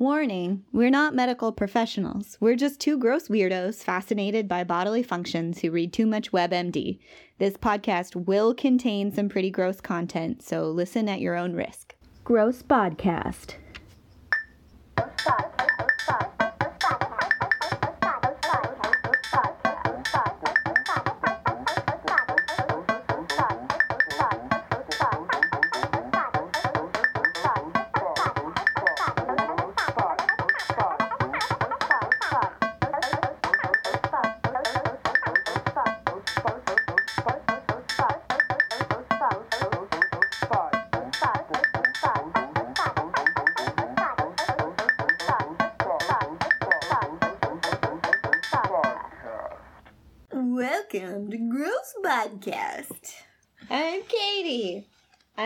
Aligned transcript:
Warning, 0.00 0.64
we're 0.72 0.88
not 0.88 1.14
medical 1.14 1.52
professionals. 1.52 2.38
We're 2.40 2.56
just 2.56 2.80
two 2.80 2.96
gross 2.96 3.28
weirdos 3.28 3.84
fascinated 3.84 4.48
by 4.48 4.64
bodily 4.64 5.02
functions 5.02 5.60
who 5.60 5.70
read 5.70 5.92
too 5.92 6.06
much 6.06 6.32
WebMD. 6.32 6.98
This 7.36 7.58
podcast 7.58 8.16
will 8.16 8.54
contain 8.54 9.12
some 9.12 9.28
pretty 9.28 9.50
gross 9.50 9.78
content, 9.82 10.42
so 10.42 10.70
listen 10.70 11.06
at 11.06 11.20
your 11.20 11.36
own 11.36 11.52
risk. 11.52 11.94
Gross 12.24 12.62
Podcast. 12.62 13.56
To 14.96 16.39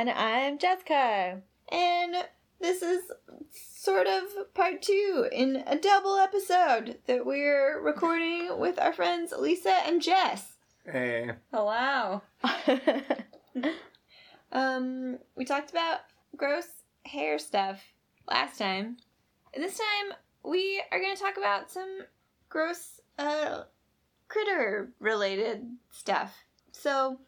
And 0.05 0.11
I'm 0.19 0.59
Jessica. 0.59 1.41
And 1.73 2.15
this 2.61 2.83
is 2.83 3.11
sort 3.51 4.07
of 4.07 4.53
part 4.53 4.83
two 4.83 5.27
in 5.33 5.65
a 5.67 5.79
double 5.79 6.19
episode 6.19 6.99
that 7.07 7.25
we're 7.25 7.81
recording 7.81 8.59
with 8.59 8.79
our 8.79 8.93
friends 8.93 9.33
Lisa 9.33 9.79
and 9.87 10.03
Jess. 10.03 10.59
Hey. 10.85 11.31
Hello. 11.51 12.21
Um, 14.53 15.19
we 15.37 15.47
talked 15.47 15.71
about 15.71 16.01
gross 16.37 16.69
hair 17.07 17.39
stuff 17.39 17.83
last 18.29 18.59
time. 18.59 18.99
And 19.55 19.65
this 19.65 19.79
time 19.79 20.19
we 20.45 20.83
are 20.93 21.01
going 21.01 21.17
to 21.17 21.21
talk 21.21 21.39
about 21.39 21.71
some 21.71 22.01
gross 22.51 23.01
uh, 23.19 23.63
critter 24.29 24.91
related 25.01 25.67
stuff. 25.91 26.45
So, 26.73 27.19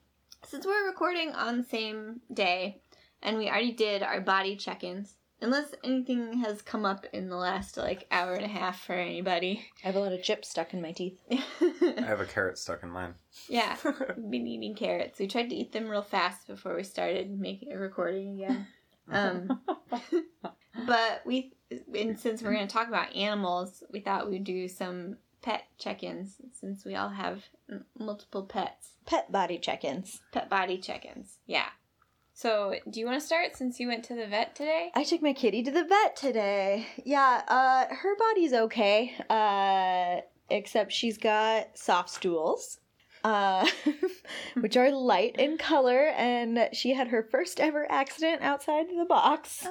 since 0.45 0.67
we're 0.67 0.87
recording 0.87 1.33
on 1.33 1.59
the 1.59 1.65
same 1.65 2.21
day 2.33 2.81
and 3.23 3.37
we 3.37 3.49
already 3.49 3.73
did 3.73 4.03
our 4.03 4.21
body 4.21 4.57
check 4.57 4.85
ins, 4.85 5.17
unless 5.41 5.75
anything 5.85 6.39
has 6.39 6.63
come 6.63 6.85
up 6.85 7.07
in 7.13 7.29
the 7.29 7.37
last 7.37 7.77
like 7.77 8.07
hour 8.11 8.35
and 8.35 8.45
a 8.45 8.49
half 8.49 8.81
for 8.81 8.95
anybody. 8.95 9.67
I 9.83 9.89
have 9.89 9.97
a 9.97 10.01
lot 10.01 10.13
of 10.13 10.23
chips 10.23 10.49
stuck 10.49 10.73
in 10.73 10.83
my 10.83 10.93
teeth. 10.93 11.19
I 11.31 11.95
have 11.99 12.21
a 12.21 12.27
carrot 12.27 12.59
stuck 12.59 12.83
in 12.83 12.91
mine. 12.91 13.15
yeah, 13.49 13.77
we've 14.17 14.31
been 14.31 14.47
eating 14.47 14.75
carrots. 14.75 15.19
We 15.19 15.27
tried 15.27 15.51
to 15.51 15.57
eat 15.57 15.73
them 15.73 15.89
real 15.89 16.03
fast 16.03 16.47
before 16.47 16.75
we 16.77 16.83
started 16.83 17.39
making 17.39 17.73
a 17.73 17.79
recording 17.79 18.41
again. 18.41 18.67
Um, 19.11 19.61
but 20.87 21.23
we, 21.25 21.53
and 21.95 22.19
since 22.19 22.43
we're 22.43 22.55
going 22.55 22.67
to 22.67 22.73
talk 22.73 22.89
about 22.89 23.15
animals, 23.15 23.83
we 23.91 24.01
thought 24.01 24.31
we'd 24.31 24.45
do 24.45 24.69
some 24.69 25.17
pet 25.47 25.63
check-ins 25.79 26.39
since 26.53 26.85
we 26.85 26.97
all 26.97 27.11
have 27.11 27.45
m- 27.71 27.85
multiple 27.97 28.43
pets. 28.43 28.95
Pet 29.07 29.31
body 29.31 29.59
check 29.59 29.85
ins. 29.85 30.21
Pet 30.33 30.51
body 30.51 30.77
check-ins. 30.77 31.39
Yeah. 31.47 31.69
So, 32.35 32.75
do 32.91 32.99
you 32.99 33.07
want 33.07 33.21
to 33.21 33.25
start 33.25 33.55
since 33.55 33.79
you 33.79 33.87
went 33.87 34.05
to 34.07 34.17
the 34.17 34.27
vet 34.27 34.57
today? 34.57 34.91
I 34.95 35.05
took 35.05 35.23
my 35.23 35.33
kitty 35.33 35.63
to 35.63 35.71
the 35.71 35.85
vet 35.85 36.17
today. 36.17 36.87
Yeah, 37.05 37.43
uh, 37.47 37.95
her 37.95 38.17
body's 38.17 38.53
okay, 38.53 39.15
uh, 39.31 40.23
except 40.51 40.91
she's 40.93 41.17
got 41.17 41.79
soft 41.79 42.11
stools, 42.11 42.81
uh, 43.27 43.67
which 44.61 44.77
are 44.77 44.91
light 44.93 45.35
in 45.39 45.59
color, 45.73 46.13
and 46.17 46.69
she 46.73 46.95
had 46.95 47.09
her 47.09 47.23
first 47.31 47.59
ever 47.61 47.91
accident 47.91 48.41
outside 48.43 48.87
the 48.89 49.05
box. 49.05 49.67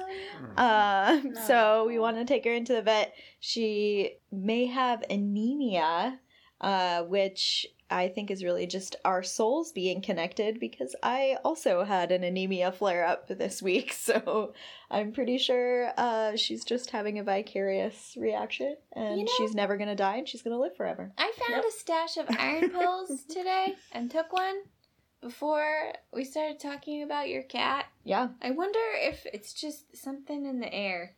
Uh, 0.56 1.20
So 1.46 1.84
we 1.86 1.98
want 1.98 2.16
to 2.18 2.24
take 2.24 2.44
her 2.44 2.52
into 2.52 2.74
the 2.74 2.82
vet. 2.82 3.14
She 3.40 4.18
may 4.30 4.66
have 4.66 5.02
anemia, 5.08 6.20
uh, 6.60 7.02
which 7.04 7.66
I 7.90 8.08
think 8.08 8.30
is 8.30 8.42
really 8.42 8.66
just 8.66 8.96
our 9.04 9.22
souls 9.22 9.72
being 9.72 10.00
connected 10.02 10.58
because 10.58 10.96
I 11.02 11.36
also 11.44 11.84
had 11.84 12.10
an 12.10 12.24
anemia 12.24 12.72
flare 12.72 13.06
up 13.06 13.28
this 13.28 13.62
week. 13.62 13.94
So 14.06 14.52
I'm 14.90 15.10
pretty 15.12 15.36
sure 15.38 15.92
uh, 15.96 16.36
she's 16.36 16.64
just 16.64 16.90
having 16.90 17.18
a 17.18 17.24
vicarious 17.24 18.14
reaction 18.16 18.76
and 18.92 19.18
You 19.18 19.24
know- 19.24 19.32
she's 19.36 19.54
never 19.54 19.76
going 19.76 19.88
to 19.88 19.96
die 19.96 20.16
and 20.16 20.28
she's 20.28 20.42
going 20.42 20.54
to 20.56 20.60
live 20.60 20.76
forever. 20.76 21.12
I 21.18 21.32
found 21.48 21.64
a 21.64 21.70
stash 21.72 22.16
of 22.16 22.26
iron 22.38 22.70
pills 22.78 23.24
today 23.24 23.74
and 23.92 24.10
took 24.10 24.32
one 24.32 24.62
before 25.20 25.92
we 26.12 26.24
started 26.24 26.60
talking 26.60 27.02
about 27.02 27.28
your 27.28 27.42
cat. 27.42 27.86
Yeah, 28.04 28.28
I 28.40 28.52
wonder 28.52 28.78
if 28.94 29.26
it's 29.32 29.52
just 29.52 29.96
something 29.96 30.46
in 30.46 30.60
the 30.60 30.72
air 30.72 31.16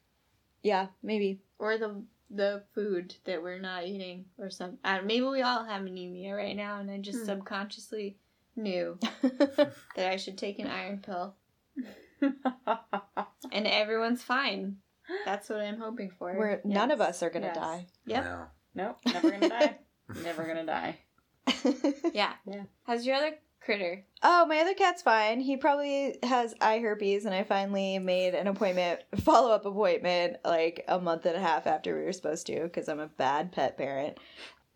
yeah, 0.62 0.88
maybe. 1.02 1.40
or 1.58 1.78
the 1.78 2.02
the 2.30 2.62
food 2.74 3.14
that 3.24 3.42
we're 3.42 3.58
not 3.58 3.86
eating 3.86 4.26
or 4.38 4.50
some. 4.50 4.78
Uh, 4.84 5.00
maybe 5.04 5.24
we 5.24 5.42
all 5.42 5.64
have 5.64 5.82
anemia 5.86 6.34
right 6.34 6.56
now, 6.56 6.78
and 6.78 6.90
I 6.90 6.98
just 6.98 7.20
Hmm. 7.20 7.24
subconsciously 7.26 8.16
knew 8.56 8.98
that 9.22 9.72
I 10.12 10.16
should 10.16 10.36
take 10.36 10.58
an 10.58 10.66
iron 10.66 10.98
pill, 10.98 11.34
and 12.20 13.66
everyone's 13.66 14.22
fine. 14.22 14.76
That's 15.24 15.48
what 15.48 15.60
I'm 15.60 15.78
hoping 15.78 16.10
for. 16.10 16.34
Where 16.34 16.60
none 16.64 16.90
of 16.90 17.00
us 17.00 17.22
are 17.22 17.30
going 17.30 17.42
to 17.42 17.48
yes. 17.48 17.56
die. 17.56 17.86
Yep. 18.06 18.24
No. 18.24 18.44
Nope, 18.74 18.98
never 19.06 19.30
gonna 19.30 19.48
die. 19.48 19.78
never 20.22 20.44
gonna 20.44 20.66
die. 20.66 20.98
Yeah. 22.12 22.32
Yeah. 22.46 22.62
How's 22.84 23.06
your 23.06 23.16
other 23.16 23.34
critter? 23.60 24.04
Oh, 24.22 24.46
my 24.46 24.58
other 24.58 24.74
cat's 24.74 25.02
fine. 25.02 25.40
He 25.40 25.56
probably 25.56 26.18
has 26.22 26.54
eye 26.60 26.78
herpes, 26.78 27.24
and 27.24 27.34
I 27.34 27.44
finally 27.44 27.98
made 27.98 28.34
an 28.34 28.46
appointment, 28.46 29.00
follow 29.16 29.52
up 29.52 29.66
appointment, 29.66 30.38
like 30.44 30.84
a 30.88 30.98
month 30.98 31.26
and 31.26 31.36
a 31.36 31.40
half 31.40 31.66
after 31.66 31.96
we 31.96 32.04
were 32.04 32.12
supposed 32.12 32.46
to, 32.46 32.62
because 32.62 32.88
I'm 32.88 33.00
a 33.00 33.08
bad 33.08 33.52
pet 33.52 33.76
parent. 33.76 34.18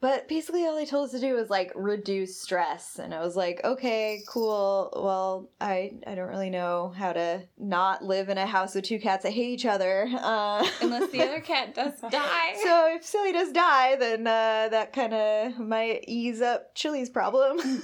But 0.02 0.26
basically, 0.28 0.66
all 0.66 0.74
they 0.74 0.84
told 0.84 1.04
us 1.04 1.12
to 1.12 1.20
do 1.20 1.34
was 1.34 1.48
like 1.48 1.70
reduce 1.76 2.36
stress, 2.36 2.98
and 2.98 3.14
I 3.14 3.20
was 3.20 3.36
like, 3.36 3.60
okay, 3.62 4.24
cool. 4.28 4.92
Well, 4.96 5.48
I 5.60 5.92
I 6.04 6.16
don't 6.16 6.28
really 6.28 6.50
know 6.50 6.92
how 6.96 7.12
to 7.12 7.42
not 7.56 8.04
live 8.04 8.28
in 8.28 8.36
a 8.36 8.44
house 8.44 8.74
with 8.74 8.84
two 8.84 8.98
cats 8.98 9.22
that 9.22 9.30
hate 9.30 9.50
each 9.50 9.64
other, 9.64 10.08
uh, 10.12 10.68
Unless 10.82 11.12
the 11.12 11.22
other 11.22 11.38
cat 11.38 11.76
does 11.76 12.00
die. 12.10 12.54
So 12.64 12.96
if 12.96 13.04
Silly 13.04 13.32
does 13.32 13.52
die, 13.52 13.94
then 13.94 14.26
uh, 14.26 14.70
that 14.72 14.92
kind 14.92 15.14
of 15.14 15.60
might 15.60 16.04
ease 16.08 16.42
up 16.42 16.74
Chili's 16.74 17.08
problem. 17.08 17.58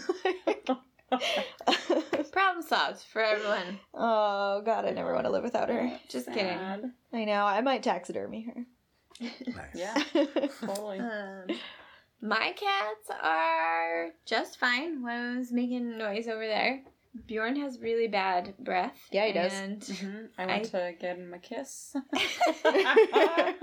Problem 2.32 2.62
solved 2.66 3.02
for 3.12 3.22
everyone. 3.22 3.78
oh 3.94 4.60
God, 4.62 4.84
I 4.84 4.90
never 4.90 5.14
want 5.14 5.26
to 5.26 5.30
live 5.30 5.44
without 5.44 5.68
her. 5.68 5.98
Just 6.08 6.26
kidding. 6.26 6.58
I 7.12 7.24
know. 7.24 7.44
I 7.44 7.60
might 7.60 7.84
taxidermy 7.84 8.42
her. 8.42 8.66
Nice. 9.20 9.74
Yeah, 9.74 9.94
totally. 10.60 10.98
Um, 10.98 11.46
my 12.20 12.52
cats 12.56 13.10
are 13.22 14.10
just 14.26 14.58
fine. 14.58 15.02
One 15.02 15.38
was 15.38 15.52
making 15.52 15.96
noise 15.98 16.28
over 16.28 16.46
there. 16.46 16.82
Bjorn 17.26 17.56
has 17.56 17.80
really 17.80 18.06
bad 18.06 18.54
breath. 18.58 18.96
Yeah, 19.10 19.26
he 19.26 19.32
does. 19.32 19.52
And 19.52 19.84
hmm 19.84 20.24
I 20.38 20.46
went 20.46 20.64
to 20.66 20.92
give 21.00 21.16
him 21.16 21.34
a 21.34 21.38
kiss. 21.38 21.96
I 22.64 23.54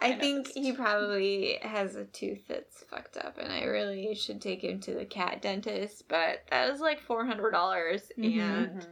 I 0.00 0.12
think 0.14 0.48
he 0.48 0.72
probably 0.72 1.58
has 1.62 1.96
a 1.96 2.04
tooth 2.06 2.46
that's 2.48 2.82
fucked 2.84 3.16
up, 3.18 3.38
and 3.38 3.52
I 3.52 3.64
really 3.64 4.14
should 4.14 4.40
take 4.40 4.62
him 4.64 4.80
to 4.80 4.94
the 4.94 5.04
cat 5.04 5.42
dentist. 5.42 6.04
But 6.08 6.44
that 6.50 6.70
is 6.70 6.80
like 6.80 7.00
four 7.00 7.24
hundred 7.26 7.50
dollars, 7.52 8.10
Mhm. 8.18 8.24
and 8.24 8.86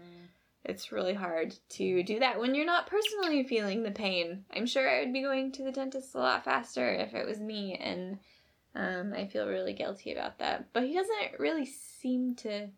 it's 0.64 0.92
really 0.92 1.14
hard 1.14 1.54
to 1.70 2.02
do 2.02 2.18
that 2.20 2.38
when 2.38 2.54
you're 2.54 2.66
not 2.66 2.86
personally 2.88 3.44
feeling 3.44 3.82
the 3.82 3.90
pain. 3.90 4.44
I'm 4.54 4.66
sure 4.66 4.88
I 4.88 5.00
would 5.00 5.12
be 5.12 5.22
going 5.22 5.52
to 5.52 5.62
the 5.64 5.72
dentist 5.72 6.14
a 6.14 6.18
lot 6.18 6.44
faster 6.44 6.88
if 6.94 7.14
it 7.14 7.26
was 7.26 7.40
me, 7.40 7.74
and 7.74 8.18
um, 8.76 9.12
I 9.14 9.26
feel 9.26 9.48
really 9.48 9.72
guilty 9.72 10.12
about 10.12 10.38
that. 10.38 10.66
But 10.72 10.84
he 10.84 10.94
doesn't 10.94 11.38
really 11.38 11.64
seem 11.66 12.34
to 12.36 12.68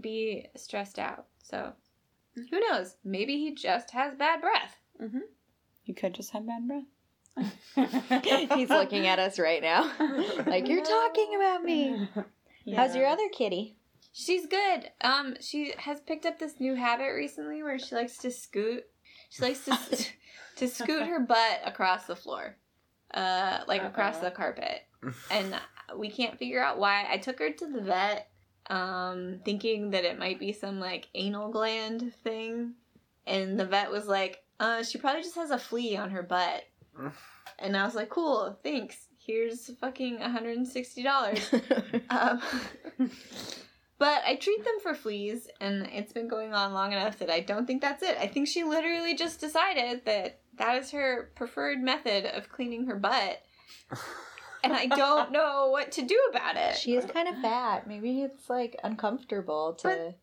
be 0.00 0.46
stressed 0.56 0.98
out, 0.98 1.26
so 1.42 1.72
who 2.34 2.60
knows? 2.60 2.96
Maybe 3.04 3.38
he 3.38 3.54
just 3.54 3.92
has 3.92 4.14
bad 4.14 4.40
breath. 4.40 4.76
You 5.84 5.94
could 5.94 6.14
just 6.14 6.32
have 6.32 6.44
bad 6.46 6.66
breath. 6.66 6.84
He's 8.56 8.70
looking 8.70 9.06
at 9.06 9.18
us 9.18 9.38
right 9.38 9.62
now, 9.62 9.92
like 10.46 10.66
you're 10.68 10.84
talking 10.84 11.34
about 11.36 11.62
me. 11.62 12.08
How's 12.74 12.96
your 12.96 13.06
other 13.06 13.28
kitty? 13.30 13.76
She's 14.12 14.46
good. 14.46 14.90
Um, 15.02 15.36
she 15.40 15.74
has 15.78 16.00
picked 16.00 16.24
up 16.26 16.38
this 16.38 16.58
new 16.58 16.74
habit 16.74 17.12
recently 17.14 17.62
where 17.62 17.78
she 17.78 17.94
likes 17.94 18.16
to 18.18 18.30
scoot. 18.30 18.84
She 19.28 19.42
likes 19.42 19.64
to 19.66 19.78
to 20.56 20.68
scoot 20.68 21.06
her 21.06 21.20
butt 21.20 21.60
across 21.64 22.06
the 22.06 22.16
floor, 22.16 22.56
uh, 23.14 23.60
like 23.66 23.82
across 23.82 24.16
Uh-oh. 24.16 24.24
the 24.24 24.30
carpet, 24.30 24.82
and 25.30 25.54
we 25.96 26.10
can't 26.10 26.38
figure 26.38 26.62
out 26.62 26.78
why. 26.78 27.06
I 27.10 27.18
took 27.18 27.38
her 27.38 27.50
to 27.50 27.66
the 27.66 27.80
vet, 27.80 28.28
um, 28.68 29.40
thinking 29.44 29.90
that 29.90 30.04
it 30.04 30.18
might 30.18 30.38
be 30.40 30.52
some 30.52 30.80
like 30.80 31.08
anal 31.14 31.50
gland 31.50 32.12
thing, 32.24 32.74
and 33.26 33.58
the 33.58 33.66
vet 33.66 33.90
was 33.90 34.06
like, 34.06 34.42
"Uh, 34.60 34.82
she 34.82 34.98
probably 34.98 35.22
just 35.22 35.36
has 35.36 35.50
a 35.50 35.58
flea 35.58 35.96
on 35.96 36.10
her 36.10 36.22
butt." 36.22 36.64
And 37.58 37.74
I 37.74 37.86
was 37.86 37.94
like, 37.94 38.10
cool, 38.10 38.58
thanks. 38.62 39.06
Here's 39.18 39.70
fucking 39.80 40.18
$160. 40.18 42.02
Um, 42.10 42.40
but 43.98 44.22
I 44.26 44.36
treat 44.36 44.62
them 44.62 44.78
for 44.82 44.94
fleas, 44.94 45.48
and 45.60 45.86
it's 45.86 46.12
been 46.12 46.28
going 46.28 46.52
on 46.52 46.74
long 46.74 46.92
enough 46.92 47.18
that 47.20 47.30
I 47.30 47.40
don't 47.40 47.66
think 47.66 47.80
that's 47.80 48.02
it. 48.02 48.16
I 48.20 48.26
think 48.26 48.46
she 48.46 48.62
literally 48.62 49.14
just 49.14 49.40
decided 49.40 50.04
that 50.04 50.40
that 50.58 50.76
is 50.82 50.90
her 50.92 51.30
preferred 51.34 51.80
method 51.82 52.26
of 52.26 52.48
cleaning 52.50 52.86
her 52.86 52.96
butt, 52.96 53.42
and 54.64 54.72
I 54.72 54.86
don't 54.86 55.32
know 55.32 55.68
what 55.70 55.92
to 55.92 56.02
do 56.02 56.18
about 56.30 56.56
it. 56.56 56.76
she 56.76 56.94
is 56.96 57.04
kind 57.04 57.28
of 57.28 57.40
fat. 57.40 57.86
Maybe 57.86 58.22
it's 58.22 58.48
like 58.50 58.76
uncomfortable 58.84 59.74
to 59.80 59.88
But 59.88 60.18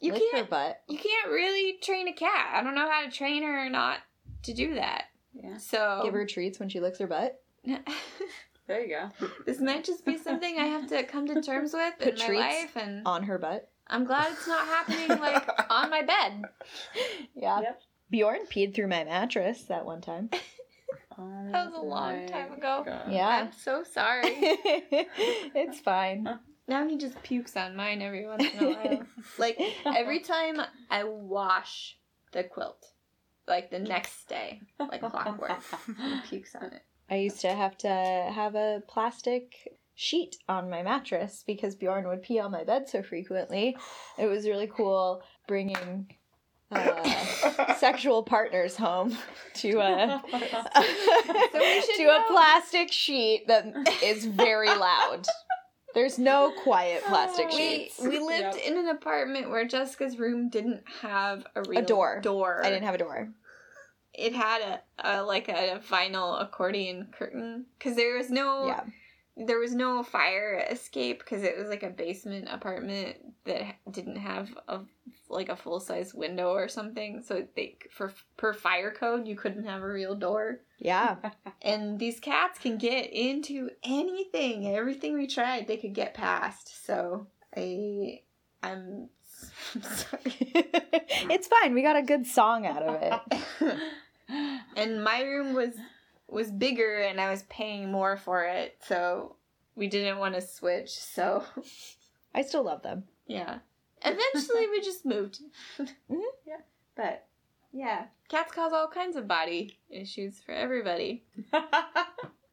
you 0.00 0.12
lick 0.12 0.22
her 0.32 0.38
can't. 0.38 0.50
butt. 0.50 0.80
You 0.88 0.98
can't 0.98 1.30
really 1.30 1.78
train 1.82 2.08
a 2.08 2.12
cat. 2.12 2.50
I 2.54 2.62
don't 2.62 2.74
know 2.74 2.90
how 2.90 3.04
to 3.04 3.10
train 3.10 3.42
her 3.42 3.66
or 3.66 3.70
not 3.70 3.98
to 4.44 4.52
do 4.54 4.74
that. 4.74 5.04
Yeah. 5.32 5.56
So 5.58 6.00
Give 6.04 6.14
her 6.14 6.26
treats 6.26 6.58
when 6.58 6.68
she 6.68 6.80
licks 6.80 6.98
her 6.98 7.06
butt. 7.06 7.40
There 8.66 8.84
you 8.84 8.88
go. 9.20 9.28
this 9.46 9.60
might 9.60 9.82
just 9.82 10.04
be 10.04 10.18
something 10.18 10.58
I 10.58 10.66
have 10.66 10.88
to 10.90 11.02
come 11.04 11.26
to 11.28 11.40
terms 11.40 11.72
with 11.72 12.02
in 12.06 12.16
my 12.18 12.26
treats 12.26 12.40
life, 12.42 12.76
and 12.76 13.00
On 13.06 13.22
her 13.22 13.38
butt. 13.38 13.70
I'm 13.86 14.04
glad 14.04 14.30
it's 14.30 14.46
not 14.46 14.66
happening 14.66 15.08
like 15.18 15.48
on 15.70 15.88
my 15.88 16.02
bed. 16.02 16.42
Yeah. 17.34 17.62
Yep. 17.62 17.82
Bjorn 18.10 18.46
peed 18.46 18.74
through 18.74 18.88
my 18.88 19.04
mattress 19.04 19.64
that 19.64 19.84
one 19.84 20.00
time. 20.00 20.30
That 21.50 21.66
was 21.66 21.74
a 21.74 21.80
long 21.80 22.28
time 22.28 22.52
ago. 22.52 22.84
Yeah. 23.08 23.26
I'm 23.26 23.52
so 23.52 23.82
sorry. 23.82 24.22
it's 24.32 25.80
fine. 25.80 26.38
now 26.68 26.86
he 26.86 26.96
just 26.96 27.20
pukes 27.24 27.56
on 27.56 27.74
mine 27.74 28.02
every 28.02 28.24
once 28.24 28.44
in 28.44 28.62
a 28.64 28.68
while. 28.76 29.06
like 29.36 29.58
every 29.84 30.20
time 30.20 30.60
I 30.90 31.02
wash 31.02 31.98
the 32.32 32.44
quilt, 32.44 32.92
like 33.48 33.68
the 33.70 33.80
next 33.80 34.28
day, 34.28 34.60
like 34.78 35.00
clockwork, 35.00 35.60
he 35.96 36.20
pukes 36.28 36.54
on 36.54 36.66
it. 36.66 36.82
I 37.10 37.16
used 37.16 37.40
to 37.40 37.52
have 37.52 37.76
to 37.78 37.88
have 37.88 38.54
a 38.54 38.82
plastic 38.86 39.54
sheet 39.96 40.36
on 40.48 40.70
my 40.70 40.82
mattress 40.82 41.42
because 41.44 41.74
Bjorn 41.74 42.06
would 42.06 42.22
pee 42.22 42.38
on 42.38 42.52
my 42.52 42.62
bed 42.62 42.88
so 42.88 43.02
frequently. 43.02 43.76
It 44.18 44.26
was 44.26 44.46
really 44.46 44.68
cool 44.68 45.22
bringing 45.48 46.06
uh, 46.70 47.74
sexual 47.76 48.22
partners 48.22 48.76
home 48.76 49.16
to 49.54 49.78
a 49.80 50.22
So 50.30 51.96
to 51.96 52.04
know- 52.04 52.24
a 52.24 52.24
plastic 52.28 52.92
sheet 52.92 53.46
that 53.48 53.66
is 54.02 54.24
very 54.26 54.68
loud. 54.68 55.26
There's 55.94 56.18
no 56.18 56.52
quiet 56.62 57.02
plastic 57.04 57.50
sheets. 57.50 57.98
we 57.98 58.18
lived 58.18 58.56
Yep. 58.56 58.66
in 58.66 58.76
an 58.76 58.88
apartment 58.88 59.48
where 59.50 59.66
Jessica's 59.66 60.18
room 60.18 60.50
didn't 60.50 60.82
have 61.00 61.46
a 61.56 61.62
real 61.62 61.82
door. 61.82 62.20
Door. 62.22 62.60
I 62.64 62.68
didn't 62.70 62.84
have 62.84 62.94
a 62.94 62.98
door. 62.98 63.30
It 64.12 64.34
had 64.34 64.60
a, 64.98 65.20
a 65.20 65.22
like 65.22 65.48
a, 65.48 65.80
vinyl 65.88 66.40
accordion 66.42 67.08
curtain 67.16 67.66
because 67.78 67.96
there 67.96 68.16
was 68.16 68.30
no 68.30 68.66
Yeah. 68.66 68.80
There 69.38 69.58
was 69.58 69.72
no 69.72 70.02
fire 70.02 70.64
escape 70.70 71.20
because 71.20 71.42
it 71.42 71.56
was 71.56 71.68
like 71.68 71.84
a 71.84 71.90
basement 71.90 72.48
apartment 72.50 73.16
that 73.44 73.76
didn't 73.90 74.16
have 74.16 74.50
a 74.66 74.80
like 75.30 75.48
a 75.48 75.56
full 75.56 75.78
size 75.78 76.12
window 76.12 76.50
or 76.50 76.68
something. 76.68 77.22
So 77.22 77.46
they 77.54 77.76
for 77.90 78.12
per 78.36 78.52
fire 78.52 78.90
code 78.90 79.28
you 79.28 79.36
couldn't 79.36 79.64
have 79.64 79.82
a 79.82 79.88
real 79.88 80.14
door. 80.14 80.60
Yeah. 80.78 81.16
And 81.60 81.98
these 81.98 82.20
cats 82.20 82.58
can 82.60 82.78
get 82.78 83.12
into 83.12 83.70
anything. 83.82 84.68
Everything 84.68 85.14
we 85.14 85.26
tried, 85.26 85.66
they 85.66 85.76
could 85.76 85.92
get 85.92 86.14
past. 86.14 86.86
So 86.86 87.26
I 87.56 88.22
I'm 88.62 89.08
sorry. 89.82 90.34
it's 91.30 91.48
fine. 91.48 91.74
We 91.74 91.82
got 91.82 91.96
a 91.96 92.02
good 92.02 92.26
song 92.26 92.64
out 92.66 92.82
of 92.82 93.02
it. 93.02 93.78
and 94.76 95.02
my 95.02 95.22
room 95.22 95.52
was 95.54 95.74
was 96.28 96.50
bigger 96.50 96.98
and 96.98 97.20
I 97.20 97.30
was 97.30 97.42
paying 97.44 97.90
more 97.90 98.16
for 98.16 98.44
it. 98.44 98.78
So 98.86 99.36
we 99.74 99.86
didn't 99.88 100.18
want 100.18 100.34
to 100.34 100.40
switch. 100.40 100.90
So 100.90 101.44
I 102.34 102.42
still 102.42 102.62
love 102.64 102.82
them. 102.82 103.04
Yeah. 103.26 103.58
Eventually, 104.04 104.68
we 104.68 104.80
just 104.80 105.04
moved. 105.04 105.40
Mhm. 105.78 106.20
Yeah. 106.46 106.60
But, 106.96 107.26
yeah. 107.72 108.06
Cats 108.28 108.52
cause 108.52 108.72
all 108.72 108.88
kinds 108.88 109.16
of 109.16 109.26
body 109.28 109.78
issues 109.90 110.38
for 110.40 110.52
everybody. 110.52 111.24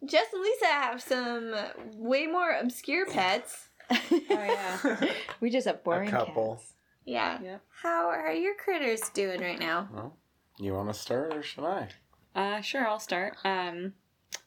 Jess 0.06 0.28
and 0.34 0.42
Lisa 0.42 0.66
have 0.68 1.02
some 1.02 1.54
way 1.96 2.28
more 2.28 2.52
obscure 2.52 3.06
pets. 3.08 3.70
Oh 3.92 3.98
yeah. 4.22 5.12
we 5.42 5.50
just 5.50 5.68
have 5.68 5.84
boring 5.84 6.10
couple. 6.10 6.56
cats. 6.56 6.74
Yeah. 7.06 7.40
Yep. 7.42 7.62
How 7.82 8.08
are 8.10 8.32
your 8.34 8.56
critters 8.56 9.10
doing 9.10 9.42
right 9.42 9.60
now? 9.60 9.88
Well, 9.94 10.18
you 10.60 10.74
want 10.74 10.92
to 10.94 11.00
start 11.00 11.34
or 11.34 11.44
should 11.44 11.64
I? 11.66 11.90
Uh, 12.36 12.62
sure, 12.62 12.86
I'll 12.88 13.00
start. 13.00 13.38
Um, 13.46 13.94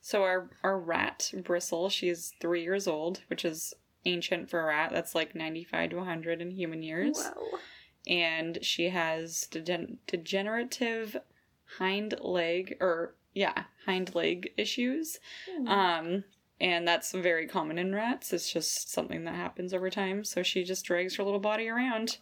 so 0.00 0.23
our 0.23 0.50
our 0.62 0.79
rat 0.79 1.32
Bristle, 1.44 1.88
she's 1.88 2.35
three 2.40 2.62
years 2.62 2.87
old, 2.87 3.23
which 3.29 3.44
is 3.44 3.75
ancient 4.05 4.50
for 4.50 4.61
a 4.61 4.67
rat. 4.67 4.90
That's 4.93 5.14
like 5.14 5.35
ninety 5.35 5.64
five 5.64 5.90
to 5.90 5.96
one 5.96 6.06
hundred 6.06 6.43
in 6.43 6.50
human 6.50 6.82
years, 6.82 7.19
Whoa. 7.35 7.58
and 8.06 8.58
she 8.62 8.90
has 8.90 9.46
degen- 9.50 9.99
degenerative 10.06 11.17
hind 11.79 12.14
leg 12.20 12.76
or 12.81 13.14
yeah 13.35 13.64
hind 13.87 14.14
leg 14.14 14.50
issues. 14.56 15.19
Um, 15.67 16.25
and 16.61 16.87
that's 16.88 17.12
very 17.12 17.46
common 17.46 17.79
in 17.79 17.94
rats. 17.94 18.32
It's 18.32 18.52
just 18.52 18.91
something 18.91 19.25
that 19.25 19.34
happens 19.37 19.73
over 19.73 19.91
time. 19.91 20.25
So 20.25 20.43
she 20.43 20.64
just 20.64 20.84
drags 20.84 21.14
her 21.17 21.23
little 21.23 21.38
body 21.38 21.69
around 21.69 22.19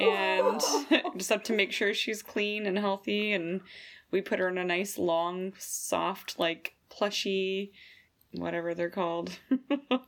and 0.00 0.60
just 1.16 1.28
have 1.28 1.42
to 1.44 1.52
make 1.52 1.72
sure 1.72 1.92
she's 1.92 2.22
clean 2.22 2.66
and 2.66 2.78
healthy 2.78 3.32
and 3.32 3.60
we 4.10 4.20
put 4.20 4.38
her 4.38 4.48
in 4.48 4.58
a 4.58 4.64
nice 4.64 4.98
long 4.98 5.52
soft 5.58 6.38
like 6.38 6.74
plushy 6.88 7.72
whatever 8.32 8.74
they're 8.74 8.90
called. 8.90 9.38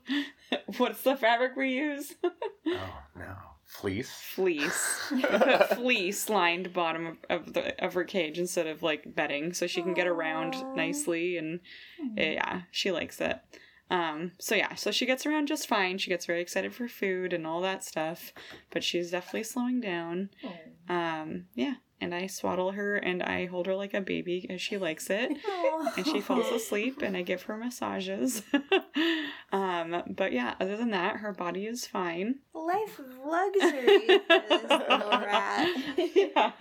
What's 0.76 1.02
the 1.02 1.16
fabric 1.16 1.56
we 1.56 1.70
use? 1.74 2.14
Oh 2.66 2.98
no, 3.16 3.36
fleece. 3.64 4.10
fleece. 4.10 5.12
Fleece 5.74 6.28
lined 6.28 6.72
bottom 6.72 7.06
of, 7.06 7.16
of 7.28 7.52
the 7.54 7.84
of 7.84 7.94
her 7.94 8.04
cage 8.04 8.38
instead 8.38 8.66
of 8.66 8.82
like 8.82 9.14
bedding 9.14 9.52
so 9.52 9.66
she 9.66 9.82
can 9.82 9.94
get 9.94 10.06
around 10.06 10.56
nicely 10.74 11.36
and 11.36 11.60
yeah 12.16 12.62
she 12.70 12.90
likes 12.90 13.20
it. 13.20 13.38
Um 13.90 14.32
so 14.38 14.54
yeah 14.54 14.74
so 14.74 14.90
she 14.90 15.06
gets 15.06 15.24
around 15.26 15.48
just 15.48 15.66
fine. 15.66 15.98
She 15.98 16.10
gets 16.10 16.26
very 16.26 16.40
excited 16.40 16.74
for 16.74 16.88
food 16.88 17.32
and 17.32 17.46
all 17.46 17.60
that 17.62 17.84
stuff 17.84 18.32
but 18.70 18.84
she's 18.84 19.10
definitely 19.10 19.44
slowing 19.44 19.80
down. 19.80 20.30
Um, 20.88 21.44
yeah, 21.54 21.74
and 22.00 22.14
I 22.14 22.26
swaddle 22.26 22.72
her 22.72 22.96
and 22.96 23.22
I 23.22 23.46
hold 23.46 23.66
her 23.66 23.74
like 23.74 23.94
a 23.94 24.00
baby 24.00 24.46
as 24.48 24.60
she 24.60 24.76
likes 24.76 25.08
it. 25.10 25.30
And 25.96 26.06
she 26.06 26.20
falls 26.20 26.50
asleep 26.52 27.00
and 27.02 27.16
I 27.16 27.22
give 27.22 27.42
her 27.44 27.56
massages. 27.56 28.42
um, 29.52 30.02
but 30.08 30.32
yeah, 30.32 30.54
other 30.60 30.76
than 30.76 30.90
that, 30.90 31.16
her 31.16 31.32
body 31.32 31.66
is 31.66 31.86
fine. 31.86 32.36
Life 32.54 32.98
of 32.98 33.06
luxury 33.24 34.06
for 34.06 34.42
this 34.48 34.70
little 34.70 35.10
rat. 35.10 35.68
yeah. 36.14 36.52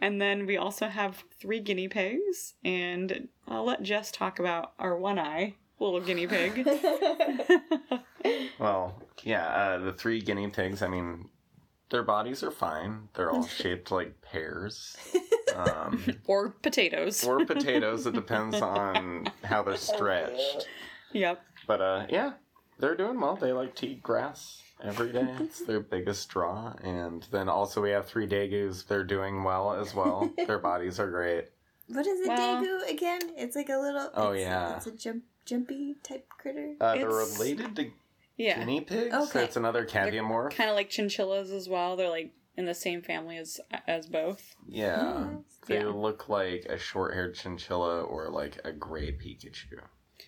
And 0.00 0.20
then 0.20 0.46
we 0.46 0.58
also 0.58 0.88
have 0.88 1.24
three 1.40 1.60
guinea 1.60 1.88
pigs, 1.88 2.54
and 2.62 3.28
I'll 3.48 3.64
let 3.64 3.82
Jess 3.82 4.12
talk 4.12 4.38
about 4.38 4.72
our 4.78 4.96
one 4.96 5.18
eye 5.18 5.54
little 5.80 6.00
guinea 6.00 6.26
pig. 6.26 6.68
Well, 8.58 9.02
yeah, 9.22 9.46
uh, 9.46 9.78
the 9.78 9.92
three 9.94 10.20
guinea 10.20 10.48
pigs. 10.48 10.82
I 10.82 10.88
mean, 10.88 11.30
their 11.90 12.02
bodies 12.02 12.42
are 12.42 12.50
fine. 12.50 13.08
They're 13.14 13.30
all 13.30 13.46
shaped 13.46 13.90
like 13.90 14.20
pears. 14.22 14.96
Um, 15.56 16.04
or 16.28 16.50
potatoes. 16.50 17.24
or 17.24 17.44
potatoes. 17.44 18.06
It 18.06 18.14
depends 18.14 18.60
on 18.62 19.28
how 19.42 19.64
they're 19.64 19.76
stretched. 19.76 20.68
Yep. 21.12 21.42
But 21.66 21.80
uh, 21.80 22.06
yeah, 22.08 22.34
they're 22.78 22.94
doing 22.96 23.20
well. 23.20 23.34
They 23.34 23.52
like 23.52 23.74
to 23.76 23.88
eat 23.88 24.00
grass 24.00 24.62
every 24.82 25.10
day. 25.10 25.26
It's 25.40 25.60
their 25.66 25.80
biggest 25.96 26.28
draw. 26.28 26.72
And 26.84 27.26
then 27.32 27.48
also 27.48 27.82
we 27.82 27.90
have 27.90 28.06
three 28.06 28.28
degus. 28.28 28.86
They're 28.86 29.02
doing 29.02 29.42
well 29.42 29.72
as 29.72 29.92
well. 29.92 30.32
their 30.46 30.60
bodies 30.60 31.00
are 31.00 31.10
great. 31.10 31.46
What 31.88 32.06
is 32.06 32.24
a 32.24 32.28
Well- 32.28 32.62
dagu 32.64 32.88
again? 32.88 33.20
It's 33.36 33.56
like 33.56 33.70
a 33.70 33.76
little. 33.78 34.08
Oh, 34.14 34.30
it's- 34.32 34.46
yeah. 34.46 34.76
It's 34.76 34.86
a 34.86 34.92
jump, 34.92 35.24
jumpy 35.44 35.96
type 36.04 36.28
critter. 36.38 36.76
Uh, 36.80 36.94
they're 36.94 37.08
related 37.08 37.74
to 37.74 37.90
Yeah. 38.40 38.58
guinea 38.58 38.80
pigs. 38.80 39.14
Okay. 39.14 39.44
It's 39.44 39.56
another 39.56 39.84
caviomorph. 39.84 40.52
Kind 40.54 40.70
of 40.70 40.76
like 40.76 40.88
chinchillas 40.90 41.50
as 41.50 41.68
well. 41.68 41.96
They're 41.96 42.08
like 42.08 42.32
in 42.56 42.64
the 42.64 42.74
same 42.74 43.02
family 43.02 43.36
as 43.36 43.60
as 43.86 44.06
both. 44.06 44.54
Yeah. 44.66 45.28
They 45.66 45.78
Yeah. 45.80 45.88
look 45.88 46.28
like 46.28 46.64
a 46.68 46.78
short 46.78 47.14
haired 47.14 47.34
chinchilla 47.34 48.02
or 48.02 48.28
like 48.30 48.58
a 48.64 48.72
gray 48.72 49.12
Pikachu. 49.12 49.80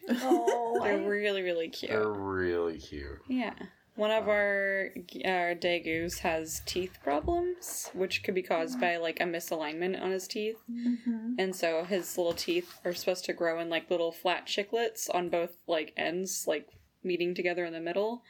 Oh, 0.09 0.81
They're 0.83 0.99
really 1.09 1.42
really 1.42 1.69
cute. 1.69 1.90
They're 1.90 2.09
really 2.11 2.78
cute. 2.78 3.21
Yeah. 3.28 3.54
One 3.95 4.11
of 4.11 4.26
our 4.28 4.88
our 5.26 5.54
dagus 5.54 6.19
has 6.21 6.62
teeth 6.64 6.99
problems, 7.04 7.90
which 7.92 8.23
could 8.25 8.35
be 8.35 8.42
caused 8.42 8.81
by 8.81 8.97
like 8.97 9.21
a 9.21 9.25
misalignment 9.25 10.00
on 10.00 10.11
his 10.11 10.26
teeth. 10.26 10.57
Mhm. 10.71 11.35
And 11.38 11.54
so 11.54 11.85
his 11.85 12.16
little 12.16 12.33
teeth 12.33 12.78
are 12.87 12.95
supposed 12.95 13.25
to 13.26 13.33
grow 13.35 13.59
in 13.61 13.69
like 13.69 13.90
little 13.90 14.11
flat 14.12 14.47
chiclets 14.47 15.09
on 15.14 15.28
both 15.28 15.57
like 15.66 15.92
ends, 15.97 16.47
like 16.47 16.69
meeting 17.05 17.35
together 17.35 17.65
in 17.65 17.73
the 17.73 17.81
middle. 17.81 18.23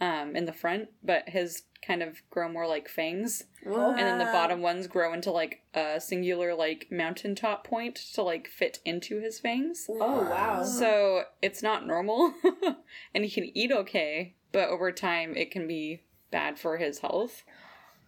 um, 0.00 0.34
in 0.34 0.46
the 0.46 0.52
front, 0.52 0.88
but 1.04 1.28
his 1.28 1.62
kind 1.86 2.02
of 2.02 2.22
grow 2.28 2.48
more 2.48 2.66
like 2.66 2.88
fangs, 2.88 3.44
Whoa. 3.64 3.90
and 3.90 4.00
then 4.00 4.18
the 4.18 4.24
bottom 4.24 4.60
ones 4.60 4.88
grow 4.88 5.12
into 5.12 5.30
like 5.30 5.62
a 5.74 6.00
singular 6.00 6.54
like 6.56 6.88
mountaintop 6.90 7.64
point 7.64 7.94
to 8.14 8.22
like 8.22 8.48
fit 8.48 8.80
into 8.84 9.20
his 9.20 9.38
fangs. 9.38 9.86
Oh 9.88 10.22
wow. 10.28 10.64
So 10.64 11.22
it's 11.40 11.62
not 11.62 11.86
normal, 11.86 12.34
and 13.14 13.24
he 13.24 13.30
can 13.30 13.56
eat 13.56 13.70
okay, 13.70 14.34
but 14.50 14.70
over 14.70 14.90
time 14.90 15.36
it 15.36 15.52
can 15.52 15.68
be 15.68 16.02
bad 16.32 16.58
for 16.58 16.78
his 16.78 16.98
health. 16.98 17.44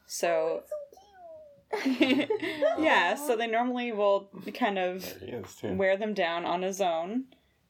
So. 0.07 0.65
yeah, 1.87 3.15
so 3.15 3.37
they 3.37 3.47
normally 3.47 3.93
will 3.93 4.31
kind 4.55 4.79
of 4.79 5.03
There 5.21 5.29
he 5.29 5.35
is 5.37 5.55
too. 5.57 5.73
wear 5.75 5.97
them 5.97 6.15
down 6.15 6.45
on 6.45 6.63
his 6.63 6.81
own. 6.81 7.25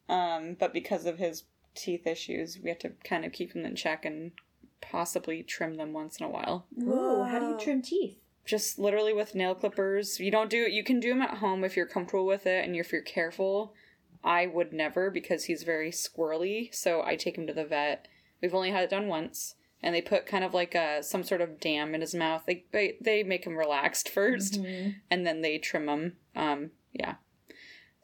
Um, 0.08 0.56
but 0.58 0.72
because 0.74 1.06
of 1.06 1.18
his 1.18 1.44
teeth 1.74 2.06
issues, 2.06 2.58
we 2.62 2.70
have 2.70 2.78
to 2.80 2.92
kind 3.04 3.24
of 3.24 3.32
keep 3.32 3.52
them 3.52 3.64
in 3.64 3.76
check 3.76 4.04
and 4.04 4.32
possibly 4.80 5.42
trim 5.42 5.76
them 5.76 5.92
once 5.92 6.18
in 6.18 6.26
a 6.26 6.30
while. 6.30 6.66
Ooh, 6.80 7.22
how 7.22 7.38
do 7.38 7.46
you 7.46 7.58
trim 7.58 7.82
teeth? 7.82 8.18
Just 8.44 8.78
literally 8.78 9.14
with 9.14 9.34
nail 9.34 9.54
clippers. 9.54 10.20
You 10.20 10.30
don't 10.30 10.50
do 10.50 10.58
you 10.58 10.84
can 10.84 11.00
do 11.00 11.08
them 11.08 11.22
at 11.22 11.38
home 11.38 11.64
if 11.64 11.76
you're 11.76 11.86
comfortable 11.86 12.26
with 12.26 12.46
it 12.46 12.64
and 12.64 12.76
if 12.76 12.92
you're 12.92 13.02
careful. 13.02 13.74
I 14.22 14.46
would 14.46 14.72
never 14.72 15.10
because 15.10 15.44
he's 15.44 15.62
very 15.64 15.90
squirrely, 15.90 16.74
so 16.74 17.02
I 17.02 17.16
take 17.16 17.36
him 17.36 17.46
to 17.46 17.52
the 17.52 17.64
vet. 17.64 18.08
We've 18.40 18.54
only 18.54 18.70
had 18.70 18.84
it 18.84 18.90
done 18.90 19.08
once. 19.08 19.54
And 19.82 19.94
they 19.94 20.00
put 20.00 20.24
kind 20.24 20.44
of 20.44 20.54
like 20.54 20.74
a 20.74 21.02
some 21.02 21.24
sort 21.24 21.42
of 21.42 21.60
dam 21.60 21.94
in 21.94 22.00
his 22.00 22.14
mouth. 22.14 22.44
They 22.46 22.64
they, 22.72 22.96
they 23.00 23.22
make 23.22 23.46
him 23.46 23.56
relaxed 23.56 24.10
1st 24.14 24.94
and 25.10 25.26
then 25.26 25.42
they 25.42 25.58
trim 25.58 25.88
him. 25.88 26.16
Um, 26.34 26.70
yeah. 26.92 27.16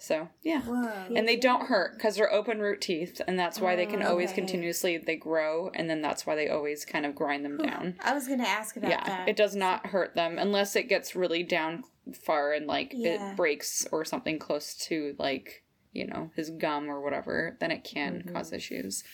So 0.03 0.29
yeah, 0.43 0.63
Whoa. 0.63 1.15
and 1.15 1.29
they 1.29 1.37
don't 1.37 1.67
hurt 1.67 1.95
because 1.99 2.17
they're 2.17 2.33
open 2.33 2.59
root 2.61 2.81
teeth, 2.81 3.21
and 3.29 3.39
that's 3.39 3.61
why 3.61 3.77
they 3.77 3.85
can 3.85 4.03
Oh, 4.03 4.09
always 4.09 4.31
okay. 4.31 4.41
continuously 4.41 4.97
they 4.97 5.17
grow, 5.17 5.71
and 5.75 5.91
then 5.91 6.01
that's 6.01 6.25
why 6.27 6.35
they 6.37 6.49
always 6.49 6.87
kind 6.87 7.05
of 7.05 7.15
grind 7.15 7.45
them 7.45 7.59
down. 7.59 7.97
I 8.03 8.15
was 8.15 8.27
gonna 8.27 8.45
ask 8.45 8.77
about 8.79 8.91
yeah, 8.91 9.05
that. 9.05 9.29
it 9.29 9.37
does 9.37 9.55
not 9.55 9.89
hurt 9.89 10.15
them 10.15 10.39
unless 10.39 10.75
it 10.75 10.89
gets 10.89 11.15
really 11.15 11.43
down 11.43 11.85
far 12.15 12.55
and 12.55 12.67
like 12.67 12.93
Yeah. 12.97 13.33
it 13.33 13.37
breaks 13.37 13.87
or 13.93 14.07
something 14.07 14.39
close 14.39 14.75
to 14.87 15.15
like 15.19 15.65
you 15.93 16.07
know 16.07 16.31
his 16.35 16.49
gum 16.49 16.89
or 16.91 17.03
whatever. 17.03 17.59
Then 17.61 17.71
it 17.71 17.85
can 17.85 18.21
Mm-hmm. 18.21 18.35
cause 18.35 18.55
issues. 18.55 19.05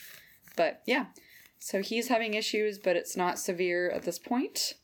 But 0.55 0.83
yeah, 0.85 1.07
so 1.59 1.81
he's 1.81 2.07
having 2.07 2.33
issues, 2.33 2.79
but 2.79 2.95
it's 2.95 3.17
not 3.17 3.39
severe 3.39 3.89
at 3.89 4.03
this 4.03 4.19
point. 4.19 4.75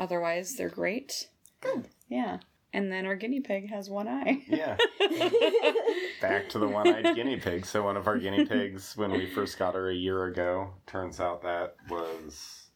Otherwise, 0.00 0.56
they're 0.56 0.68
great. 0.68 1.28
Good. 1.60 1.86
Yeah. 2.08 2.38
And 2.72 2.92
then 2.92 3.06
our 3.06 3.16
guinea 3.16 3.40
pig 3.40 3.70
has 3.70 3.88
one 3.88 4.08
eye. 4.08 4.42
Yeah. 4.46 4.76
Back 6.20 6.48
to 6.50 6.58
the 6.58 6.68
one 6.68 6.86
eyed 6.86 7.14
guinea 7.14 7.36
pig. 7.38 7.64
So, 7.64 7.82
one 7.84 7.96
of 7.96 8.06
our 8.06 8.18
guinea 8.18 8.44
pigs, 8.44 8.96
when 8.96 9.10
we 9.10 9.26
first 9.26 9.58
got 9.58 9.74
her 9.74 9.88
a 9.90 9.94
year 9.94 10.24
ago, 10.24 10.74
turns 10.86 11.18
out 11.20 11.42
that 11.42 11.76
was 11.88 12.66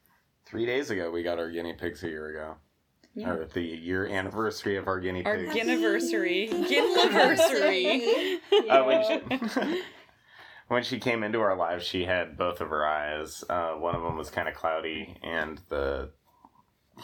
three 0.47 0.65
days 0.65 0.91
ago. 0.91 1.11
We 1.11 1.23
got 1.23 1.39
our 1.39 1.51
guinea 1.51 1.75
pigs 1.75 2.03
a 2.05 2.09
year 2.09 2.31
ago. 2.31 2.55
Yeah. 3.15 3.31
Or 3.33 3.45
the 3.45 3.61
year 3.61 4.07
anniversary 4.07 4.77
of 4.77 4.87
our 4.89 4.99
guinea 4.99 5.25
Our 5.27 5.37
pigs. 5.37 5.57
anniversary. 5.57 6.49
Anniversary. 6.51 8.39
Uh, 8.71 8.85
when, 8.85 9.05
she, 9.05 9.83
when 10.69 10.83
she 10.83 10.99
came 10.99 11.23
into 11.23 11.41
our 11.41 11.57
lives, 11.57 11.85
she 11.85 12.05
had 12.05 12.37
both 12.39 12.61
of 12.61 12.69
her 12.69 12.87
eyes. 12.87 13.45
Uh, 13.51 13.73
one 13.73 13.95
of 13.95 14.03
them 14.03 14.17
was 14.17 14.31
kind 14.31 14.47
of 14.49 14.55
cloudy, 14.55 15.17
and 15.23 15.61
the 15.69 16.11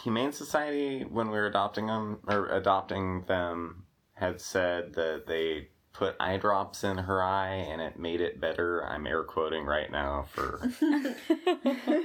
Humane 0.02 0.32
Society, 0.32 1.02
when 1.02 1.30
we 1.30 1.38
were 1.38 1.46
adopting 1.46 1.86
them 1.86 2.18
or 2.26 2.48
adopting 2.48 3.24
them, 3.26 3.84
had 4.14 4.40
said 4.40 4.94
that 4.94 5.26
they 5.26 5.68
put 5.92 6.16
eye 6.20 6.36
drops 6.36 6.84
in 6.84 6.96
her 6.96 7.22
eye 7.22 7.54
and 7.54 7.80
it 7.80 7.98
made 7.98 8.20
it 8.20 8.40
better. 8.40 8.86
I'm 8.86 9.06
air 9.06 9.24
quoting 9.24 9.64
right 9.64 9.90
now 9.90 10.26
for 10.28 10.58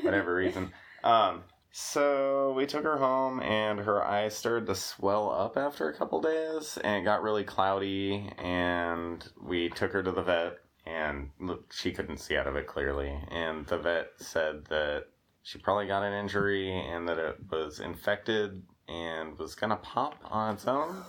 whatever 0.02 0.36
reason. 0.36 0.72
Um, 1.04 1.44
so 1.76 2.54
we 2.56 2.68
took 2.68 2.84
her 2.84 2.98
home, 2.98 3.42
and 3.42 3.80
her 3.80 4.04
eyes 4.04 4.36
started 4.36 4.68
to 4.68 4.76
swell 4.76 5.32
up 5.32 5.58
after 5.58 5.90
a 5.90 5.98
couple 5.98 6.22
days, 6.22 6.78
and 6.84 6.98
it 6.98 7.04
got 7.04 7.24
really 7.24 7.44
cloudy. 7.44 8.32
And 8.38 9.28
we 9.42 9.70
took 9.70 9.92
her 9.94 10.04
to 10.04 10.12
the 10.12 10.22
vet, 10.22 10.60
and 10.86 11.32
look, 11.40 11.74
she 11.74 11.92
couldn't 11.92 12.20
see 12.20 12.38
out 12.38 12.46
of 12.46 12.56
it 12.56 12.68
clearly. 12.68 13.20
And 13.32 13.66
the 13.66 13.80
vet 13.80 14.12
said 14.18 14.66
that 14.66 15.08
she 15.44 15.60
probably 15.60 15.86
got 15.88 16.04
an 16.04 16.14
injury 16.14 16.72
and 16.72 17.08
that 17.08 17.18
it 17.20 17.38
was 17.52 17.80
infected 17.80 18.64
and 18.88 19.38
was 19.38 19.56
gonna 19.56 19.76
pop 19.78 20.16
on 20.26 20.56
its 20.56 20.68
own. 20.68 21.04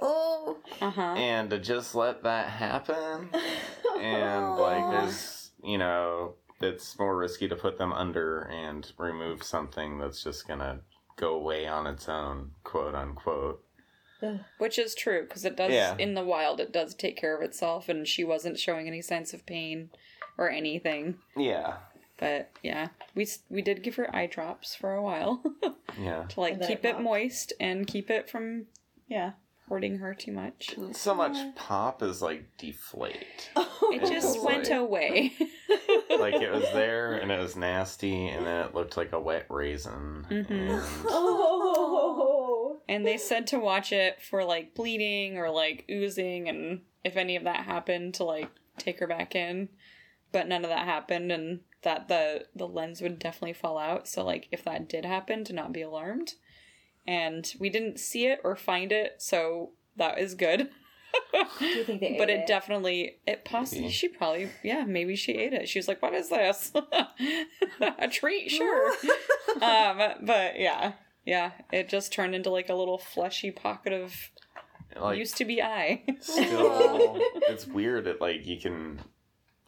oh, 0.00 0.56
Uh 0.80 0.90
huh. 0.90 1.02
And 1.16 1.50
to 1.50 1.58
just 1.58 1.94
let 1.94 2.22
that 2.22 2.48
happen 2.48 3.28
and 4.00 4.56
like 4.56 4.90
there's 4.90 5.50
you 5.62 5.78
know 5.78 6.34
it's 6.60 6.98
more 6.98 7.16
risky 7.16 7.48
to 7.48 7.56
put 7.56 7.76
them 7.78 7.92
under 7.92 8.40
and 8.42 8.90
remove 8.98 9.42
something 9.42 9.98
that's 9.98 10.22
just 10.22 10.46
gonna 10.46 10.80
go 11.16 11.34
away 11.34 11.66
on 11.66 11.86
its 11.86 12.08
own 12.08 12.52
quote 12.64 12.94
unquote 12.94 13.64
Which 14.58 14.78
is 14.78 14.94
true 14.94 15.22
because 15.22 15.44
it 15.44 15.56
does 15.56 15.72
Yeah. 15.72 15.96
in 15.98 16.14
the 16.14 16.24
wild. 16.24 16.60
It 16.60 16.72
does 16.72 16.94
take 16.94 17.16
care 17.16 17.36
of 17.36 17.42
itself, 17.42 17.88
and 17.88 18.06
she 18.06 18.22
wasn't 18.22 18.58
showing 18.58 18.86
any 18.86 19.02
signs 19.02 19.34
of 19.34 19.44
pain 19.44 19.90
or 20.38 20.48
anything. 20.48 21.18
yeah 21.36 21.78
But 22.22 22.50
yeah, 22.62 22.88
we 23.16 23.26
we 23.50 23.62
did 23.62 23.82
give 23.82 23.96
her 23.96 24.14
eye 24.14 24.26
drops 24.26 24.76
for 24.76 24.94
a 24.94 25.02
while. 25.02 25.42
Yeah. 26.00 26.22
To 26.30 26.40
like 26.40 26.66
keep 26.66 26.86
it 26.86 26.96
it 26.96 27.00
moist 27.02 27.52
and 27.60 27.86
keep 27.86 28.08
it 28.10 28.30
from 28.30 28.64
yeah 29.08 29.32
hurting 29.68 29.98
her 29.98 30.14
too 30.14 30.32
much. 30.32 30.74
so 30.92 31.14
much 31.14 31.36
pop 31.54 32.02
is 32.02 32.22
like 32.22 32.44
deflate. 32.56 33.50
It 33.92 34.00
just 34.10 34.36
It's 34.36 34.44
went 34.44 34.70
like- 34.70 34.78
away. 34.78 35.32
like 36.18 36.34
it 36.40 36.50
was 36.50 36.64
there 36.72 37.14
and 37.16 37.30
it 37.30 37.38
was 37.38 37.56
nasty 37.56 38.28
and 38.28 38.46
then 38.46 38.64
it 38.64 38.74
looked 38.74 38.96
like 38.96 39.12
a 39.12 39.20
wet 39.20 39.44
raisin. 39.50 40.24
Mhm. 40.30 40.50
and 40.50 40.82
Oh. 41.08 42.80
and 42.88 43.06
they 43.06 43.18
said 43.18 43.46
to 43.48 43.58
watch 43.58 43.92
it 43.92 44.22
for 44.22 44.44
like 44.44 44.74
bleeding 44.74 45.36
or 45.36 45.50
like 45.50 45.84
oozing 45.90 46.48
and 46.48 46.80
if 47.04 47.16
any 47.18 47.36
of 47.36 47.44
that 47.44 47.64
happened 47.66 48.14
to 48.14 48.24
like 48.24 48.48
take 48.78 48.98
her 49.00 49.06
back 49.06 49.34
in. 49.34 49.68
But 50.32 50.48
none 50.48 50.64
of 50.64 50.70
that 50.70 50.86
happened 50.86 51.30
and 51.30 51.60
that 51.82 52.08
the 52.08 52.46
the 52.54 52.66
lens 52.66 53.00
would 53.00 53.18
definitely 53.18 53.52
fall 53.52 53.78
out. 53.78 54.08
So 54.08 54.24
like 54.24 54.48
if 54.50 54.64
that 54.64 54.88
did 54.88 55.04
happen 55.04 55.44
to 55.44 55.52
not 55.52 55.72
be 55.72 55.82
alarmed. 55.82 56.34
And 57.06 57.52
we 57.58 57.68
didn't 57.68 57.98
see 57.98 58.26
it 58.26 58.38
or 58.44 58.54
find 58.54 58.92
it 58.92 59.16
so 59.18 59.72
that 59.96 60.18
is 60.18 60.34
good. 60.34 60.70
Do 61.58 61.66
you 61.66 61.84
think 61.84 62.00
they 62.00 62.16
but 62.18 62.30
it 62.30 62.40
it? 62.40 62.46
definitely 62.46 63.16
it 63.26 63.44
possibly 63.44 63.90
she 63.90 64.08
probably 64.08 64.50
yeah 64.62 64.84
maybe 64.84 65.16
she 65.16 65.32
ate 65.32 65.52
it. 65.52 65.68
She 65.68 65.78
was 65.78 65.88
like 65.88 66.00
what 66.00 66.14
is 66.14 66.30
this? 66.30 66.72
A 67.80 68.08
treat 68.08 68.50
sure. 68.50 68.94
Um 69.60 69.98
but 70.22 70.58
yeah 70.58 70.92
yeah 71.26 71.52
it 71.72 71.88
just 71.88 72.12
turned 72.12 72.34
into 72.34 72.48
like 72.48 72.70
a 72.70 72.74
little 72.74 72.96
fleshy 72.98 73.50
pocket 73.50 73.92
of 73.92 74.14
like 74.98 75.18
used 75.18 75.36
to 75.38 75.44
be 75.44 75.60
eye. 75.62 76.04
still 76.20 77.18
it's 77.48 77.66
weird 77.66 78.04
that 78.04 78.20
like 78.20 78.46
you 78.46 78.58
can 78.58 79.00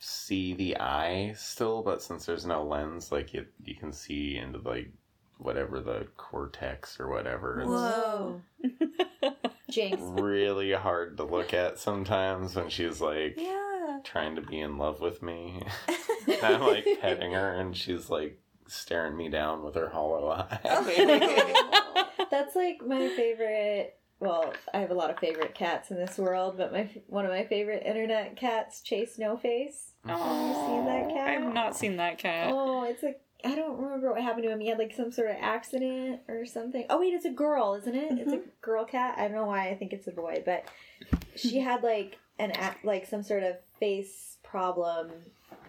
see 0.07 0.53
the 0.55 0.77
eye 0.79 1.33
still 1.37 1.83
but 1.83 2.03
since 2.03 2.27
there's 2.27 2.45
no 2.45 2.63
lens 2.63 3.11
like 3.11 3.35
it 3.35 3.49
you 3.65 3.75
can 3.75 3.91
see 3.93 4.37
into 4.37 4.59
like 4.59 4.91
whatever 5.39 5.81
the 5.81 6.07
cortex 6.19 7.01
or 7.01 7.09
whatever 7.09 7.61
it's 7.61 7.69
whoa. 7.69 8.41
Jinx. 9.71 9.97
really 10.01 10.73
hard 10.73 11.17
to 11.17 11.25
look 11.25 11.55
at 11.55 11.79
sometimes 11.79 12.55
when 12.55 12.69
she's 12.69 13.01
like 13.01 13.35
Yeah. 13.39 14.01
trying 14.05 14.37
to 14.37 14.43
be 14.43 14.61
in 14.61 14.77
love 14.77 15.01
with 15.01 15.23
me 15.23 15.63
i'm 16.43 16.61
like 16.61 16.87
petting 17.01 17.33
her 17.33 17.55
and 17.55 17.75
she's 17.77 18.11
like 18.11 18.39
staring 18.67 19.17
me 19.17 19.29
down 19.31 19.65
with 19.65 19.75
her 19.75 19.89
hollow 19.89 20.29
eye 20.31 21.61
That's 22.31 22.57
like 22.57 22.81
my 22.85 23.09
favorite. 23.11 23.97
Well, 24.25 24.55
I 24.73 24.79
have 24.79 24.91
a 24.91 24.95
lot 24.95 25.11
of 25.11 25.19
favorite 25.19 25.55
cats 25.55 25.91
in 25.91 25.99
this 25.99 26.17
world, 26.17 26.57
but 26.57 26.73
my 26.73 26.89
one 27.09 27.27
of 27.27 27.31
my 27.31 27.45
favorite 27.45 27.85
internet 27.85 28.37
cats, 28.37 28.81
Chase 28.81 29.19
No 29.19 29.37
Face. 29.37 29.93
Have 30.07 30.19
you 30.19 30.55
seen 30.55 30.87
that 30.87 31.07
oh, 31.11 31.15
cat? 31.15 31.29
I've 31.29 31.55
not 31.55 31.77
seen 31.77 31.97
that 31.99 32.19
cat. 32.19 32.51
Oh, 32.51 32.85
it's 32.85 33.03
like 33.03 33.21
I 33.45 33.55
don't 33.55 33.79
remember 33.79 34.11
what 34.11 34.23
happened 34.23 34.45
to 34.45 34.51
him. 34.51 34.61
He 34.61 34.69
had 34.69 34.79
like 34.79 34.95
some 34.97 35.13
sort 35.13 35.31
of 35.31 35.37
accident 35.39 36.21
or 36.29 36.47
something. 36.47 36.87
Oh 36.89 37.01
wait, 37.01 37.13
it's 37.13 37.27
a 37.27 37.31
girl, 37.31 37.75
isn't 37.75 37.95
it? 37.95 38.13
It's 38.13 38.33
a 38.33 38.37
mm-hmm. 38.37 38.49
girl 38.63 38.87
cat. 38.87 39.17
I 39.19 39.29
don't 39.29 39.37
know 39.37 39.45
why 39.45 39.69
I 39.69 39.75
think 39.75 39.93
it's 39.93 40.07
a 40.07 40.13
boy, 40.13 40.43
but 40.47 40.65
she 41.37 41.59
had 41.59 41.83
like 41.83 42.17
an 42.39 42.53
act 42.53 42.85
like 42.85 43.07
some 43.07 43.23
sort 43.23 43.43
of 43.43 43.57
face 43.79 44.39
problem 44.43 45.11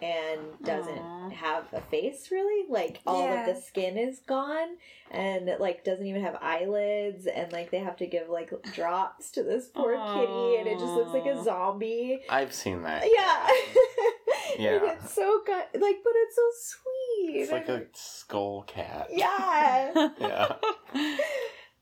and 0.02 0.40
doesn't 0.64 0.98
Aw. 0.98 1.30
have 1.30 1.64
a 1.72 1.80
face 1.80 2.28
really. 2.30 2.66
Like 2.68 3.00
all 3.06 3.22
Yeah. 3.22 3.46
of 3.48 3.54
the 3.54 3.60
skin 3.60 3.96
is 3.96 4.20
gone 4.20 4.76
and 5.10 5.48
it, 5.48 5.60
like 5.60 5.84
doesn't 5.84 6.06
even 6.06 6.22
have 6.22 6.36
eyelids 6.42 7.26
and 7.26 7.52
like 7.52 7.70
they 7.70 7.78
have 7.78 7.96
to 7.98 8.06
give 8.06 8.28
like 8.28 8.52
drops 8.72 9.30
to 9.32 9.42
this 9.42 9.68
poor 9.68 9.92
kitty 9.94 10.56
and 10.58 10.66
it 10.66 10.78
just 10.78 10.92
looks 10.92 11.12
like 11.12 11.26
a 11.26 11.42
zombie. 11.44 12.20
i've 12.28 12.52
seen 12.52 12.82
that 12.82 13.04
Yeah. 13.16 13.48
Yeah. 14.58 14.76
and 14.76 14.84
it's 14.92 15.12
so 15.12 15.42
good. 15.44 15.80
Like, 15.82 15.96
but 16.02 16.12
it's 16.14 16.36
so 16.36 16.50
sweet. 16.78 17.40
it's 17.42 17.52
like 17.52 17.68
a 17.68 17.82
skull 17.94 18.62
cat 18.66 19.08
Yeah. 19.12 20.08
yeah 20.20 20.52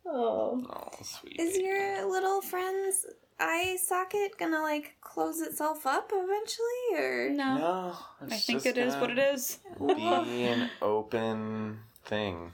Oh. 0.07 0.63
oh 0.69 0.89
sweet 1.03 1.41
Is 1.41 1.57
your 1.57 2.07
little 2.09 2.43
friend's 2.43 3.07
eye 3.41 3.77
socket 3.85 4.39
gonna 4.39 4.61
like 4.63 4.97
close 5.01 5.41
itself 5.41 5.87
up 5.87 6.11
eventually, 6.13 7.05
or 7.05 7.31
No, 7.31 7.59
No, 7.59 7.97
I 8.31 8.37
think 8.37 8.67
it 8.67 8.79
is 8.79 8.95
what 8.97 9.11
it 9.11 9.19
is. 9.19 9.59
it. 9.81 9.97
Be 10.27 10.45
an 10.45 10.71
open 10.83 11.81
thing. 12.05 12.53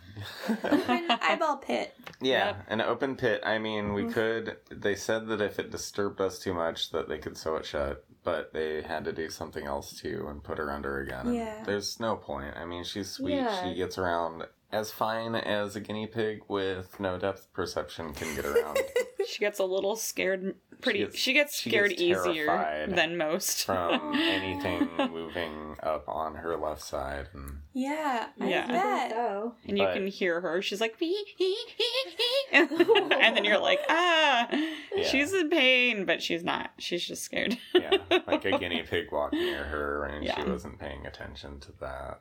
an 0.62 1.10
eyeball 1.22 1.56
pit? 1.58 1.94
Yeah, 2.20 2.46
Yep. 2.46 2.64
an 2.68 2.80
open 2.80 3.16
pit. 3.16 3.42
I 3.44 3.58
mean, 3.58 3.92
we 3.94 4.06
could. 4.08 4.56
They 4.70 4.94
said 4.94 5.26
that 5.28 5.40
if 5.40 5.58
it 5.58 5.70
disturbed 5.70 6.20
us 6.20 6.38
too 6.38 6.54
much, 6.54 6.90
that 6.92 7.08
they 7.08 7.18
could 7.18 7.36
sew 7.36 7.56
it 7.56 7.66
shut, 7.66 8.04
but 8.22 8.52
they 8.52 8.82
had 8.82 9.04
to 9.06 9.12
do 9.12 9.28
something 9.30 9.66
else 9.66 9.92
too 9.98 10.26
and 10.28 10.42
put 10.42 10.58
her 10.58 10.70
under 10.70 11.00
again. 11.00 11.34
Yeah. 11.34 11.62
There's 11.64 11.98
no 11.98 12.16
point. 12.16 12.54
I 12.56 12.64
mean, 12.64 12.84
she's 12.84 13.10
sweet. 13.10 13.34
Yeah. 13.36 13.64
She 13.64 13.74
gets 13.74 13.98
around 13.98 14.44
as 14.72 14.92
fine 14.92 15.34
as 15.34 15.74
a 15.74 15.80
guinea 15.80 16.06
pig 16.06 16.42
with 16.46 17.00
no 17.00 17.18
depth 17.18 17.52
perception 17.52 18.12
can 18.14 18.32
get 18.36 18.44
around 18.44 18.78
She 19.28 19.38
gets 19.40 19.58
a 19.58 19.64
little 19.64 19.96
scared. 19.96 20.54
Pretty. 20.80 21.00
gets- 21.00 21.16
She 21.18 21.32
gets, 21.34 21.58
she 21.58 21.68
scared 21.70 21.90
gets 21.90 22.00
easier 22.00 22.86
than 22.88 23.16
most. 23.18 23.64
from 23.66 24.14
anything 24.18 24.88
moving 25.10 25.76
up 25.82 26.08
on 26.08 26.36
her 26.36 26.56
left 26.56 26.80
side. 26.82 27.28
And 27.34 27.58
Yeah, 27.74 28.28
I 28.40 28.48
Yeah. 28.48 28.66
bet. 28.66 29.10
So. 29.10 29.54
and 29.68 29.76
you 29.78 29.84
but- 29.84 29.94
can 29.94 30.06
hear 30.06 30.40
her. 30.40 30.62
She's 30.62 30.80
like, 30.80 30.96
and 32.52 33.36
then 33.36 33.44
you're 33.44 33.58
like, 33.58 33.80
ah, 33.88 34.48
Yeah. 34.94 35.04
she's 35.06 35.32
in 35.34 35.50
pain, 35.50 36.04
but 36.04 36.22
she's 36.22 36.42
not. 36.44 36.70
She's 36.78 37.04
just 37.06 37.22
scared. 37.24 37.58
yeah, 37.74 37.98
like 38.26 38.44
a 38.44 38.58
guinea 38.58 38.82
pig 38.82 39.12
walked 39.12 39.34
near 39.34 39.64
her 39.64 40.04
and 40.06 40.24
Yeah. 40.24 40.42
she 40.42 40.48
wasn't 40.50 40.78
paying 40.78 41.06
attention 41.06 41.60
to 41.60 41.72
that. 41.80 42.20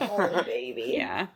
Oh, 0.00 0.42
baby. 0.44 0.94
yeah. 0.96 1.28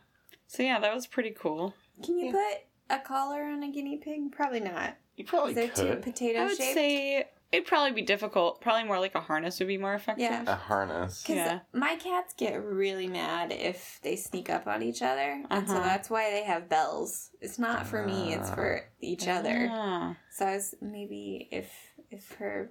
So 0.47 0.63
yeah, 0.63 0.79
that 0.79 0.93
was 0.93 1.07
pretty 1.07 1.31
cool. 1.31 1.73
Can 2.03 2.17
you 2.19 2.25
Yeah. 2.27 2.31
put 2.33 2.57
a 2.91 2.99
collar 2.99 3.43
on 3.43 3.63
a 3.63 3.71
guinea 3.71 3.97
pig? 3.97 4.31
Probably 4.31 4.59
not. 4.59 4.95
You 5.15 5.25
probably 5.25 5.53
They're 5.53 5.67
too 5.69 5.87
could. 5.87 6.01
potato 6.01 6.39
I 6.41 6.45
would 6.45 6.57
shaped. 6.57 6.73
say 6.73 7.25
it'd 7.51 7.67
probably 7.67 7.91
be 7.91 8.01
difficult. 8.01 8.61
Probably 8.61 8.85
more 8.85 8.99
like 8.99 9.13
a 9.13 9.19
harness 9.19 9.59
would 9.59 9.67
be 9.67 9.77
more 9.77 9.93
effective. 9.93 10.23
Yeah. 10.23 10.43
a 10.47 10.55
harness. 10.55 11.21
Because 11.21 11.35
Yeah. 11.37 11.59
my 11.73 11.95
cats 11.97 12.33
get 12.37 12.55
really 12.63 13.07
mad 13.07 13.51
if 13.51 13.99
they 14.03 14.15
sneak 14.15 14.49
up 14.49 14.67
on 14.67 14.81
each 14.81 15.01
other, 15.01 15.43
and 15.49 15.67
so 15.67 15.75
Uh-huh. 15.75 15.83
that's 15.83 16.09
why 16.09 16.31
they 16.31 16.43
have 16.43 16.69
bells. 16.69 17.31
It's 17.41 17.59
not 17.59 17.85
for 17.87 18.05
me; 18.05 18.33
it's 18.33 18.49
for 18.49 18.89
each 19.01 19.27
other. 19.27 19.67
Ah. 19.69 20.15
So 20.31 20.45
I 20.45 20.55
was 20.55 20.75
maybe 20.81 21.49
if 21.51 21.71
if 22.09 22.31
her, 22.33 22.69